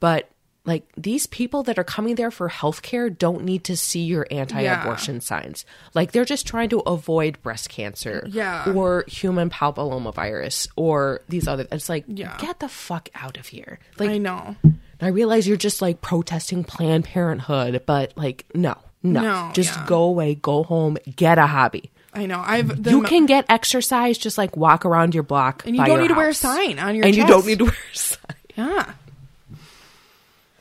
[0.00, 0.28] But
[0.66, 5.20] like these people that are coming there for healthcare don't need to see your anti-abortion
[5.22, 5.64] signs.
[5.94, 8.70] Like they're just trying to avoid breast cancer, Yeah.
[8.74, 11.66] or human papillomavirus, or these other.
[11.72, 12.36] It's like, Yeah.
[12.38, 13.78] get the fuck out of here.
[13.98, 14.56] Like I know.
[15.00, 19.86] I realize you're just like protesting Planned Parenthood, but like, no, no, No, just yeah.
[19.86, 21.90] go away, go home, get a hobby.
[22.12, 22.42] I know.
[22.44, 26.00] I've the, you can get exercise, just like walk around your block, and you don't
[26.00, 28.18] need to wear a sign on your and you don't need to wear a sign.
[28.56, 28.92] Yeah.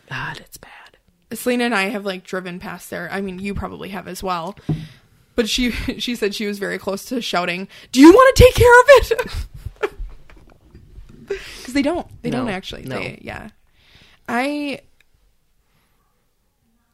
[0.09, 0.97] God, it's bad.
[1.33, 3.07] Selena and I have like driven past there.
[3.11, 4.57] I mean, you probably have as well.
[5.35, 8.55] But she she said she was very close to shouting, "Do you want to take
[8.55, 9.31] care of it?"
[11.29, 12.07] Because they don't.
[12.23, 12.83] They don't actually.
[12.83, 12.97] no.
[12.97, 13.49] They, yeah.
[14.27, 14.81] I.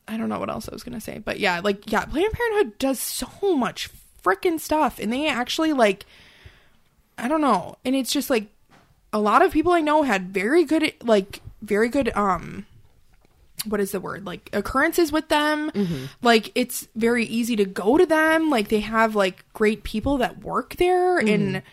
[0.10, 2.78] I don't know what else I was gonna say, but yeah, like yeah, Planned Parenthood
[2.78, 3.90] does so much
[4.22, 6.06] freaking stuff, and they actually like,
[7.18, 8.48] I don't know, and it's just like
[9.14, 12.66] a lot of people I know had very good like very good um
[13.68, 14.26] what is the word?
[14.26, 15.72] Like occurrences with them.
[16.22, 18.49] Like it's very easy to go to them.
[18.49, 21.18] Like they have like great people that work there.
[21.18, 21.64] And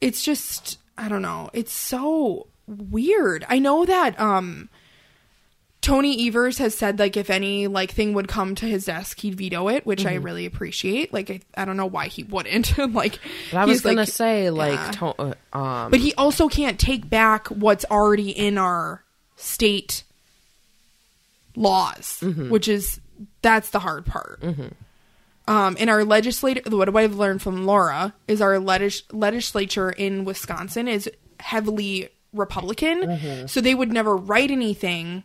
[0.00, 1.48] it's just i don't know.
[1.52, 3.44] It's so weird.
[3.48, 4.68] I know that um
[5.80, 9.34] tony evers has said like if any like thing would come to his desk he'd
[9.34, 11.12] veto it which i really appreciate.
[11.12, 12.76] Like I, I don't know why he wouldn't.
[12.94, 13.18] Like
[13.50, 14.90] But I was gonna like- say, like, yeah.
[14.92, 19.02] to- uh, um, but he also can't take back what's already in our
[19.36, 20.04] state
[21.56, 22.50] laws, mm-hmm.
[22.50, 23.00] which is
[23.42, 24.40] that's the hard part.
[24.40, 24.68] Mm-hmm.
[25.48, 30.86] Um, in our legislative, what I've learned from Laura is our legis- legislature in Wisconsin
[30.86, 31.10] is
[31.40, 33.46] heavily Republican, mm-hmm.
[33.46, 35.24] so they would never write anything.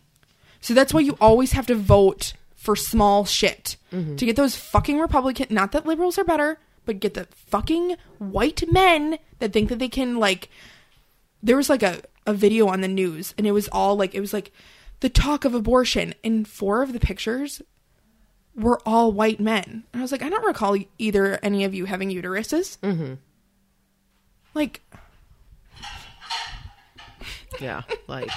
[0.59, 3.77] So that's why you always have to vote for small shit
[4.17, 5.47] to get those fucking Republican.
[5.51, 9.87] Not that liberals are better, but get the fucking white men that think that they
[9.87, 10.49] can like.
[11.43, 14.19] There was like a a video on the news, and it was all like it
[14.19, 14.51] was like
[14.99, 17.61] the talk of abortion, and four of the pictures
[18.55, 19.83] were all white men.
[19.93, 22.77] And I was like, I don't recall either any of you having uteruses.
[22.79, 23.13] Mm-hmm.
[24.53, 24.81] Like,
[27.59, 28.29] yeah, like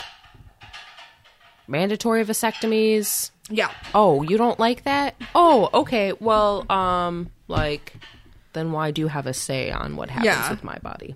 [1.66, 3.31] mandatory vasectomies.
[3.49, 5.15] yeah, Oh, you don't like that?
[5.35, 6.12] Oh, okay.
[6.19, 7.95] Well, um, like,
[8.53, 10.51] then why do you have a say on what happens Yeah.
[10.51, 11.15] with my body?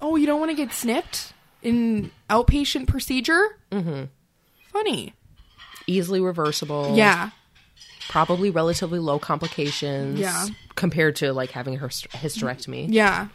[0.00, 1.32] oh, you don't want to get snipped
[1.62, 3.58] in outpatient procedure?
[3.72, 4.04] Mm-hmm.
[4.74, 5.14] Funny.
[5.86, 6.92] Easily reversible.
[6.94, 7.30] Yeah.
[8.08, 10.46] probably relatively low complications Yeah.
[10.74, 12.86] compared to like having her hysterectomy.
[12.90, 13.28] Yeah.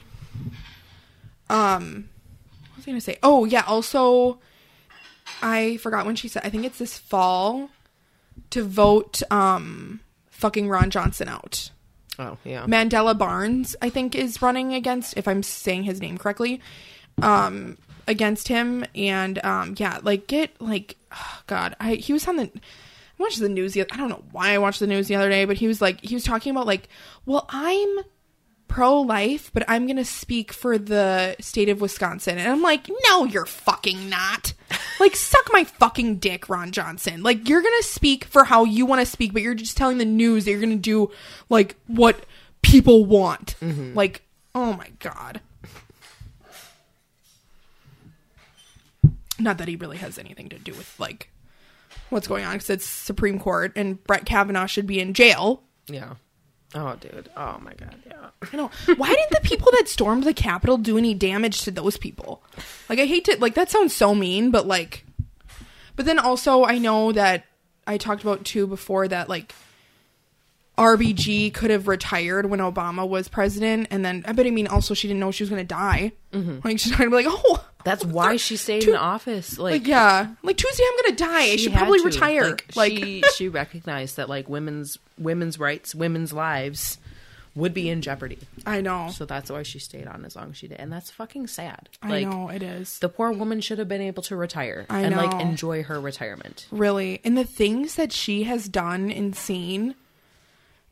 [1.49, 2.10] Um,
[2.70, 3.18] what was I gonna say?
[3.24, 3.64] Oh, yeah.
[3.68, 4.40] Also,
[5.41, 6.44] I forgot when she said.
[6.45, 7.70] I think it's this fall
[8.52, 9.99] to vote um
[10.30, 11.72] fucking Ron Johnson out.
[12.20, 12.66] Oh yeah.
[12.66, 16.61] Mandela Barnes, I think, is running against, if I'm saying his name correctly,
[17.22, 17.78] um,
[18.10, 18.84] against him.
[18.94, 22.52] And um, yeah, like get like, oh God, I he was on the.
[22.52, 23.73] I watched the news.
[23.73, 25.81] The, I don't know why I watched the news the other day, but he was
[25.81, 26.88] like, he was talking about like,
[27.26, 27.99] well, I'm
[28.69, 33.26] pro life, but I'm gonna speak for the state of Wisconsin, and I'm like, no,
[33.26, 34.53] you're fucking not.
[35.02, 37.22] like, suck my fucking dick, Ron Johnson.
[37.23, 40.06] Like, you're gonna speak for how you want to speak, but you're just telling the
[40.06, 41.11] news that you're gonna do
[41.49, 42.26] like what
[42.61, 43.56] people want.
[43.95, 44.22] Like,
[44.56, 45.41] oh my god.
[49.40, 51.30] Not that he really has anything to do with like
[52.10, 55.64] what's going on because it's Supreme Court and Brett Kavanaugh should be in jail.
[55.88, 56.16] Yeah.
[56.76, 57.30] Oh, dude.
[57.36, 57.95] Oh my god.
[58.06, 58.30] Yeah.
[58.53, 58.70] I know.
[58.95, 62.44] Why didn't the people that stormed the Capitol do any damage to those people?
[62.88, 65.06] Like, I hate to, like, that sounds so mean, but like,
[65.95, 67.45] but then also, I know that
[67.88, 69.53] I talked about too before that, like,
[70.80, 74.94] RBG could have retired when Obama was president, and then, I bet I mean, also,
[74.94, 76.14] she didn't know she was going to die.
[76.34, 76.60] Mm-hmm.
[76.64, 79.60] Like, she's not going to be like, oh, That's why she stayed Tu- in office.
[79.60, 80.34] Like, like, yeah.
[80.42, 81.42] Like, Tuesday, I'm going to die.
[81.42, 82.06] I she should probably to.
[82.06, 82.44] retire.
[82.44, 86.98] Like, Like, she she recognized that like women's women's rights, women's lives
[87.56, 88.40] would be in jeopardy.
[88.66, 89.10] I know.
[89.10, 91.90] So that's why she stayed on as long as she did, and that's fucking sad.
[92.02, 93.00] I like, know, it is.
[93.00, 96.68] The poor woman should have been able to retire I and like enjoy her retirement.
[96.72, 97.20] Really.
[97.24, 99.96] And the things that she has done and seen,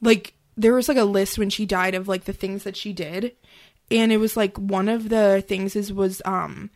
[0.01, 2.91] like, there was like a list when she died of like the things that she
[2.91, 3.33] did.
[3.91, 6.71] And it was like one of the things is was um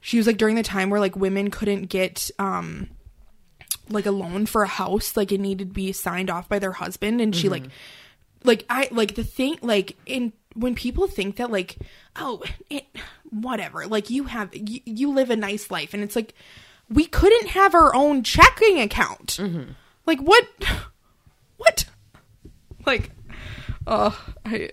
[0.00, 2.90] she was like during the time where like women couldn't get um
[3.88, 6.72] like a loan for a house, like it needed to be signed off by their
[6.72, 7.20] husband.
[7.20, 7.62] And she like
[8.44, 11.78] like I like the thing like in when people think that like
[12.16, 12.86] oh it
[13.30, 15.94] whatever like you have you, you live a nice life.
[15.94, 16.34] And it's like
[16.90, 19.38] we couldn't have our own checking account.
[20.06, 20.44] Like what
[21.56, 21.84] what
[22.86, 23.10] like
[23.86, 24.70] oh I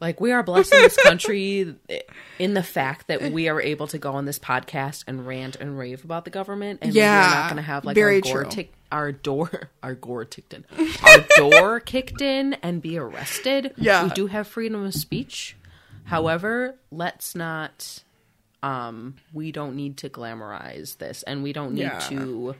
[0.00, 1.76] Like we are blessed in this country
[2.40, 5.78] in the fact that we are able to go on this podcast and rant and
[5.78, 8.72] rave about the government, and yeah, we're not going to have like our door tick,
[8.90, 10.64] our door, our gore ticked in,
[11.04, 13.74] our door kicked in and be arrested.
[13.76, 14.02] Yeah.
[14.02, 15.56] we do have freedom of speech.
[16.04, 18.02] However, let's not.
[18.64, 21.98] Um, we don't need to glamorize this, and we don't need Yeah.
[22.08, 22.56] to.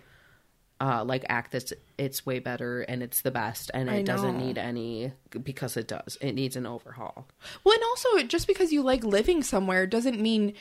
[0.85, 4.59] Uh, like act that it's way better and it's the best and it doesn't need
[4.59, 5.13] any
[5.45, 7.29] because it does it needs an overhaul
[7.63, 10.55] well and also just because you like living somewhere doesn't mean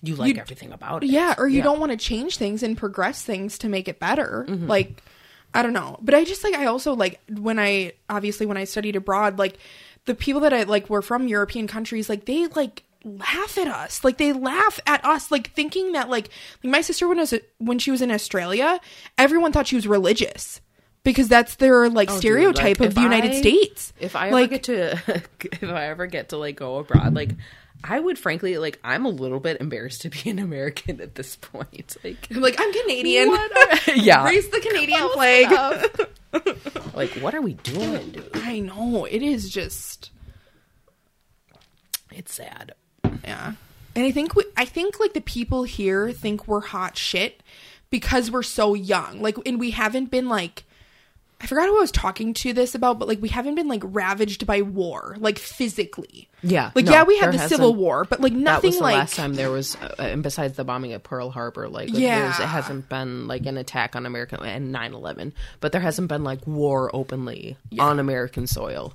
[0.00, 1.10] you like You- everything about it.
[1.10, 1.64] Yeah, or you Yeah.
[1.64, 4.46] don't want to change things and progress things to make it better.
[4.48, 4.68] Mm-hmm.
[4.68, 5.02] Like,
[5.52, 5.98] I don't know.
[6.00, 9.58] But I just like, I also like when I, obviously, when I studied abroad, like,
[10.06, 12.84] the people that I like were from European countries, like, they like
[13.16, 14.04] laugh at us.
[14.04, 16.30] Like, they laugh at us, like, thinking that, like,
[16.62, 18.78] like my sister, when, I was, when she was in Australia,
[19.16, 20.60] everyone thought she was religious.
[21.04, 23.92] Because that's their like Oh, dude, stereotype like, of the if United I- States.
[23.98, 25.00] If I ever like, get to,
[25.40, 27.30] if I ever get to like go abroad, like
[27.82, 31.36] I would frankly like I'm a little bit embarrassed to be an American at this
[31.36, 31.96] point.
[32.04, 33.28] Like, I'm like I'm Canadian.
[33.30, 33.48] Are-
[33.94, 34.24] yeah.
[34.24, 36.08] raise the Canadian flag.
[36.94, 38.30] like what are we doing, dude?
[38.34, 40.10] I know it is just
[42.12, 42.72] It's sad.
[43.24, 43.52] Yeah.
[43.96, 47.42] And I think we, I think like the people here think we're hot shit
[47.90, 49.20] because we're so young.
[49.20, 50.64] Like and we haven't been like
[51.40, 53.82] I forgot who I was talking to this about, but like we haven't been like
[53.84, 56.28] ravaged by war, like physically.
[56.42, 58.82] Yeah, Like no, yeah, we had the Civil War, but like That nothing was the
[58.82, 62.28] like last time there was, uh, and besides the bombing at Pearl Harbor, like Yeah.
[62.28, 66.44] it hasn't been like an attack on American and 9/11, but there hasn't been like
[66.44, 68.92] war openly on American soil.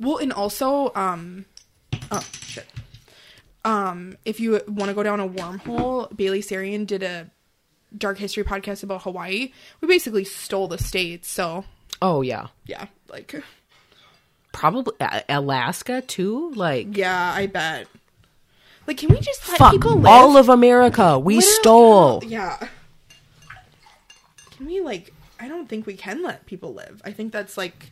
[0.00, 1.44] Well, and also, um,
[2.10, 2.66] oh shit.
[3.64, 7.30] Um, if you want to go down a wormhole, Bailey Sarian did a
[7.96, 9.52] dark history podcast about Hawaii.
[9.80, 11.64] We basically stole the states, so
[12.02, 13.34] Oh yeah, yeah, like
[14.52, 14.94] probably
[15.28, 16.50] Alaska too.
[16.52, 17.86] Like yeah, I bet.
[18.86, 20.06] Like, can we just let fuck people live?
[20.06, 21.18] all of America.
[21.18, 22.24] We Literally- stole.
[22.26, 22.68] Yeah.
[24.50, 25.12] Can we like?
[25.40, 27.00] I don't think we can let people live.
[27.04, 27.90] I think that's like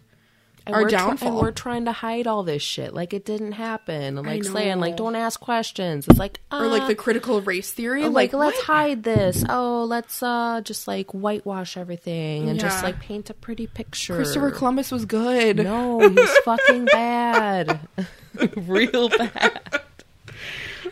[0.65, 1.29] And our downfall.
[1.29, 4.17] and we're trying to hide all this shit, like it didn't happen.
[4.19, 6.07] And like saying, like, don't ask questions.
[6.09, 8.03] It's like, or like uh, the critical race theory.
[8.05, 8.67] like, Like, let's what?
[8.67, 9.45] hide this.
[9.49, 14.15] Oh, let's uh just like whitewash everything and just like paint a pretty picture.
[14.15, 15.57] Christopher Columbus was good.
[15.57, 17.81] No, he's fucking bad.
[18.57, 19.81] Real bad.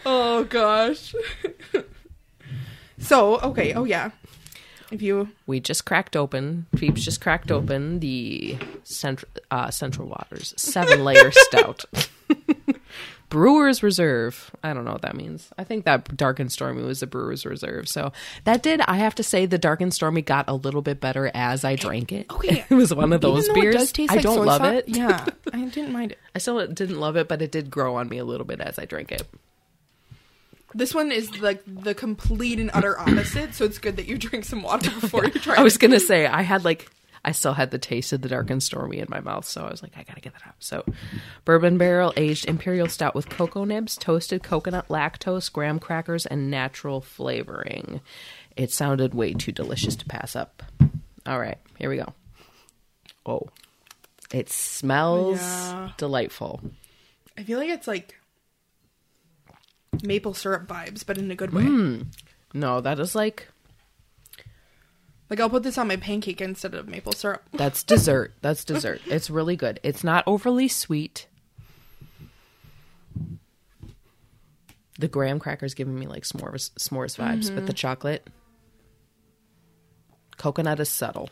[0.06, 1.14] Oh gosh.
[2.98, 3.74] so okay.
[3.74, 4.10] Oh yeah.
[4.90, 6.66] If you We just cracked open.
[6.76, 11.84] Peeps just cracked open the central uh, Central Waters seven layer stout.
[13.28, 14.50] Brewers Reserve.
[14.64, 15.50] I don't know what that means.
[15.56, 17.88] I think that Dark and Stormy was the Brewers Reserve.
[17.88, 18.12] So
[18.42, 21.30] that did, I have to say, the Dark and Stormy got a little bit better
[21.32, 22.28] as I drank it.
[22.28, 22.64] Okay.
[22.68, 23.74] it was one of those beers.
[23.74, 24.88] It does taste I like don't love sauce- it.
[24.88, 26.18] Yeah, I didn't mind it.
[26.34, 28.80] I still didn't love it, but it did grow on me a little bit as
[28.80, 29.22] I drank it.
[30.74, 33.54] This one is like the complete and utter opposite.
[33.54, 35.54] So it's good that you drink some water before you try.
[35.54, 35.58] It.
[35.60, 36.88] I was gonna say I had like
[37.24, 39.70] I still had the taste of the dark and stormy in my mouth, so I
[39.70, 40.54] was like, I gotta get that out.
[40.58, 40.84] So,
[41.44, 47.02] bourbon barrel aged imperial stout with cocoa nibs, toasted coconut, lactose, graham crackers, and natural
[47.02, 48.00] flavoring.
[48.56, 50.62] It sounded way too delicious to pass up.
[51.26, 52.14] All right, here we go.
[53.26, 53.48] Oh,
[54.32, 55.90] it smells Yeah.
[55.98, 56.62] delightful.
[57.36, 58.18] I feel like it's like
[60.02, 61.62] maple syrup vibes, but in a good way.
[61.62, 62.02] Hmm.
[62.54, 63.48] No, that is like
[65.28, 67.42] Like I'll put this on my pancake instead of maple syrup.
[67.52, 68.34] That's dessert.
[68.40, 69.00] That's dessert.
[69.06, 69.78] It's really good.
[69.82, 71.26] It's not overly sweet.
[74.98, 77.54] The graham crackers giving me like s'mores s'mores vibes, Mm-hmm.
[77.54, 78.26] but the chocolate
[80.36, 81.30] coconut is subtle.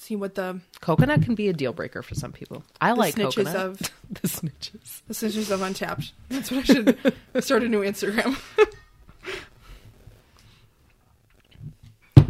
[0.00, 2.62] See what the Coconut can be a deal breaker for some people.
[2.80, 3.56] I like snitches coconut.
[3.56, 3.78] of
[4.10, 5.02] the snitches.
[5.08, 6.12] the snitches of Untappd.
[6.28, 7.14] That's what I should
[7.44, 8.38] start a new Instagram.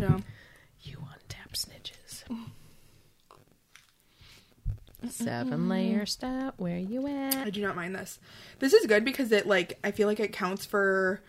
[0.01, 0.19] yeah.
[0.83, 2.25] You untap snitches.
[5.11, 6.55] Seven layer stout.
[6.57, 7.37] Where you at?
[7.37, 8.19] I do not mind this.
[8.61, 11.21] This is good because it like I feel like it counts for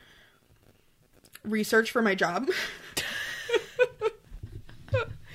[1.43, 2.49] research for my job.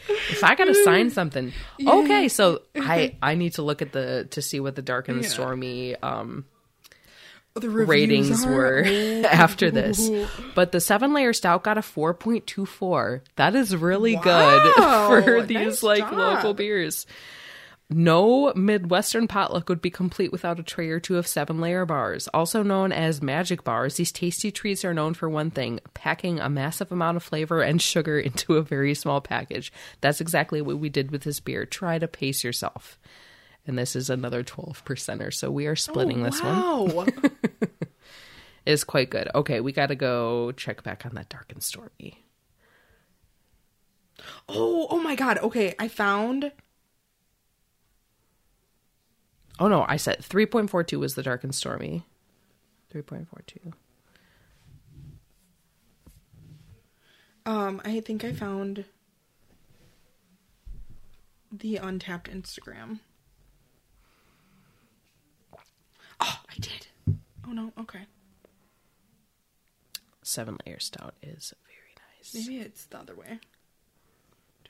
[0.09, 1.53] If I gotta sign something,
[1.87, 2.29] okay.
[2.29, 5.29] So I I need to look at the to see what the dark and Yeah.
[5.29, 6.45] stormy um
[7.55, 9.23] the ratings were Oh.
[9.31, 10.11] after this.
[10.57, 13.21] But the seven layer stout got a 4.24.
[13.37, 14.23] That is really Wow.
[14.23, 16.15] good for Nice these like job.
[16.15, 17.07] local beers.
[17.97, 22.27] No Midwestern potluck would be complete without a tray or two of seven layer bars.
[22.35, 26.51] Also known as magic bars, these tasty treats are known for one thing packing a
[26.51, 29.73] massive amount of flavor and sugar into a very small package.
[30.01, 31.67] That's exactly what we did with this beer.
[31.67, 32.99] Try to pace yourself.
[33.65, 35.33] And this is another 12 percenter.
[35.33, 37.07] So we are splitting oh, this one wow.
[38.67, 39.29] is quite good.
[39.37, 42.25] Okay, we got to go check back on that dark and stormy.
[44.49, 45.39] oh, oh my god.
[45.39, 46.51] Okay, I found
[49.59, 52.05] Oh no, I said 3.42 was the dark and stormy.
[52.93, 53.73] 3.42.
[57.47, 58.85] um I think I found
[61.53, 63.01] the Untappd Instagram.
[66.21, 66.87] Oh, I did.
[67.47, 68.07] Oh no, okay.
[70.23, 72.35] 7 layer stout is very nice.
[72.35, 73.39] Maybe it's the other way.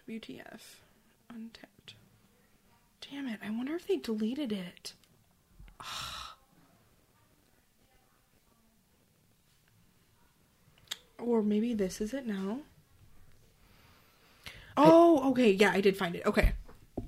[0.08, 0.60] WTF.
[1.32, 1.73] Untappd.
[3.14, 3.38] Damn it.
[3.46, 4.94] I wonder if they deleted it.
[11.20, 12.58] or maybe this is it now.
[14.76, 15.52] Oh, okay.
[15.52, 16.26] Yeah, I did find it.
[16.26, 16.54] Okay.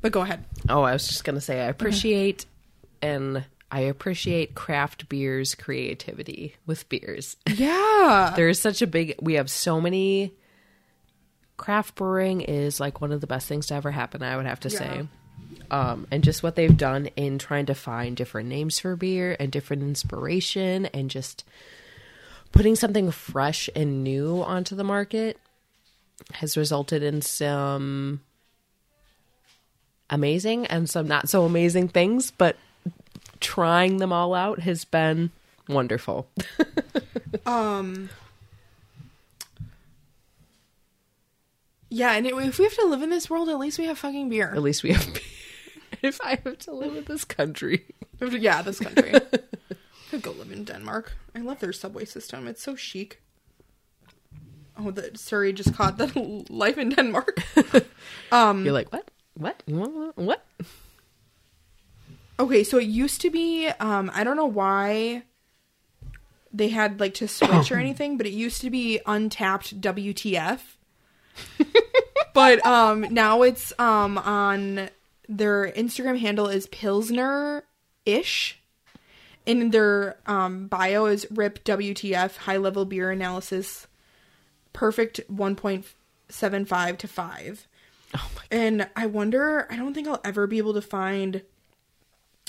[0.00, 0.44] But go ahead.
[0.68, 2.46] Oh, I was just going to say I appreciate
[3.02, 7.36] and I appreciate craft beers creativity with beers.
[7.52, 8.32] Yeah.
[8.36, 10.34] There's such a big we have so many
[11.56, 14.60] craft brewing is like one of the best things to ever happen, I would have
[14.60, 15.08] to say.
[15.70, 19.51] Um, and just what they've done in trying to find different names for beer and
[19.51, 21.44] different inspiration and just
[22.52, 25.38] putting something fresh and new onto the market
[26.34, 28.20] has resulted in some
[30.09, 32.56] amazing and some not so amazing things, but
[33.40, 35.30] trying them all out has been
[35.68, 36.28] wonderful.
[37.44, 38.09] Um.
[41.88, 44.28] Yeah, and if we have to live in this world, at least we have fucking
[44.28, 44.51] beer.
[44.52, 45.22] At least we have beer.
[46.06, 47.84] If I have to live in this country.
[48.20, 49.12] Yeah, this country.
[50.10, 51.12] Could go live in Denmark.
[51.34, 52.46] I love their subway system.
[52.46, 53.20] It's so chic.
[54.78, 57.38] Oh, the Surrey just caught the life in Denmark.
[58.32, 59.08] Um, You're like, what?
[59.34, 59.62] What?
[60.16, 60.44] What?
[62.38, 63.68] Okay, so it used to be.
[63.80, 65.22] Um, I don't know why
[66.52, 70.60] they had like to switch or anything, but it used to be Untappd WTF.
[72.34, 74.88] but um, now it's um on
[75.28, 77.65] their Instagram handle is Pilsner
[78.05, 78.59] ish.
[79.47, 83.86] And their um, bio is RIP WTF high level beer analysis,
[84.73, 85.86] perfect one point
[86.28, 87.69] seven five to five.
[88.15, 91.43] Oh my And I wonder, I don't think I'll ever be able to find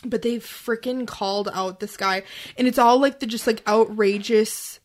[0.05, 2.21] but they freaking called out this guy
[2.55, 4.79] and it's all like the just like outrageous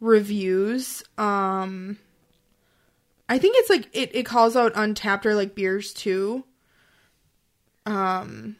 [0.00, 1.04] reviews.
[1.16, 1.98] Um
[3.28, 6.44] I think it's like it, it calls out Untappd or like beers too.
[7.86, 8.56] Um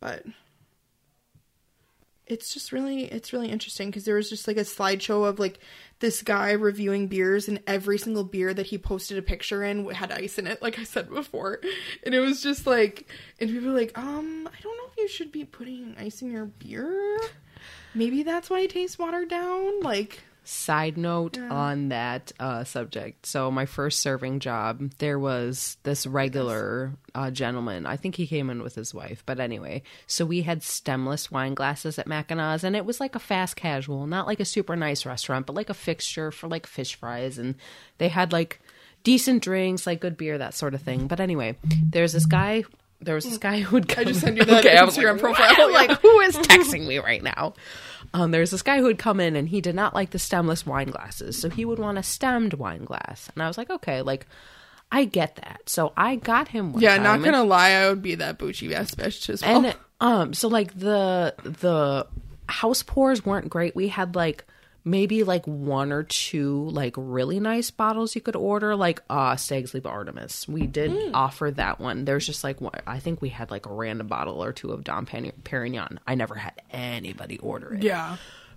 [0.00, 0.24] but
[2.26, 5.60] it's just really it's really interesting because there was just like a slideshow of like
[6.00, 10.10] this guy reviewing beers and every single beer that he posted a picture in had
[10.10, 11.60] ice in it like i said before.
[12.04, 13.06] And it was just like
[13.40, 16.30] and people were like um i don't know if you should be putting ice in
[16.30, 17.18] your beer.
[17.94, 23.26] Maybe that's why it tastes watered down like Side note on that uh, subject.
[23.26, 27.84] So, my first serving job, there was this regular uh, gentleman.
[27.84, 29.82] I think he came in with his wife, but anyway.
[30.06, 34.06] So, we had stemless wine glasses at Mackinac, and it was like a fast casual,
[34.06, 37.38] not like a super nice restaurant, but like a fixture for like fish fries.
[37.38, 37.56] And
[37.98, 38.60] they had like
[39.02, 41.08] decent drinks, like good beer, that sort of thing.
[41.08, 41.56] But anyway,
[41.90, 42.62] there's this guy.
[43.00, 44.04] There was this guy who would come.
[44.06, 47.22] just sent you that I was Instagram like, profile, Like, who is texting me right
[47.22, 47.54] now?
[48.14, 50.66] Um, was this guy who would come in and he did not like the stemless
[50.66, 53.30] wine glasses, so he would want a stemmed wine glass.
[53.34, 54.26] And I was like, okay, like
[54.90, 55.62] I get that.
[55.66, 56.82] So I got him one.
[56.82, 60.34] yeah not gonna lie i would be that bougie ass bitch as well and um,
[60.34, 62.06] so like the the
[62.48, 63.74] house pours weren't great.
[63.74, 64.44] We had like
[64.86, 69.74] maybe like one or two like really nice bottles you could order, like uh Stag's
[69.74, 70.46] Leap Artemis.
[70.48, 71.14] We did Hmm.
[71.14, 72.04] offer that one.
[72.06, 74.84] There's just like one, I think we had like a random bottle or two of
[74.84, 75.98] Dom Perignon.
[76.06, 77.82] I never had anybody order it.
[77.82, 78.16] yeah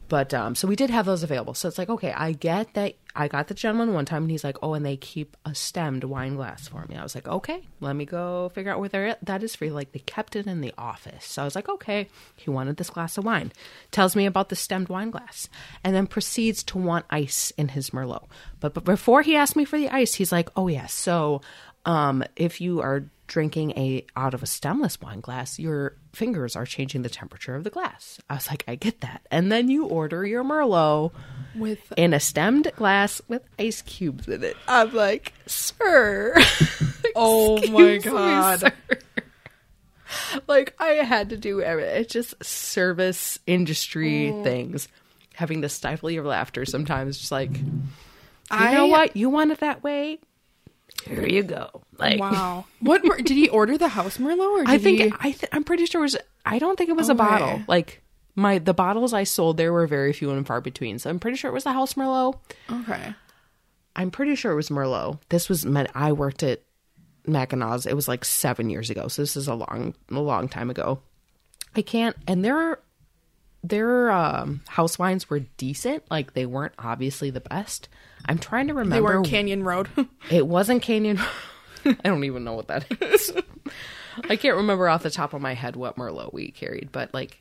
[0.10, 1.54] But um, so we did have those available.
[1.54, 2.96] So it's like, okay, I get that.
[3.16, 6.04] I got the gentleman one time, and he's like, oh, and they keep a stemmed
[6.04, 6.96] wine glass for me.
[6.96, 9.26] I was like, okay, let me go figure out where they're at.
[9.26, 9.72] that is for you.
[9.72, 11.26] Like they kept it in the office.
[11.26, 13.52] So I was like, okay, he wanted this glass of wine.
[13.92, 15.48] Tells me about the stemmed wine glass,
[15.84, 18.28] and then proceeds to want ice in his Merlot.
[18.60, 21.42] But but before he asked me for the ice, he's like, oh yes, so
[21.86, 26.66] um, if you are drinking a out of a stemless wine glass, your fingers are
[26.66, 28.20] changing the temperature of the glass.
[28.30, 29.22] I was like, I get that.
[29.32, 31.12] And then you order your Merlot
[31.56, 34.58] with in a stemmed glass with ice cubes in it.
[34.68, 36.36] I'm like, sir.
[37.16, 38.72] oh my god sir.
[40.48, 42.02] like I had to do everything.
[42.02, 44.44] It's just service industry Oh.
[44.44, 44.88] things.
[45.36, 47.82] Having to stifle your laughter sometimes, just like you
[48.52, 50.20] I know what, you want it that way.
[51.06, 51.84] Here you go.
[51.98, 52.66] Like, Wow.
[52.82, 55.14] What mer- did he order the house Merlot or I think he...
[55.20, 56.18] I th- I'm pretty sure it was.
[56.46, 57.62] I don't think it was a bottle.
[57.68, 58.02] Like
[58.36, 61.00] my the bottles I sold there were very few and far between.
[61.00, 62.38] So I'm pretty sure it was the House Merlot.
[62.72, 63.14] Okay.
[63.96, 65.20] I'm pretty sure it was Merlot.
[65.30, 66.62] This was meant I worked at
[67.28, 67.86] Mackinaw's.
[67.86, 69.08] It was like seven years ago.
[69.08, 71.00] So this is a long a long time ago.
[71.76, 72.16] I can't.
[72.28, 72.80] And their
[73.64, 76.04] their um, house wines were decent.
[76.10, 77.90] Like they weren't obviously the best.
[78.26, 78.96] I'm trying to remember.
[78.96, 79.22] They remember.
[79.22, 79.90] were Canyon Road.
[80.30, 81.20] It wasn't Canyon.
[81.86, 83.32] I don't even know what that is.
[84.30, 87.40] I can't remember off the top of my head what Merlot we carried, but like,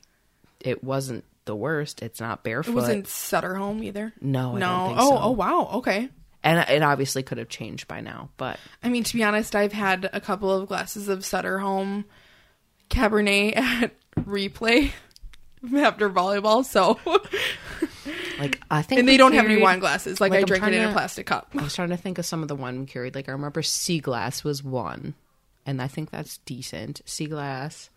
[0.61, 2.03] it wasn't the worst.
[2.03, 4.13] It's not barefoot, it wasn't Sutter Home either.
[4.21, 4.67] No, I no.
[4.67, 5.19] don't think oh, so.
[5.23, 5.69] oh wow.
[5.75, 6.09] Okay.
[6.45, 8.31] and it obviously could have changed by now.
[8.37, 12.05] But I mean, to be honest, I've had a couple of glasses of Sutter Home
[12.91, 14.93] Cabernet at replay
[15.77, 16.99] after volleyball, so
[18.39, 20.21] like, I think, and they don't have any wine glasses.
[20.21, 21.51] Like, like, I I'm drink it in a plastic cup.
[21.57, 23.15] I was trying to think of some of the one we carried.
[23.15, 25.15] Like, I remember Sea Glass was one,
[25.67, 27.03] and I think that's decent.
[27.05, 27.91] Sea Glass.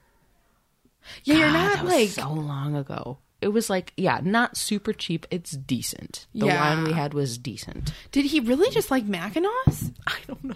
[1.23, 3.17] Yeah, you're not like so long ago.
[3.41, 5.26] It was like, yeah, not super cheap.
[5.31, 6.27] It's decent.
[6.35, 6.59] The Yeah.
[6.76, 7.91] wine we had was decent.
[8.11, 10.55] Did he really just like mackinaws I don't know.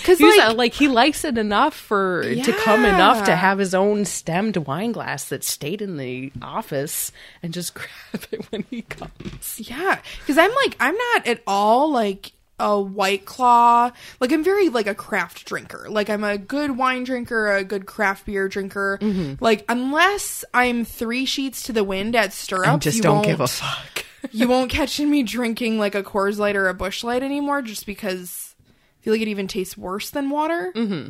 [0.00, 3.74] Because like, like, like he likes it enough for to come enough to have his
[3.74, 7.10] own stemmed wine glass that stayed in the office
[7.42, 9.60] and just grab it when he comes.
[9.60, 13.90] yeah, because I'm like I'm not at all like a white claw.
[14.20, 15.86] Like I'm very like a craft drinker.
[15.88, 18.98] Like I'm a good wine drinker, a good craft beer drinker.
[19.00, 19.42] Mm-hmm.
[19.42, 23.40] Like unless I'm three sheets to the wind at stirrups, And just you don't give
[23.40, 24.04] a won't- fuck.
[24.32, 27.86] you won't catch me drinking like a Coors Light or a Busch Light anymore, just
[27.86, 30.72] because I feel like it even tastes worse than water.
[30.76, 31.08] Mm-hmm.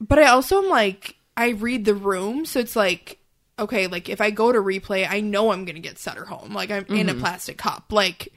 [0.00, 3.18] But I also am like, I read the room, so it's like,
[3.58, 6.54] okay, like if I go to replay, I know I'm gonna get Sutter home.
[6.54, 7.92] Like I'm in a plastic cup.
[7.92, 8.32] Like,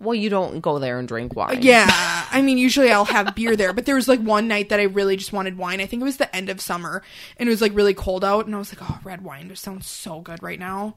[0.00, 1.62] Well, you don't go there and drink wine.
[1.62, 1.86] yeah,
[2.30, 4.84] I mean, usually I'll have beer there, but there was like one night that I
[4.84, 5.80] really just wanted wine.
[5.80, 7.02] I think it was the end of summer,
[7.36, 9.62] and it was like really cold out, and I was like, oh, red wine just
[9.62, 10.96] sounds so good right now.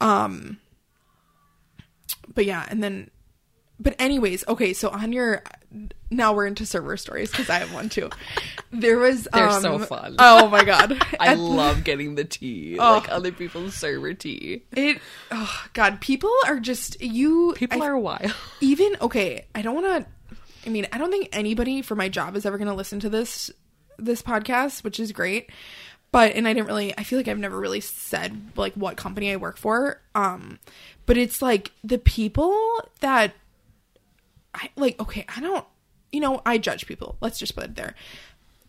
[0.00, 0.58] Um,
[2.34, 3.10] but yeah, and then,
[3.78, 5.42] but anyways, okay, so on your,
[6.10, 8.10] now we're into server stories because I have one too.
[8.72, 10.16] There was, They're um, so fun.
[10.18, 12.92] Oh my god, I At- love getting the tea, Oh.
[12.94, 14.62] like other people's server tea.
[14.72, 15.00] it.
[15.30, 17.54] Oh god, people are just you.
[17.56, 18.34] People I- are wild.
[18.60, 22.34] even okay i don't want to i mean i don't think anybody for my job
[22.36, 23.50] is ever going to listen to this
[23.98, 25.50] this podcast which is great
[26.12, 29.30] but and i didn't really i feel like i've never really said like what company
[29.30, 30.58] i work for um
[31.04, 32.54] but it's like the people
[33.00, 33.32] that
[34.56, 35.64] i like okay i don't
[36.12, 37.94] you know i judge people let's just put it there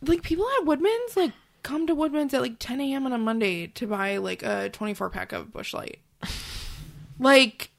[0.01, 1.31] like people at woodman's like
[1.67, 3.05] come to Woodman's at like 10 a.m.
[3.05, 5.99] on a Monday to buy like a 24 pack of Busch Light.
[7.19, 7.71] like,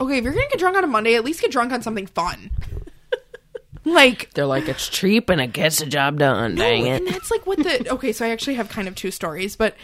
[0.00, 2.08] okay, if you're gonna get drunk on a Monday, at least get drunk on something
[2.08, 2.50] fun.
[3.84, 6.56] like, They're like, it's cheap and it gets the job done.
[6.56, 6.96] Dang no, it.
[6.96, 8.12] and that's like what the okay.
[8.12, 9.76] So I actually have kind of two stories, but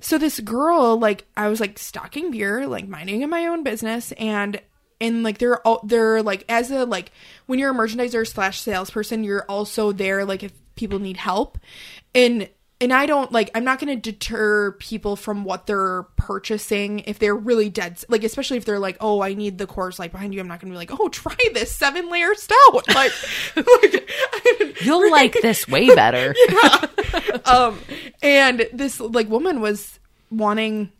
[0.00, 4.60] so this girl, like, I was like stocking beer, like minding my own business, and
[5.00, 7.12] and like they're all they're like as a like
[7.46, 11.58] when you're a merchandiser slash salesperson, you're also there like if people need help,
[12.14, 12.48] and
[12.80, 17.18] and I don't like I'm not going to deter people from what they're purchasing if
[17.18, 20.34] they're really dead like especially if they're like oh I need the Coors like behind
[20.34, 23.12] you I'm not going to be like oh try this seven layer stout like,
[23.56, 24.10] like
[24.82, 26.34] You'll like this way better.
[26.48, 26.86] yeah.
[27.46, 27.78] um
[28.22, 29.98] and this like woman was
[30.30, 30.92] wanting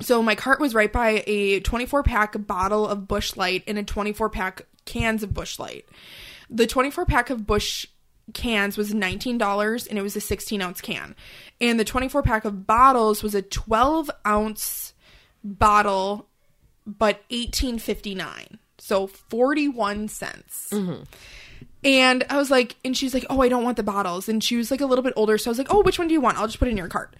[0.00, 3.82] so my cart was right by a 24 pack bottle of busch light and a
[3.82, 5.86] 24 pack cans of busch light
[6.50, 7.86] the 24 pack of busch
[8.34, 11.14] cans was $19 and it was a 16 ounce can
[11.60, 14.92] and the 24 pack of bottles was a 12 ounce
[15.42, 16.28] bottle
[16.86, 20.68] but 18.59 so 41 cents
[21.84, 24.28] and I was like, and she's like, oh, I don't want the bottles.
[24.28, 25.38] And she was like a little bit older.
[25.38, 26.36] So I was like, oh, which one do you want?
[26.38, 27.14] I'll just put it in your cart.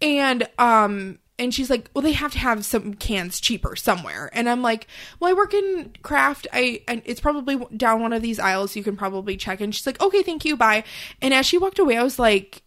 [0.00, 4.30] And, um, and she's like, well, they have to have some cans cheaper somewhere.
[4.32, 4.86] And I'm like,
[5.18, 6.46] well, I work in craft.
[6.52, 8.76] I, and it's probably down one of these aisles.
[8.76, 9.60] You can probably check.
[9.60, 10.56] And she's like, okay, thank you.
[10.56, 10.84] Bye.
[11.20, 12.62] And as she walked away, I was like,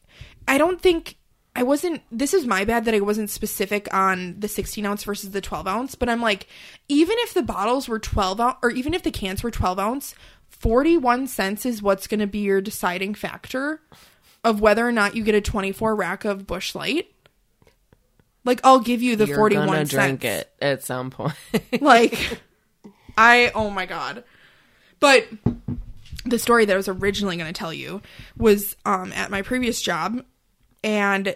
[0.50, 1.16] I don't think
[1.56, 5.32] I wasn't, this is my bad that I wasn't specific on the 16 ounce versus
[5.32, 5.96] the 12 ounce.
[5.96, 6.48] But I'm like,
[6.90, 10.14] even if the bottles were 12 ounce, or even if the cans were 12 ounce,
[10.50, 13.82] 41 cents is what's going to be your deciding factor
[14.44, 17.12] of whether or not you get a 24 rack of busch light.
[18.48, 19.92] Like, I'll give you the You're 41 gonna cents.
[19.92, 21.36] drink it at some point.
[21.82, 22.40] Like,
[23.18, 24.24] I, oh my God.
[25.02, 25.28] But
[26.24, 28.02] the story that I was originally going to tell you
[28.38, 30.24] was um, at my previous job,
[30.82, 31.36] and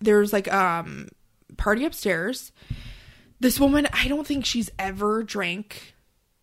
[0.00, 1.08] there was like um
[1.56, 2.52] party upstairs.
[3.40, 5.94] This woman, I don't think she's ever drank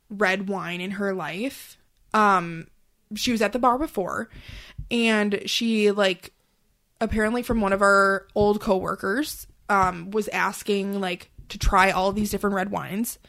[0.09, 1.77] red wine in her life.
[2.15, 2.67] Um,
[3.15, 4.29] she was at the bar before,
[4.89, 6.33] and she like
[6.99, 12.29] apparently from one of our old coworkers um was asking like to try all these
[12.29, 13.19] different red wines.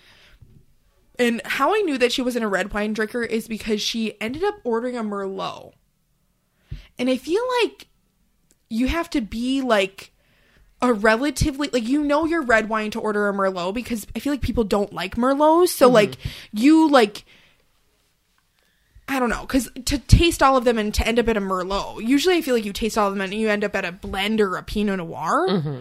[1.18, 4.42] And how I knew that she wasn't a red wine drinker is because she ended
[4.42, 5.72] up ordering a Merlot.
[6.98, 7.88] And I feel like
[8.70, 10.12] you have to be like
[10.82, 14.32] a relatively like you know your red wine to order a Merlot because I feel
[14.32, 15.68] like people don't like Merlots.
[15.68, 16.14] So like
[16.52, 17.24] you like
[19.10, 21.40] I don't know, because to taste all of them and to end up at a
[21.40, 23.84] Merlot, usually I feel like you taste all of them and you end up at
[23.84, 25.48] a blend or a Pinot Noir.
[25.48, 25.80] Mm-hmm.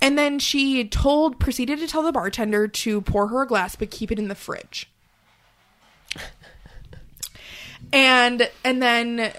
[0.00, 3.90] And then she told, proceeded to tell the bartender to pour her a glass, but
[3.90, 4.88] keep it in the fridge.
[7.92, 9.30] and and then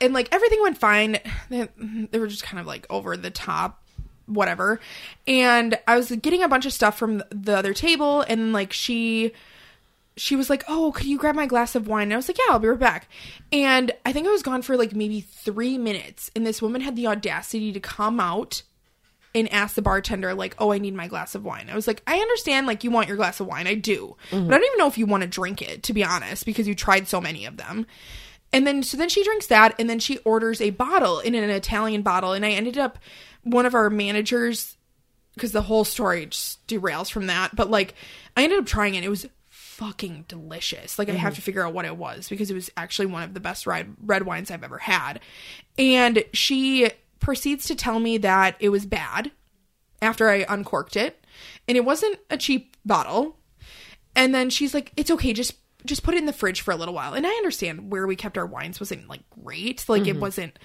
[0.00, 1.18] and like everything went fine.
[1.50, 3.82] They, they were just kind of like over the top,
[4.24, 4.80] whatever.
[5.26, 9.32] And I was getting a bunch of stuff from the other table, and like she
[10.16, 12.38] she was like, "Oh, could you grab my glass of wine?" And I was like,
[12.38, 13.08] "Yeah, I'll be right back."
[13.52, 16.96] And I think I was gone for like maybe three minutes, and this woman had
[16.96, 18.62] the audacity to come out
[19.34, 22.02] and ask the bartender, like, "Oh, I need my glass of wine." I was like,
[22.06, 24.78] "I understand, like, you want your glass of wine, I do, but I don't even
[24.78, 27.44] know if you want to drink it, to be honest, because you tried so many
[27.44, 27.86] of them."
[28.52, 31.50] And then, so then she drinks that, and then she orders a bottle in an
[31.50, 32.98] Italian bottle, and I ended up
[33.42, 34.76] one of our managers
[35.34, 37.54] because the whole story just derails from that.
[37.54, 37.94] But like,
[38.36, 39.04] I ended up trying it.
[39.04, 39.26] It was
[39.76, 40.98] fucking delicious.
[40.98, 43.34] Like, I have to figure out what it was because it was actually one of
[43.34, 45.20] the best red red wines I've ever had.
[45.78, 46.90] And she
[47.20, 49.30] proceeds to tell me that it was bad
[50.00, 51.24] after I uncorked it,
[51.68, 53.36] and it wasn't a cheap bottle.
[54.14, 55.54] And then she's like, "It's okay, just."
[55.84, 57.14] Just put it in the fridge for a little while.
[57.14, 59.88] And I understand where we kept our wines wasn't like great.
[59.88, 60.58] Like it wasn't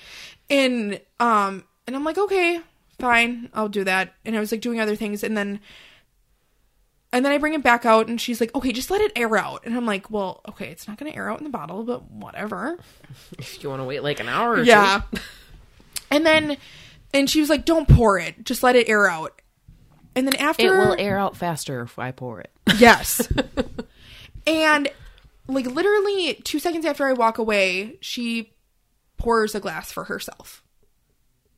[0.49, 2.59] and um and I'm like, okay,
[2.97, 4.15] fine, I'll do that.
[4.25, 5.59] And I was like doing other things and then
[7.13, 9.35] and then I bring it back out and she's like, okay, just let it air
[9.37, 9.65] out.
[9.65, 12.77] And I'm like, well, okay, it's not gonna air out in the bottle, but whatever.
[13.37, 15.01] if you want to wait like an hour or Yeah.
[16.09, 16.57] and then
[17.13, 19.41] and she was like, don't pour it, just let it air out.
[20.15, 22.51] And then after it will air out faster if I pour it.
[22.77, 23.27] Yes.
[24.47, 24.89] and
[25.47, 28.53] like literally two seconds after I walk away, she
[29.17, 30.63] pours a glass for herself.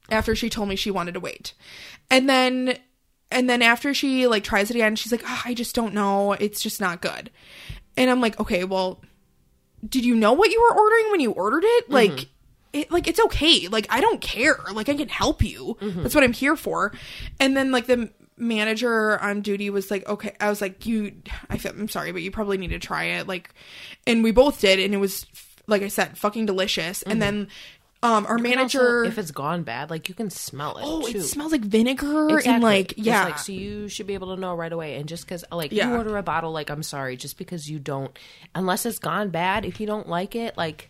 [0.09, 1.53] After she told me she wanted to wait.
[2.09, 2.77] And then
[3.33, 6.33] and then after she like tries it again, she's like, oh, I just don't know.
[6.33, 7.29] It's just not good.
[7.97, 9.01] And I'm like, okay, well,
[9.87, 11.85] did you know what you were ordering when you ordered it?
[11.85, 11.93] Mm-hmm.
[11.93, 12.29] Like
[12.71, 13.67] it like it's okay.
[13.67, 14.59] Like I don't care.
[14.71, 15.77] Like I can help you.
[15.81, 16.03] Mm-hmm.
[16.03, 16.93] That's what I'm here for.
[17.39, 20.35] And then like the manager on duty was like, okay.
[20.39, 21.13] I was like, you.
[21.49, 23.27] I feel, I'm sorry, but you probably need to try it.
[23.27, 23.53] Like,
[24.07, 25.25] and we both did, and it was
[25.67, 27.01] like I said, fucking delicious.
[27.03, 27.19] And mm-hmm.
[27.19, 27.47] then
[28.03, 28.49] Um, our And also,
[28.79, 29.03] manager.
[29.05, 30.83] if it's gone bad, like you can smell it.
[30.85, 31.19] oh, too.
[31.19, 32.61] it smells like vinegar and Exactly.
[32.61, 34.95] like It's yeah, like, so you should be able to know right away.
[34.97, 35.89] And just because, like, Yeah.
[35.89, 38.11] you order a bottle, like, I'm sorry, just because you don't,
[38.53, 40.89] unless it's gone bad, if you don't like it, like,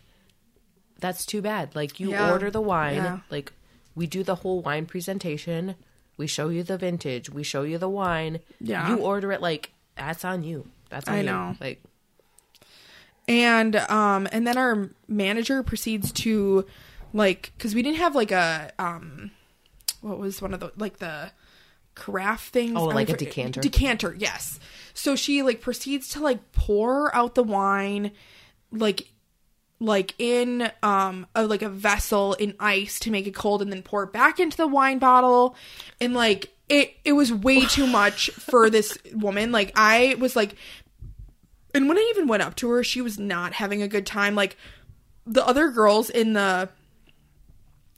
[0.99, 1.75] that's too bad.
[1.75, 2.31] Like, you Yeah.
[2.31, 3.19] order the wine, Yeah.
[3.29, 3.53] like,
[3.93, 5.75] we do the whole wine presentation,
[6.17, 8.39] we show you the vintage, we show you the wine.
[8.59, 8.89] Yeah.
[8.89, 10.67] You order it, like, that's on you.
[10.89, 11.25] That's on I you.
[11.27, 11.55] know.
[11.61, 11.83] Like,
[13.27, 16.65] and um and then our manager proceeds to
[17.13, 19.31] like because we didn't have like a um
[20.01, 21.31] what was one of the like the
[21.95, 22.73] carafe things?
[22.75, 23.61] Oh, like a decanter?
[23.61, 24.59] decanter yes.
[24.93, 28.11] So she like proceeds to like pour out the wine
[28.71, 29.07] like
[29.79, 33.83] like in um a, like a vessel in ice to make it cold and then
[33.83, 35.55] pour it back into the wine bottle.
[36.01, 39.51] And like it it was way too much for this woman.
[39.51, 40.55] Like i was like
[41.73, 44.35] and when I even went up to her, she was not having a good time.
[44.35, 44.57] Like
[45.25, 46.69] the other girls in the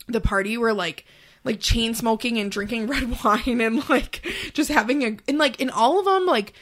[0.08, 1.06] the party were like
[1.44, 5.70] like chain smoking and drinking red wine and like just having a and like in
[5.70, 6.54] all of them like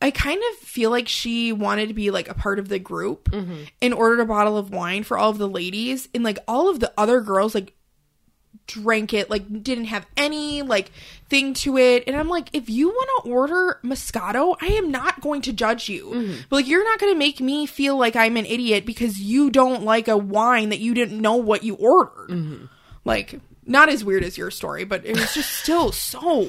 [0.00, 3.30] I kind of feel like she wanted to be like a part of the group
[3.30, 3.64] mm-hmm.
[3.80, 6.80] and ordered a bottle of wine for all of the ladies and like all of
[6.80, 7.72] the other girls like
[8.66, 10.90] drank it like didn't have any like
[11.28, 12.04] thing to it.
[12.06, 15.88] And i'm like if you want to order moscato i am not going to judge
[15.88, 16.38] you.
[16.48, 19.50] But like you're not going to make me feel like i'm an idiot because you
[19.50, 22.30] don't like a wine that you didn't know what you ordered.
[22.30, 22.64] Mm-hmm.
[23.04, 26.48] Like not as weird as your story but it was just still so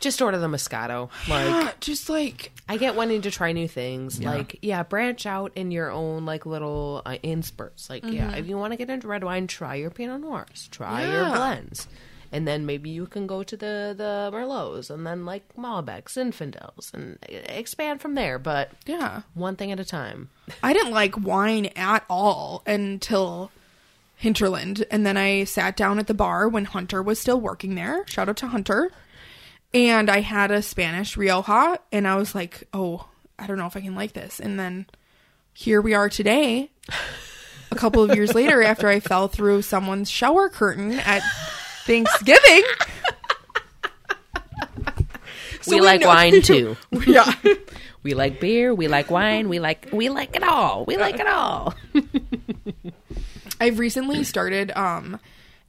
[0.00, 1.10] just order the Moscato.
[1.28, 4.22] Like, ah, just like I get wanting to try new things.
[4.22, 7.90] Like, yeah, branch out in your own like little uh, in spurts.
[7.90, 11.02] Like, yeah, if you want to get into red wine, try your Pinot Noirs, try
[11.04, 11.88] your blends,
[12.32, 16.92] and then maybe you can go to the the Merlots, and then like Malbecs, Zinfandels,
[16.94, 18.38] and e- expand from there.
[18.38, 20.30] But yeah one thing at a time.
[20.62, 23.50] I didn't like wine at all until
[24.16, 24.84] Hinterland.
[24.90, 28.04] And then I sat down at the bar when Hunter was still working there.
[28.06, 28.90] Shout out to Hunter.
[29.74, 31.78] And I had a Spanish Rioja.
[31.92, 33.06] And I was like, oh,
[33.38, 34.40] I don't know if I can like this.
[34.40, 34.86] And then
[35.52, 36.70] here we are today,
[37.70, 41.22] a couple of years later, after I fell through someone's shower curtain at
[41.84, 42.62] Thanksgiving.
[45.60, 46.76] So we like know- wine too.
[47.06, 47.32] yeah.
[48.02, 48.72] We like beer.
[48.74, 49.48] We like wine.
[49.48, 50.84] We like we like it all.
[50.86, 51.74] We like it all.
[53.60, 55.18] I've recently started um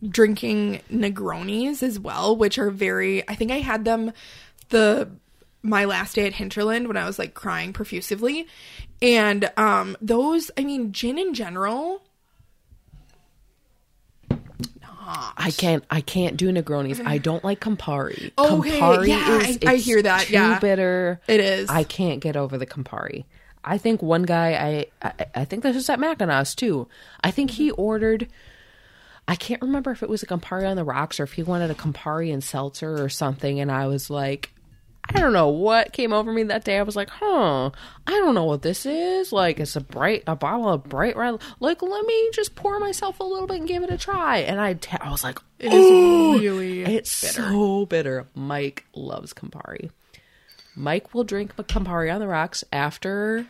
[0.07, 4.11] drinking Negronis as well, which are very I think I had them
[4.69, 5.09] the
[5.61, 8.47] my last day at Hinterland when I was like crying profusively.
[9.01, 12.01] And um those I mean gin in general
[15.37, 15.83] I can't.
[15.89, 17.03] I can't do Negronis.
[17.03, 18.31] I don't like Campari.
[18.37, 19.57] Okay, Campari yeah, is.
[19.65, 20.59] I- I hear that, Too yeah.
[20.59, 21.19] bitter.
[21.27, 21.69] It is.
[21.69, 23.25] I can't get over the Campari.
[23.63, 24.85] I think one guy.
[25.01, 25.07] I.
[25.07, 26.87] I, I think this was at Mackinaw too.
[27.23, 28.27] I think he ordered.
[29.29, 31.69] I can't remember if it was a Campari on the rocks or if he wanted
[31.69, 33.59] a Campari and seltzer or something.
[33.59, 34.51] And I was like,
[35.05, 36.79] I don't know what came over me that day.
[36.79, 37.69] I was like, huh,
[38.07, 39.31] I don't know what this is.
[39.31, 41.39] Like, it's a bright, a bottle of bright red.
[41.59, 44.39] Like, let me just pour myself a little bit and give it a try.
[44.39, 47.43] And I, I was like, it is really it's bitter.
[47.43, 48.25] so bitter.
[48.33, 49.91] Mike loves Campari.
[50.75, 53.45] Mike will drink Campari on the rocks after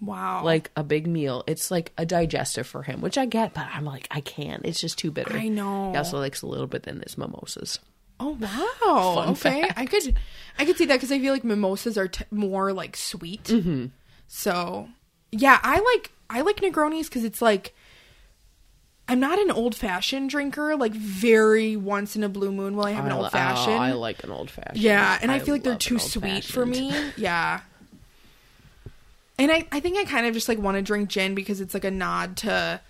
[0.00, 0.44] Wow.
[0.44, 1.42] like a big meal.
[1.46, 4.64] It's like a digestive for him, which I get, but I'm like, I can't.
[4.64, 5.36] It's just too bitter.
[5.36, 5.92] I know.
[5.92, 7.78] He also likes a little bit in his mimosas.
[8.18, 9.14] Oh wow.
[9.14, 9.62] Fun okay.
[9.62, 9.78] fact.
[9.78, 10.16] I could
[10.58, 13.44] I could see that cuz I feel like mimosas are t- more like sweet.
[13.44, 13.86] Mm-hmm.
[14.26, 14.88] So,
[15.32, 17.74] yeah, I like I like Negronis cuz it's like
[19.08, 20.76] I'm not an old fashioned drinker.
[20.76, 23.76] Like very once in a blue moon will I have an I old fashioned.
[23.76, 24.78] Oh, I like an old fashioned.
[24.78, 26.92] yeah, and I, feel like they're too sweet for me.
[27.16, 27.60] Yeah.
[29.38, 31.74] And I, I think I kind of just like want to drink gin because it's
[31.74, 32.80] like a nod to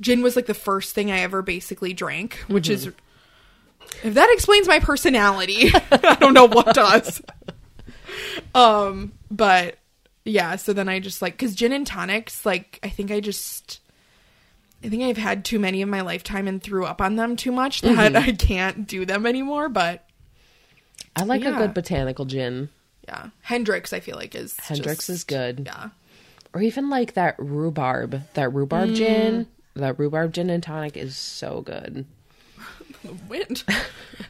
[0.00, 4.08] gin was like the first thing I ever basically drank, which is Mm-hmm.
[4.08, 7.22] if that explains my personality, I don't know what does.
[8.54, 9.78] Um, but
[10.24, 13.80] yeah, so then I just like cuz gin and tonics like I think I just
[14.84, 17.52] I think I've had too many in my lifetime and threw up on them too
[17.52, 18.16] much that Mm-hmm.
[18.16, 20.06] I can't do them anymore, but
[21.16, 22.68] I like a good botanical gin.
[23.06, 23.28] Yeah.
[23.42, 25.62] Hendrick's I feel like is Hendrick's just- is good.
[25.66, 25.88] Yeah.
[26.54, 28.22] Or even like that rhubarb.
[28.34, 28.94] That rhubarb Mm.
[28.96, 29.46] gin.
[29.74, 32.06] That rhubarb gin and tonic is so good.
[33.28, 33.64] wind.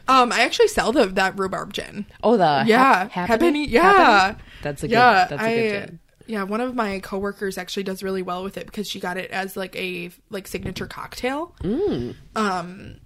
[0.09, 2.07] um, I actually sell the that rhubarb gin.
[2.23, 3.67] Oh, the Yeah, Happiny?
[3.69, 4.37] yeah.
[4.63, 4.93] That's a good.
[4.95, 5.99] yeah, that's a I, good gin.
[6.27, 6.43] yeah.
[6.45, 9.57] One of my coworkers actually does really well with it because she got it as
[9.57, 11.55] like a like signature cocktail.
[11.63, 12.15] Mm.
[12.35, 12.97] Um,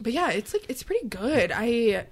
[0.00, 1.52] but yeah, it's like it's pretty good.
[1.54, 2.06] I,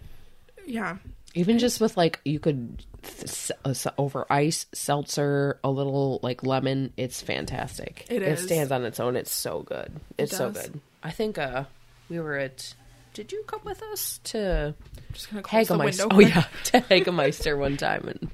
[0.67, 0.99] yeah,
[1.39, 6.43] Even just with like you could th- s- uh, over ice, seltzer, a little like
[6.43, 6.93] lemon.
[6.97, 8.07] It's fantastic.
[8.09, 9.17] It It stands on its own.
[9.17, 9.93] It's so good.
[10.19, 10.81] It's so good.
[11.03, 11.65] I think uh
[12.09, 12.75] we were at.
[13.13, 14.75] Did you come with us to
[15.13, 15.81] Just gonna close the Hagemeister?
[15.81, 16.09] window.
[16.11, 18.31] Oh yeah, to Hagemeister one time, and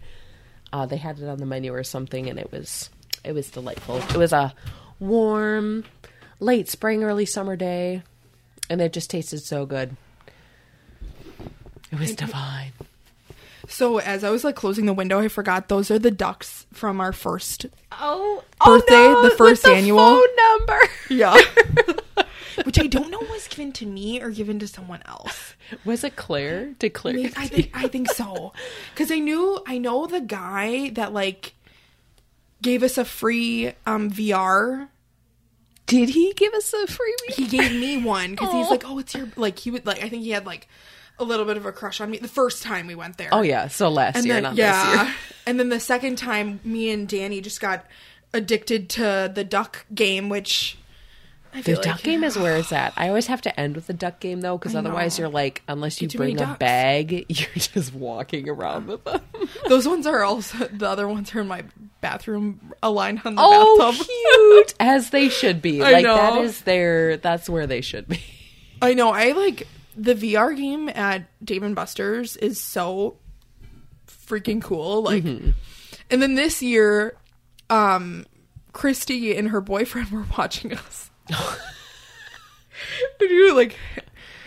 [0.72, 2.88] uh, they had it on the menu or something, and it was
[3.24, 3.96] it was delightful.
[3.98, 4.54] It was a
[5.00, 5.84] warm,
[6.40, 8.02] late spring, early summer day,
[8.70, 9.96] and it just tasted so good.
[11.90, 12.72] It was divine.
[13.68, 17.00] So as I was like closing the window, I forgot those are the ducks from
[17.00, 17.66] our first.
[17.92, 19.98] Oh, Birthday, the first annual.
[19.98, 20.80] phone number.
[21.10, 21.38] Yeah.
[22.64, 25.54] Which I don't know was given to me or given to someone else.
[25.86, 26.66] Was it Claire?
[26.78, 27.18] Did Claire?
[27.18, 28.52] I I think I think so.
[28.94, 31.54] Cuz I knew I know the guy that like
[32.60, 34.88] gave us a free um VR.
[35.86, 37.34] Did he give us a freebie?
[37.34, 40.08] He gave me one cuz he's like, "Oh, it's your like he would like I
[40.08, 40.68] think he had like
[41.18, 43.42] a little bit of a crush on me the first time we went there." Oh
[43.42, 44.84] yeah, so last and year, then not yeah.
[44.84, 45.14] this year.
[45.46, 47.86] And then the second time me and Danny just got
[48.32, 50.78] addicted to the duck game which
[51.54, 52.94] I The feel like duck game is where it's at.
[52.96, 56.00] I always have to end with the duck game though, because otherwise you're like, unless
[56.00, 59.20] you bring a bag, you're just walking around with them.
[59.68, 61.64] Those ones are also the other ones are in my
[62.00, 64.06] bathroom, aligned on the oh, bathtub.
[64.32, 65.82] cute, as they should be.
[65.82, 66.42] I like that know.
[66.42, 67.18] is their.
[67.18, 68.20] That's where they should be.
[68.80, 69.10] I know.
[69.10, 73.16] I like the VR game at Dave and Buster's is so
[74.06, 75.02] freaking cool.
[75.02, 75.50] Like, Mm-hmm.
[76.10, 77.16] and then this year,
[77.70, 78.26] um,
[78.72, 81.10] Christy and her boyfriend were watching us.
[83.20, 83.76] and you like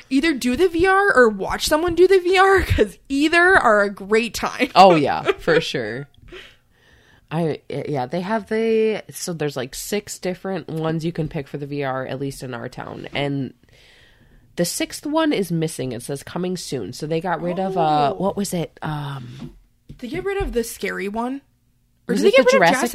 [0.10, 4.34] either do the VR or watch someone do the VR because either are a great
[4.34, 4.70] time.
[4.76, 6.08] Oh yeah, for sure.
[7.32, 11.58] I yeah, they have the so there's like six different ones you can pick for
[11.58, 13.54] the VR at least in our town and
[14.56, 15.92] the sixth one is missing.
[15.92, 16.94] It says coming soon.
[16.94, 18.22] So they got rid of uh Oh.
[18.22, 18.78] what was it?
[18.82, 19.56] Um
[19.98, 21.42] they get rid of the scary one?
[22.08, 22.92] Or Was did they it get the rid Jurassic- of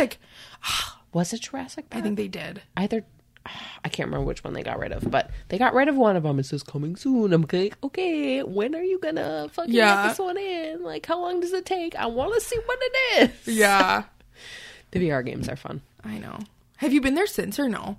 [0.63, 0.97] Jurassic?
[1.13, 2.63] was it Jurassic I think they did.
[2.77, 3.05] either
[3.85, 6.15] I can't remember which one they got rid of, but they got rid of one
[6.15, 6.39] of them.
[6.39, 7.33] It says coming soon.
[7.33, 10.03] I'm like, okay, when are you gonna fucking Yeah.
[10.03, 10.83] get this one in?
[10.83, 11.97] Like, how long does it take?
[11.97, 13.57] I want to see what it is.
[13.57, 14.05] Yeah,
[14.91, 15.81] The VR games are fun.
[16.05, 16.39] I know.
[16.77, 17.97] Have you been there since or no?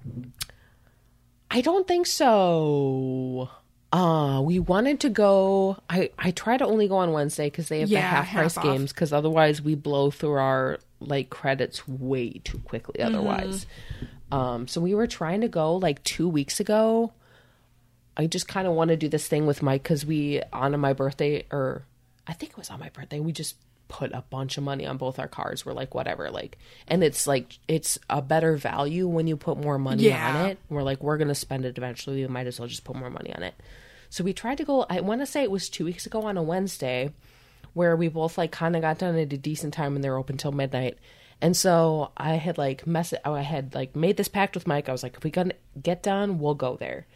[1.53, 3.49] I don't think so.
[3.91, 5.77] Uh, we wanted to go.
[5.89, 8.57] I I try to only go on Wednesday because they have the Yeah, half price
[8.57, 8.63] off.
[8.63, 8.93] games.
[8.93, 12.95] Because otherwise, we blow through our like credits way too quickly.
[13.03, 13.15] Mm-hmm.
[13.15, 13.65] Otherwise,
[14.31, 17.11] um, so we were trying to go like two weeks ago.
[18.15, 20.93] I just kind of want to do this thing with Mike because we on my
[20.93, 21.83] birthday or
[22.27, 23.19] I think it was on my birthday.
[23.19, 23.55] We just
[23.91, 25.65] put a bunch of money on both our cars.
[25.65, 26.57] We're like whatever, like,
[26.87, 30.33] and it's like it's a better value when you put more money Yeah.
[30.43, 30.57] on it.
[30.69, 32.21] We're like we're gonna spend it eventually.
[32.21, 33.53] We might as well just put more money on it.
[34.09, 34.85] So we tried to go.
[34.89, 37.11] I want to say it was two weeks ago on a Wednesday,
[37.73, 40.17] where we both like kind of got done at a decent time and they were
[40.17, 40.97] open till midnight.
[41.41, 43.11] And so I had like mess.
[43.11, 44.87] it, I had like made this pact with Mike.
[44.87, 47.07] I was like, if we gonna get done, we'll go there.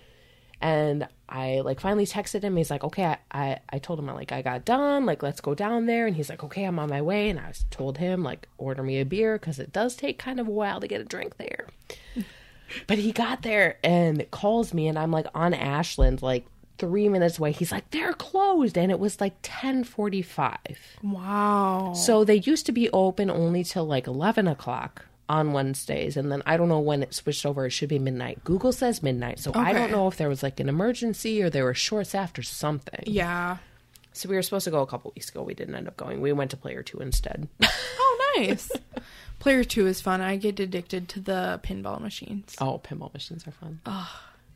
[0.61, 2.55] And I like finally texted him.
[2.55, 3.05] He's like, okay.
[3.05, 5.05] I, I, I told him I like I got done.
[5.05, 6.07] Like let's go down there.
[6.07, 7.29] And he's like, okay, I'm on my way.
[7.29, 10.47] And I told him like order me a beer because it does take kind of
[10.47, 11.67] a while to get a drink there.
[12.87, 16.45] but he got there and calls me, and I'm like on Ashland, like
[16.77, 17.51] three minutes away.
[17.51, 20.77] He's like, they're closed, and it was like ten forty five.
[21.01, 21.93] Wow.
[21.95, 26.17] So they used to be open only till like 11 o'clock on Wednesdays.
[26.17, 27.65] And then I don't know when it switched over.
[27.65, 28.43] It should be midnight.
[28.43, 29.39] Google says midnight.
[29.39, 32.41] So I don't know if there was like an emergency or there were shorts after
[32.43, 33.03] something.
[33.05, 33.57] Yeah.
[34.13, 35.43] So we were supposed to go a couple weeks ago.
[35.43, 36.21] We didn't end up going.
[36.21, 37.47] We went to player two instead.
[37.97, 38.69] Oh, nice.
[39.39, 40.19] Player two is fun.
[40.19, 43.79] I get addicted to the pinball machines, oh, pinball machines are fun.
[43.85, 44.09] Oh.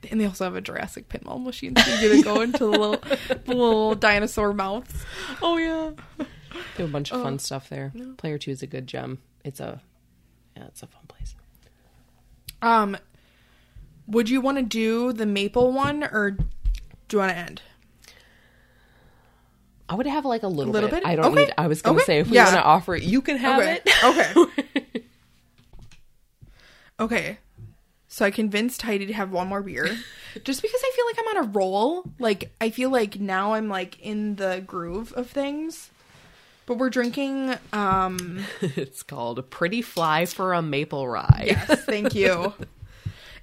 [0.10, 1.76] and they also have a Jurassic pinball machine.
[1.78, 2.98] So you get to go into the little,
[3.46, 5.06] the little dinosaur mouths.
[5.42, 5.92] Oh, yeah.
[6.18, 7.94] They have a bunch of fun stuff there.
[8.18, 9.20] Player two is a good gem.
[9.46, 9.82] It's a,
[10.56, 11.36] yeah, it's a fun place.
[12.62, 12.98] Um,
[14.08, 16.44] would you want to do the maple one or do
[17.12, 17.62] you want to end?
[19.88, 21.02] I would have like a little, little bit.
[21.04, 21.08] bit?
[21.10, 21.46] I don't Okay.
[21.46, 21.54] need.
[21.58, 22.06] I was gonna Okay.
[22.06, 22.46] say if we Yeah.
[22.46, 23.80] want to offer it, you can have okay.
[23.86, 24.04] it.
[24.04, 25.04] okay.
[27.00, 27.38] Okay.
[28.10, 29.86] So I convinced Heidi to have one more beer,
[30.44, 32.04] just because I feel like I'm on a roll.
[32.20, 35.92] Like I feel like now I'm like in the groove of things.
[36.70, 37.56] But we're drinking.
[37.74, 41.46] um it's called a pretty fly for a maple rye.
[41.48, 42.54] Yes, thank you.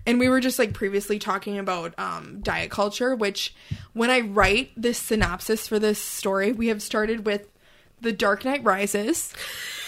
[0.09, 3.53] And we were just like previously talking about um, diet culture, which
[3.93, 7.49] when I write this synopsis for this story, we have started with
[8.03, 9.35] The Dark Knight Rises,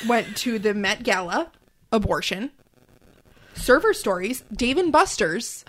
[0.09, 1.53] went to the Met Gala,
[1.93, 2.51] abortion,
[3.55, 5.65] server stories, Dave and Buster's,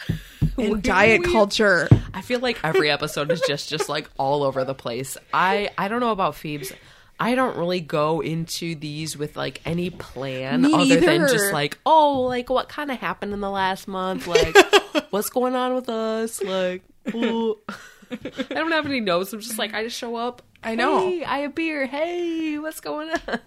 [0.58, 1.88] and We- diet we- culture.
[2.16, 5.16] I feel like every episode is just just like all over the place.
[5.32, 6.74] I I don't know about Phoebe's.
[7.20, 11.78] I don't really go into these with like any plan Me other than just like,
[11.86, 14.26] oh, like what kind of happened in the last month?
[14.28, 14.56] Like,
[15.12, 16.42] what's going on with us?
[16.42, 16.84] Like,
[17.14, 17.58] ooh.
[18.12, 18.16] I
[18.56, 19.34] don't have any notes.
[19.34, 20.42] I'm just like, I just show up.
[20.64, 21.00] I know.
[21.02, 21.86] Hey, I have beer.
[21.86, 23.40] Hey, what's going on?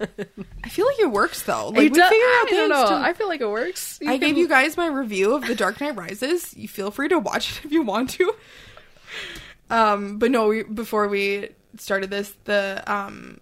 [0.65, 1.69] I feel like it works though.
[1.69, 2.87] Like we It does- figure out I don't know.
[2.87, 3.99] to- I feel like it works.
[4.07, 6.57] I gave you guys my review of The Dark Knight Rises.
[6.57, 8.35] You feel free to watch it if you want to.
[9.71, 13.41] Um, but no, we, before we started this, the um,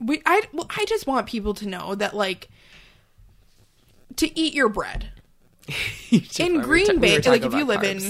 [0.00, 2.48] we I well, I just want people to know that like
[4.16, 5.10] to eat your bread
[6.38, 7.16] in Green ta- we Bay.
[7.18, 8.00] were like if you live in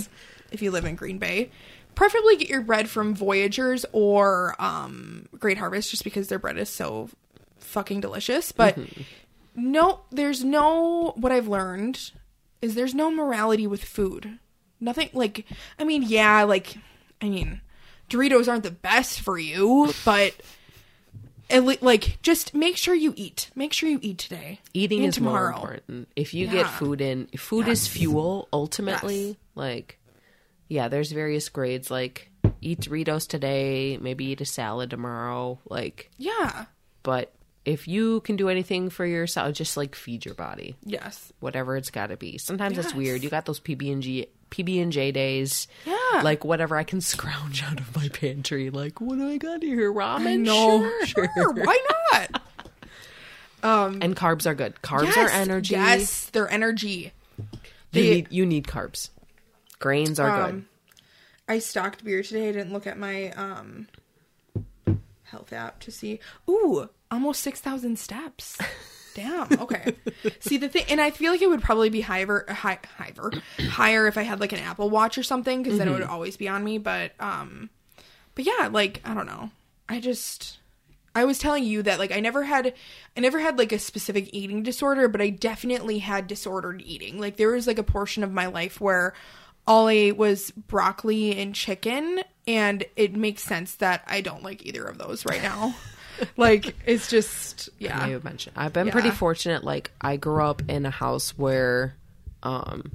[0.50, 1.50] if you live in Green Bay,
[1.94, 6.70] preferably get your bread from Voyagers or um, Great Harvest, just because their bread is
[6.70, 7.10] so
[7.58, 8.52] fucking delicious.
[8.52, 9.02] But Mm-hmm.
[9.72, 11.12] no, there's no.
[11.16, 12.12] What I've learned
[12.62, 14.38] is there's no morality with food.
[14.80, 15.44] Nothing like.
[15.78, 16.76] I mean, yeah, like
[17.20, 17.60] I mean,
[18.08, 20.32] Doritos aren't the best for you, but.
[21.50, 23.50] At like, just make sure you eat.
[23.54, 24.60] Make sure you eat today.
[24.74, 26.08] Eating is more important.
[26.14, 26.52] If you Yeah.
[26.52, 29.28] get food in, food is fuel ultimately.
[29.28, 29.36] Yes.
[29.54, 29.98] Like,
[30.68, 31.90] yeah, there's various grades.
[31.90, 32.30] Like,
[32.60, 35.58] eat Doritos today, maybe eat a salad tomorrow.
[35.68, 36.66] Like, Yeah.
[37.02, 37.32] but
[37.64, 41.32] if you can do anything for yourself, just like feed your body, Yes.
[41.40, 42.36] whatever it's got to be.
[42.38, 43.22] Sometimes it's weird.
[43.22, 44.26] You got those PB and G.
[44.50, 46.22] PB and J days, Yeah.
[46.22, 48.70] like whatever I can scrounge out of my pantry.
[48.70, 49.92] Like, what do I got here?
[49.92, 50.90] Ramen, know.
[51.04, 51.28] Sure.
[51.34, 51.52] Sure.
[51.52, 51.78] Why
[52.12, 52.42] not?
[53.60, 54.76] And carbs are good.
[54.82, 55.16] Carbs yes.
[55.16, 55.74] are energy.
[55.74, 57.12] Yes, they're energy.
[57.92, 59.10] you need you need carbs.
[59.80, 60.54] Grains are good.
[60.54, 60.68] Um,
[61.48, 62.48] I stocked beer today.
[62.48, 63.88] I didn't look at my um
[65.24, 66.20] health app to see.
[66.48, 68.58] Ooh, almost six thousand steps.
[69.18, 69.60] Damn.
[69.60, 69.96] Okay.
[70.40, 73.30] see the thing, and I feel like it would probably be higher, high, higher,
[73.68, 76.36] higher if I had like an Apple Watch or something, because then it would always
[76.36, 76.78] be on me.
[76.78, 77.68] But um,
[78.36, 79.50] but yeah, like I don't know.
[79.88, 80.58] I just
[81.16, 82.72] I was telling you that like I never had
[83.16, 87.18] I never had like a specific eating disorder, but I definitely had disordered eating.
[87.18, 89.14] Like there was like a portion of my life where
[89.66, 94.64] all I ate was broccoli and chicken, and it makes sense that I don't like
[94.64, 95.74] either of those right now.
[96.36, 98.06] like it's just Yeah.
[98.06, 98.16] yeah.
[98.16, 98.56] I mentioned.
[98.56, 99.64] I've been pretty fortunate.
[99.64, 101.94] Like I grew up in a house where,
[102.42, 102.90] um,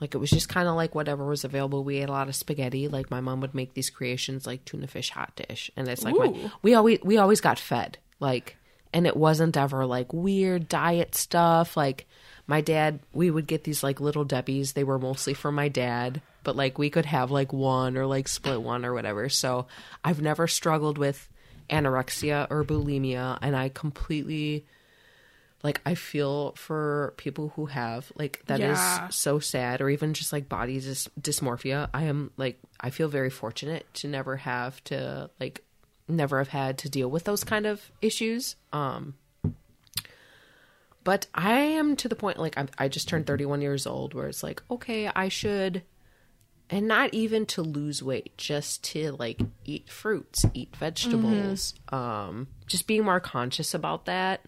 [0.00, 1.84] like it was just kind of like whatever was available.
[1.84, 2.88] We ate a lot of spaghetti.
[2.88, 6.14] Like my mom would make these creations like tuna fish hot dish, and it's like
[6.16, 7.98] my, we always we always got fed.
[8.20, 8.56] Like,
[8.92, 11.76] and it wasn't ever like weird diet stuff.
[11.76, 12.06] Like
[12.46, 14.74] my dad, we would get these like little debbies.
[14.74, 16.20] They were mostly for my dad.
[16.42, 19.30] But like we could have like one or like split one or whatever.
[19.30, 19.66] So
[20.04, 21.26] I've never struggled with
[21.70, 24.64] anorexia or bulimia and I completely
[25.62, 29.08] like I feel for people who have like that is Yeah.
[29.08, 31.88] so sad or even just like body dys- dysmorphia.
[31.94, 35.62] I am like I feel very fortunate to never have to like
[36.06, 38.56] never have had to deal with those kind of issues.
[38.72, 39.14] Um
[41.02, 44.26] but I am to the point like I'm, I just turned 31 years old where
[44.28, 45.82] it's like okay, I should
[46.70, 52.86] and not even to lose weight just to like eat fruits eat vegetables um just
[52.86, 54.40] being more conscious about that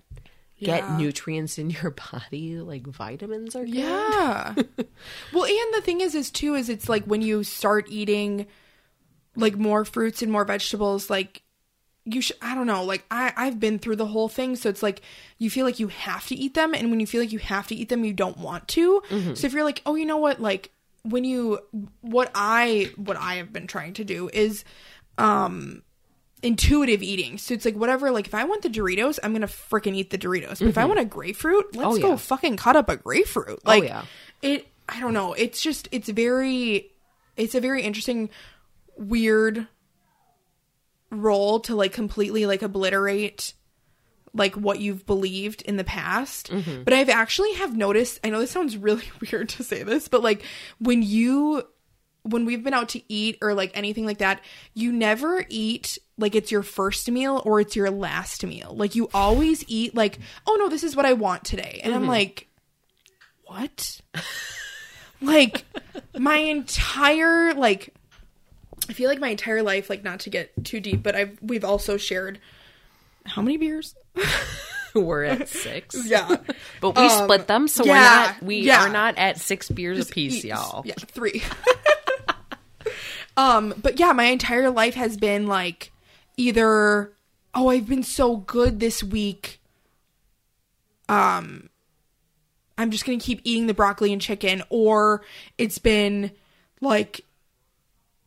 [0.59, 0.97] get Yeah.
[0.97, 4.55] nutrients in your body like vitamins are good Yeah.
[5.33, 8.47] well, and the thing is, is too, is it's like when you start eating
[9.35, 11.43] like more fruits and more vegetables, like
[12.07, 14.57] you should, I don't know, like I, I've been through the whole thing.
[14.57, 15.03] So it's like
[15.39, 16.73] you feel like you have to eat them.
[16.73, 19.03] And when you feel like you have to eat them, you don't want to.
[19.35, 20.71] So if you're like, oh, you know what, like
[21.09, 21.61] when you,
[22.01, 24.65] what I, what I have been trying to do is,
[25.19, 25.83] um,
[26.43, 27.39] intuitive eating.
[27.39, 30.19] So it's like whatever, like if I want the Doritos, I'm gonna freaking eat the
[30.19, 30.59] Doritos.
[30.61, 32.17] But if I want a grapefruit, let's Oh, go yeah.
[32.17, 33.65] fucking cut up a grapefruit.
[33.65, 34.05] Like yeah.
[34.43, 35.33] it I don't know.
[35.33, 36.93] It's just it's very
[37.37, 38.29] it's a very interesting
[38.97, 39.67] weird
[41.11, 43.55] role to like completely like obliterate
[44.37, 46.51] like what you've believed in the past.
[46.51, 46.83] Mm-hmm.
[46.83, 50.23] But I've actually have noticed, I know this sounds really weird to say this, but
[50.23, 50.45] like
[50.79, 51.65] when you
[52.23, 54.41] when we've been out to eat or like anything like that,
[54.75, 58.75] you never eat like it's your first meal or it's your last meal.
[58.75, 61.81] Like you always eat like, oh no, this is what I want today.
[61.85, 62.11] And I'm mm-hmm.
[62.11, 62.49] like,
[63.45, 64.01] what?
[65.21, 65.65] like
[66.19, 67.95] my entire like
[68.89, 71.65] I feel like my entire life, like not to get too deep, but I've we've
[71.65, 72.39] also shared
[73.27, 73.95] how many beers?
[74.95, 76.37] we're at six Yeah.
[76.81, 78.87] but we split them so we're not we yeah.
[78.87, 81.43] are not at six beers a piece Eat- y'all Yeah, three.
[83.37, 85.93] um, but yeah, my entire life has been like
[86.37, 87.13] either
[87.55, 89.61] oh, I've been so good this week.
[91.09, 91.69] Um
[92.79, 95.23] I'm just going to keep eating the broccoli and chicken or
[95.57, 96.31] it's been
[96.81, 97.23] like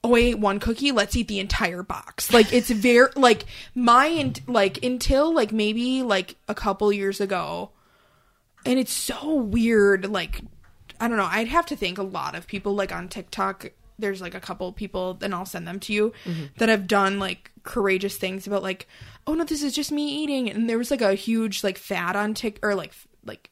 [0.03, 2.34] oh I ate one cookie, let's eat the entire box.
[2.34, 3.45] Like it's very like
[3.76, 7.71] my in- like until like maybe like a couple years ago,
[8.65, 10.09] and it's so weird.
[10.09, 10.41] Like
[10.99, 11.30] I don't know.
[11.30, 13.71] I'd have to think a lot of people like on TikTok.
[13.97, 16.45] There's like a couple people, and I'll send them to you mm-hmm.
[16.57, 18.88] that have done like courageous things about like,
[19.27, 20.49] oh no, this is just me eating.
[20.49, 22.93] And there was like a huge like fad on Tik or like
[23.26, 23.49] like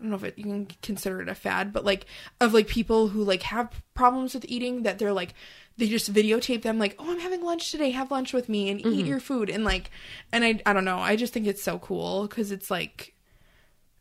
[0.00, 2.06] I don't know if it, you can consider it a fad, but like
[2.40, 5.34] of like people who like have problems with eating that they're like
[5.76, 8.80] they just videotape them like, oh, I'm having lunch today, have lunch with me and
[8.80, 9.06] eat mm-hmm.
[9.06, 9.50] your food.
[9.50, 9.90] And like,
[10.32, 13.14] and I I don't know, I just think it's so cool because it's like,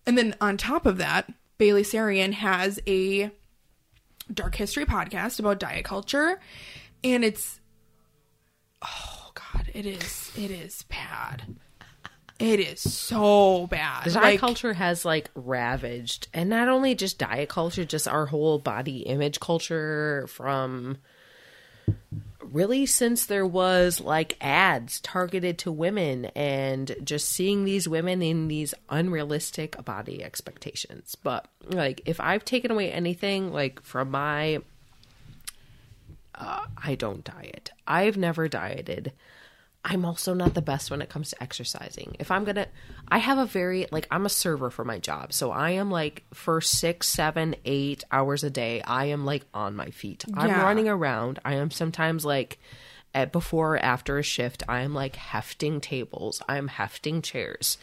[0.06, 3.32] and then on top of that, Bailey Sarian has a
[4.34, 6.40] dark history podcast about diet culture,
[7.04, 7.60] and it's
[8.82, 11.44] oh god, it is it is bad.
[12.40, 14.06] It is so bad.
[14.06, 18.60] Diet Like- culture has like ravaged, and not only just diet culture, just our whole
[18.60, 20.98] body image culture from
[22.42, 28.48] really since there was like ads targeted to women and just seeing these women in
[28.48, 31.16] these unrealistic body expectations.
[31.22, 34.62] But like, if I've taken away anything like from my
[36.36, 37.72] uh, I don't diet.
[37.86, 39.12] I've never dieted.
[39.86, 42.16] I'm also not the best when it comes to exercising.
[42.20, 42.68] If I'm gonna,
[43.08, 45.32] I have a very, like, I'm a server for my job.
[45.32, 49.76] So I am like, for six, seven, eight hours a day, I am like on
[49.76, 50.26] my feet.
[50.34, 50.64] I'm Yeah.
[50.64, 51.40] running around.
[51.46, 52.60] I am sometimes like,
[53.16, 56.42] at before or after a shift, I am like hefting tables.
[56.48, 57.78] I'm hefting chairs.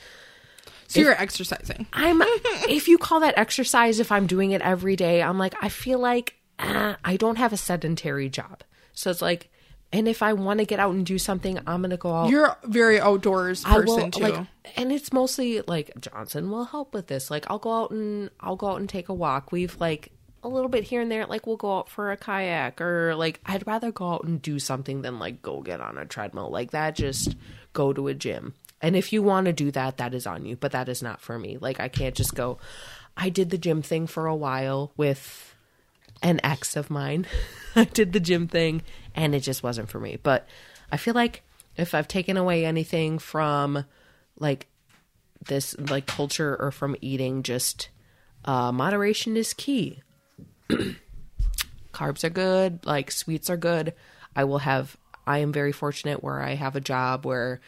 [0.87, 1.87] so you're exercising.
[1.93, 2.23] I'm
[2.69, 5.99] if you call that exercise if I'm doing it every day, I'm like I feel
[5.99, 8.63] like ah, I don't have a sedentary job.
[8.93, 9.51] So it's like
[9.93, 12.31] and if I want to get out and do something, I'm going to go out
[12.31, 14.21] You're a very outdoors I person will, too.
[14.21, 14.47] Like,
[14.77, 17.31] and it's mostly like Johnson will help with this.
[17.31, 19.53] Like I'll go out and I'll go out and take a walk.
[19.53, 20.11] We've like
[20.43, 21.27] a little bit here and there.
[21.27, 24.59] Like we'll go out for a kayak or like I'd rather go out and do
[24.59, 26.97] something than like go get on a treadmill like that.
[26.97, 27.37] Just
[27.73, 28.55] go to a gym.
[28.83, 30.57] And if you want to do that, that is on you.
[30.57, 31.59] But that is not for me.
[31.59, 32.59] Like I can't just go.
[33.17, 35.55] I did the gym thing for a while with
[36.23, 37.27] an ex of mine.
[37.77, 38.83] I did the gym thing
[39.17, 40.19] and it just wasn't for me.
[40.23, 40.47] But
[40.93, 41.43] I feel like
[41.77, 43.85] if I've taken away anything from
[44.39, 44.67] like
[45.47, 47.89] this like culture or from eating, just
[48.45, 50.03] uh, moderation is key.
[51.93, 53.95] Carbs are good, like sweets are good.
[54.35, 57.61] I will have I am very fortunate where I have a job where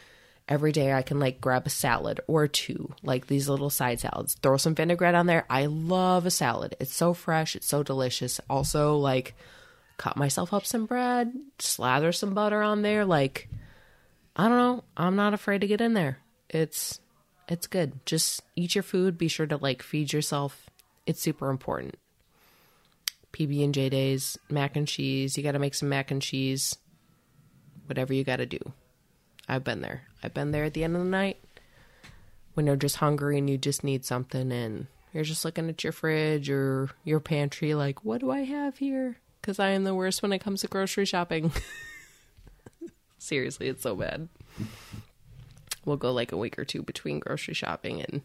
[0.48, 4.34] every day I can like grab a salad or two, like these little side salads.
[4.34, 5.44] Throw some vinaigrette on there.
[5.50, 6.76] I love a salad.
[6.78, 8.40] It's so fresh, it's so delicious.
[8.48, 9.34] Also like
[9.98, 13.48] cut myself up some bread, slather some butter on there like
[14.34, 14.84] I don't know.
[14.96, 16.18] I'm not afraid to get in there.
[16.48, 17.00] It's
[17.48, 18.04] it's good.
[18.06, 19.18] Just eat your food.
[19.18, 20.70] Be sure to like feed yourself.
[21.06, 21.96] It's super important.
[23.32, 25.36] PB and J days, mac and cheese.
[25.36, 26.78] You got to make some mac and cheese.
[27.86, 28.58] Whatever you got to do.
[29.48, 30.02] I've been there.
[30.22, 31.42] I've been there at the end of the night
[32.54, 35.92] when you're just hungry and you just need something and you're just looking at your
[35.92, 39.18] fridge or your pantry like, what do I have here?
[39.48, 41.50] Because I am the worst when it comes to grocery shopping.
[43.18, 44.28] Seriously, it's so bad.
[45.86, 48.20] We'll go like a week or two between grocery shopping and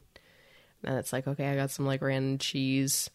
[0.81, 3.09] then it's like, okay, I got some like random cheese,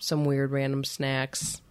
[0.00, 1.62] some weird random snacks,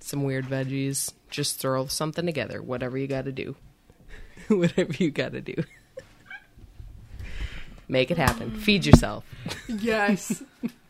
[0.00, 1.14] some weird veggies.
[1.30, 3.56] Just throw something together, whatever you got to do.
[4.48, 5.54] whatever you got to do.
[7.88, 8.50] Make it happen.
[8.50, 9.24] Feed yourself.
[9.66, 10.42] yes.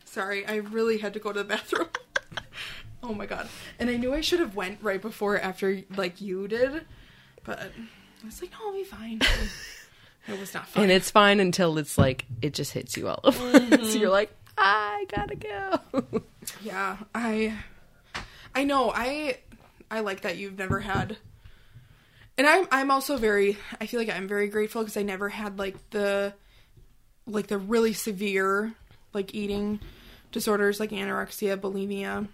[0.09, 1.89] Sorry, I really had to go to the bathroom.
[3.03, 3.47] oh my god.
[3.77, 6.85] And I knew I should have went right before after like you did,
[7.43, 9.21] but I was like, no, I'll be fine.
[10.27, 10.83] it was not fine.
[10.83, 13.37] And it's fine until it's like it just hits you all over.
[13.37, 14.09] so you're mm-hmm.
[14.09, 16.21] like, I gotta go.
[16.63, 17.53] Yeah, I
[18.55, 18.91] I know.
[18.93, 19.37] I
[19.91, 21.17] I like that you've never had
[22.35, 25.59] And I'm I'm also very I feel like I'm very grateful because I never had
[25.59, 26.33] like the
[27.27, 28.73] like the really severe
[29.13, 29.79] like eating
[30.31, 32.27] disorders like anorexia, bulimia.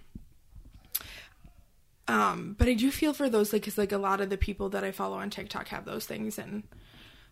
[2.08, 4.70] Um, but I do feel for those like cuz like a lot of the people
[4.70, 6.64] that I follow on TikTok have those things and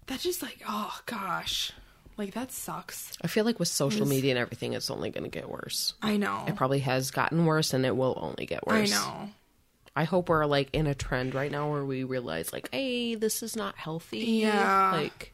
[0.07, 1.71] that's just like oh gosh.
[2.17, 3.11] Like that sucks.
[3.21, 5.95] I feel like with social media and everything, it's only going to get worse.
[5.99, 6.45] I know.
[6.47, 8.93] It probably has gotten worse, and it will only get worse.
[8.93, 9.29] I know.
[9.95, 13.41] I hope we're like in a trend right now where we realize, like, hey, this
[13.41, 14.19] is not healthy.
[14.19, 14.91] Yeah.
[14.93, 15.33] Like,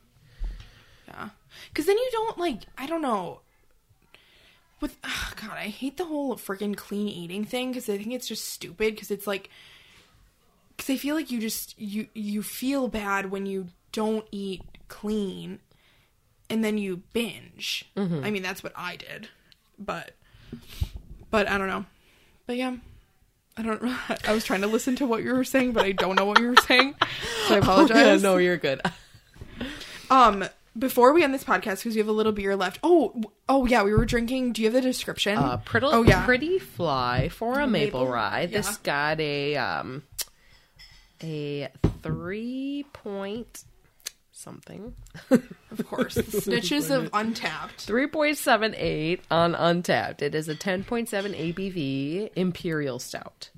[1.10, 1.30] Yeah.
[1.68, 3.42] Because then you don't, like, I don't know.
[4.82, 8.28] With, ugh, God, I hate the whole freaking clean eating thing because I think it's
[8.28, 9.50] just stupid because it's like,
[10.78, 15.60] because I feel like you just, you, you feel bad when you don't eat clean
[16.50, 17.86] and then you binge.
[17.98, 19.28] I mean, that's what I did.
[19.78, 20.12] But,
[21.30, 21.86] but I don't know.
[22.48, 22.78] But yeah,
[23.58, 23.84] I don't.
[24.28, 26.40] I was trying to listen to what you were saying, but I don't know what
[26.40, 26.96] you were saying,
[27.48, 28.24] so I Yeah, apologize.
[28.24, 28.82] no, you're good.
[30.10, 30.46] Um,
[30.80, 32.80] before we end this podcast, because we have a little beer left.
[32.84, 34.54] Oh, oh yeah, we were drinking.
[34.54, 35.38] Do you have the description?
[35.38, 36.26] Uh, pretty, oh yeah.
[36.26, 38.42] pretty fly for a maple, Maple, rye.
[38.42, 38.58] yeah.
[38.58, 40.04] This got a um
[41.22, 41.70] a
[42.02, 43.64] three point
[44.32, 44.96] something.
[45.72, 47.86] Of course, snitches of Untappd.
[47.86, 50.24] 3.78 on Untappd.
[50.24, 53.52] It is a 10.7 ABV Imperial Stout.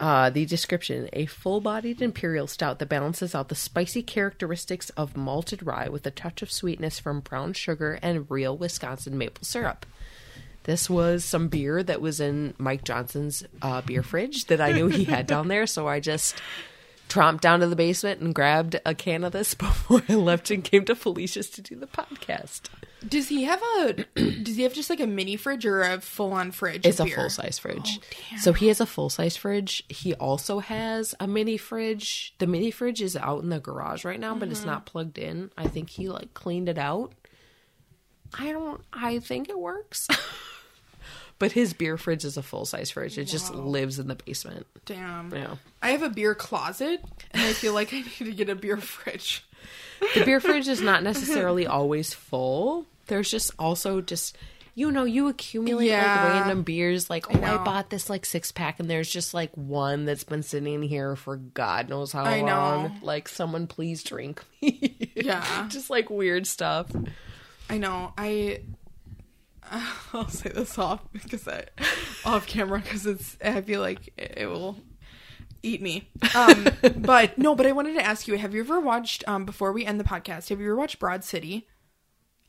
[0.00, 5.16] Uh, the description a full bodied Imperial Stout that balances out the spicy characteristics of
[5.16, 9.86] malted rye with a touch of sweetness from brown sugar and real Wisconsin maple syrup.
[10.64, 14.88] This was some beer that was in Mike Johnson's uh, beer fridge that I knew
[14.88, 16.36] he had down there, so I just
[17.08, 20.64] tromped down to the basement and grabbed a can of this before I left and
[20.64, 22.62] came to Felicia's to do the podcast.
[23.08, 23.92] Does he have a?
[24.42, 26.86] does he have just like a mini fridge or a full on fridge?
[26.86, 27.98] It's a full size fridge.
[28.32, 29.84] Oh, so he has a full size fridge.
[29.88, 32.34] He also has a mini fridge.
[32.38, 34.52] The mini fridge is out in the garage right now, but Mm-hmm.
[34.52, 35.50] it's not plugged in.
[35.56, 37.12] I think he like cleaned it out.
[38.38, 40.08] I don't I think it works.
[41.38, 43.18] but his beer fridge is a full size fridge.
[43.18, 44.66] It just lives in the basement.
[44.86, 45.34] Damn.
[45.34, 45.56] Yeah.
[45.82, 47.02] I have a beer closet,
[47.32, 49.44] and I feel like I need to get a beer fridge.
[50.14, 52.86] The beer fridge is not necessarily always full.
[53.06, 54.36] There's just also just
[54.74, 56.24] you know, you accumulate Yeah.
[56.24, 57.62] like random beers like, oh, I, know.
[57.62, 61.36] bought this like six pack and there's just like one that's been sitting here for
[61.36, 62.46] God knows how I know.
[62.46, 62.98] long.
[63.02, 65.12] Like someone please drink me.
[65.14, 65.66] Yeah.
[65.68, 66.90] just like weird stuff.
[67.68, 68.14] I know.
[68.16, 68.62] I.
[70.12, 71.64] I'll say this off because I
[72.24, 73.36] off camera because it's.
[73.44, 74.76] I feel like it, it will
[75.62, 76.08] eat me.
[76.34, 76.66] Um,
[76.96, 77.54] but no.
[77.54, 79.22] But I wanted to ask you: Have you ever watched?
[79.28, 81.68] Um, before we end the podcast, have you ever watched Broad City?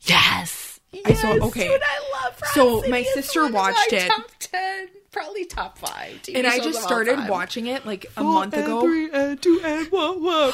[0.02, 0.80] Yes.
[1.04, 1.68] I saw- okay.
[1.68, 2.90] Dude, I love Broad So, City.
[2.90, 4.06] my It's sister one my watched it.
[4.08, 6.20] Top ten, probably top five.
[6.22, 8.86] TV And I just started watching it like a month ago.
[9.12, 10.52] and two and one, one.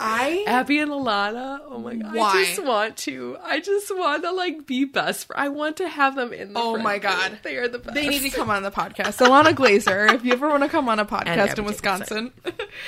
[0.00, 1.60] I Abby and Ilana.
[1.66, 2.14] Oh my god!
[2.14, 2.30] Why?
[2.32, 3.38] I just want to.
[3.42, 5.26] I just want to like be best.
[5.28, 6.52] fr- I want to have them in.
[6.52, 7.12] the Oh friend my group.
[7.12, 7.38] God.
[7.42, 7.94] they are the best.
[7.94, 9.16] They need to come on the podcast.
[9.26, 12.32] Ilana Glazer, if you ever want to come on a podcast in Wisconsin.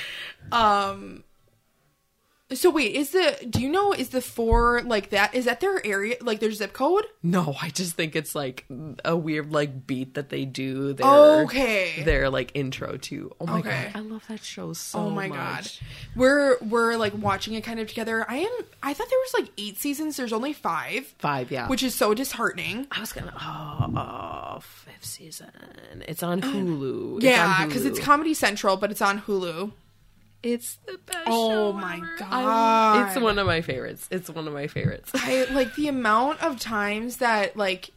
[0.51, 1.23] um
[2.53, 5.85] so wait, is the do you know is the four like that is that their
[5.85, 7.03] area like their zip code?
[7.21, 8.65] No, I just think it's like
[9.03, 10.93] a weird like beat that they do.
[10.93, 12.03] Their, Okay.
[12.05, 13.35] Their like intro to.
[13.41, 13.89] Oh my Okay.
[13.93, 14.99] god, I love that show so.
[14.99, 15.37] Oh my much.
[15.37, 15.71] god.
[16.15, 18.25] We're we're like watching it kind of together.
[18.29, 18.51] I am
[18.81, 20.15] I thought there was like 8 seasons.
[20.15, 21.67] There's only 5, Five, yeah.
[21.67, 22.87] which is so disheartening.
[22.91, 23.33] I was gonna.
[23.41, 25.51] Oh, oh, fifth season.
[26.07, 27.17] It's on Hulu.
[27.17, 29.71] It's Yeah, cuz it's Comedy Central, but it's on Hulu.
[30.43, 31.19] It's the best.
[31.27, 32.15] Oh show my ever.
[32.19, 32.31] God.
[32.31, 34.07] I- it's one of my favorites.
[34.11, 35.11] It's one of my favorites.
[35.13, 37.91] I like the amount of times that like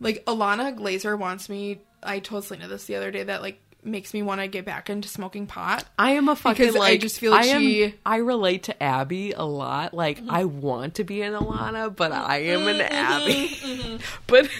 [0.00, 4.12] like Ilana Glazer wants me I told Selena this the other day that like makes
[4.12, 5.84] me want to get back into smoking pot.
[5.98, 8.82] I am a fucking Because I just feel like I am- she- I relate to
[8.82, 9.94] Abby a lot.
[9.94, 12.30] Like I want to be an Ilana, but mm-hmm.
[12.30, 12.94] I am an mm-hmm.
[12.94, 13.48] Abby.
[13.48, 13.96] Mm-hmm.
[14.26, 14.50] But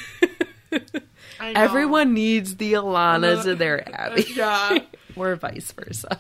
[1.40, 1.60] I know.
[1.60, 4.24] everyone needs the Ilanas uh, in their Abby.
[4.34, 4.78] Yeah.
[5.16, 6.18] or vice versa.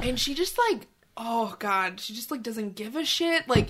[0.00, 3.48] And she just like oh god, she just like doesn't give a shit.
[3.48, 3.68] Like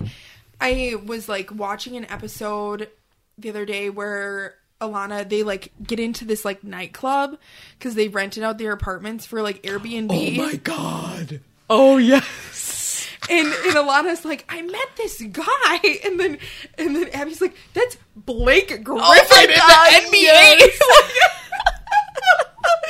[0.61, 2.89] I was like watching an episode
[3.37, 7.37] the other day where Ilana they like get into this like nightclub
[7.79, 10.37] cuz they rented out their apartments for like Airbnb.
[10.37, 11.41] Oh my god.
[11.69, 13.07] Oh yes.
[13.29, 16.37] And and Ilana's like, I met this guy, and then
[16.77, 20.13] and then Abby's like, that's Blake Griffin my in God, the NBA.
[20.13, 20.79] yes.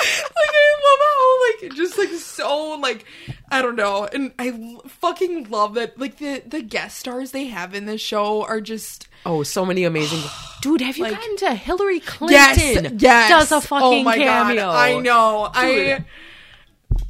[0.10, 1.18] like I love how
[1.62, 3.06] like just like so like
[3.50, 7.74] I don't know, and I fucking love that like the the guest stars they have
[7.76, 10.22] in this show are just Oh, so many amazing.
[10.62, 12.36] Dude, have you Like- gotten to Hillary Clinton?
[12.36, 14.56] yes yes Does a fucking oh my cameo.
[14.64, 16.06] God, I know I Dude.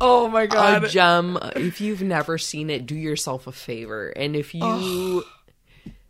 [0.02, 1.38] oh my god a gem.
[1.56, 4.10] If you've never seen it, do yourself a favor.
[4.10, 5.24] And if you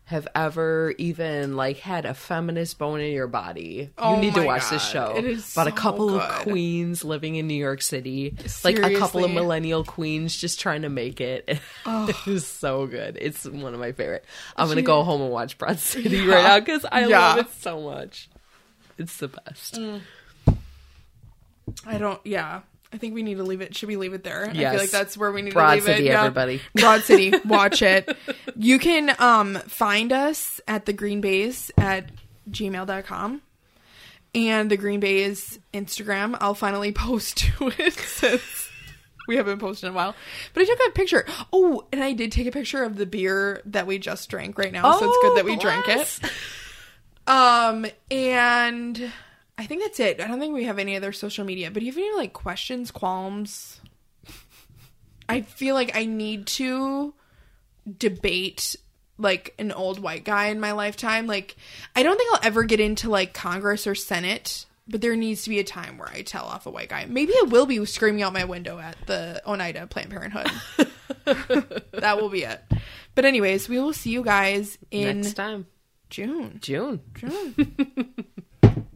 [0.10, 4.44] have ever even like had a feminist bone in your body, you Oh need to
[4.44, 5.14] watch this show.
[5.16, 8.98] It is about a so couple of queens living in New York City, like a
[8.98, 11.48] couple of millennial queens just trying to make it.
[11.86, 13.20] it is so good.
[13.22, 14.26] It's one of my favorite.
[14.56, 16.34] I'm gonna go home and watch Broad City Yeah.
[16.34, 17.20] right now because I Yeah.
[17.20, 18.30] love it so much.
[18.98, 19.76] It's the best.
[19.76, 20.02] Mm.
[21.86, 22.62] I don't yeah.
[22.92, 23.76] I think we need to leave it.
[23.76, 24.50] Should we leave it there?
[24.50, 26.12] I feel like that's where we need Broad to leave City, it.
[26.12, 26.20] Yeah.
[26.24, 26.62] everybody.
[26.74, 28.18] Broad City, watch it.
[28.56, 32.10] You can um find us at the Green Baes at
[32.50, 33.42] gmail.com.
[34.36, 36.38] And the Green Bay's Instagram.
[36.40, 38.70] I'll finally post to it since
[39.28, 40.16] we haven't posted in a while.
[40.54, 41.26] But I took a picture.
[41.54, 44.72] Oh, and I did take a picture of the beer that we just drank right
[44.72, 44.98] now.
[44.98, 46.20] so it's good that we drank it.
[47.28, 49.12] Um, and
[49.60, 50.22] I think that's it.
[50.22, 51.70] I don't think we have any other social media.
[51.70, 53.82] But do you have any like questions, qualms?
[55.28, 57.14] I feel like I need to
[57.98, 58.78] debate
[59.18, 61.28] like an old white guy in my lifetime.
[61.28, 61.58] Like
[61.94, 65.50] I don't think I'll ever get into like Congress or Senate, but there needs to
[65.50, 67.06] be a time where I tell off a white guy.
[67.06, 70.50] Maybe I will be screaming out my window at the Oneida Planned Parenthood.
[71.92, 72.62] that will be it.
[73.14, 75.68] But anyways, we will see you guys in Next time,
[76.10, 76.60] June.
[76.62, 77.02] June.
[77.14, 78.16] June.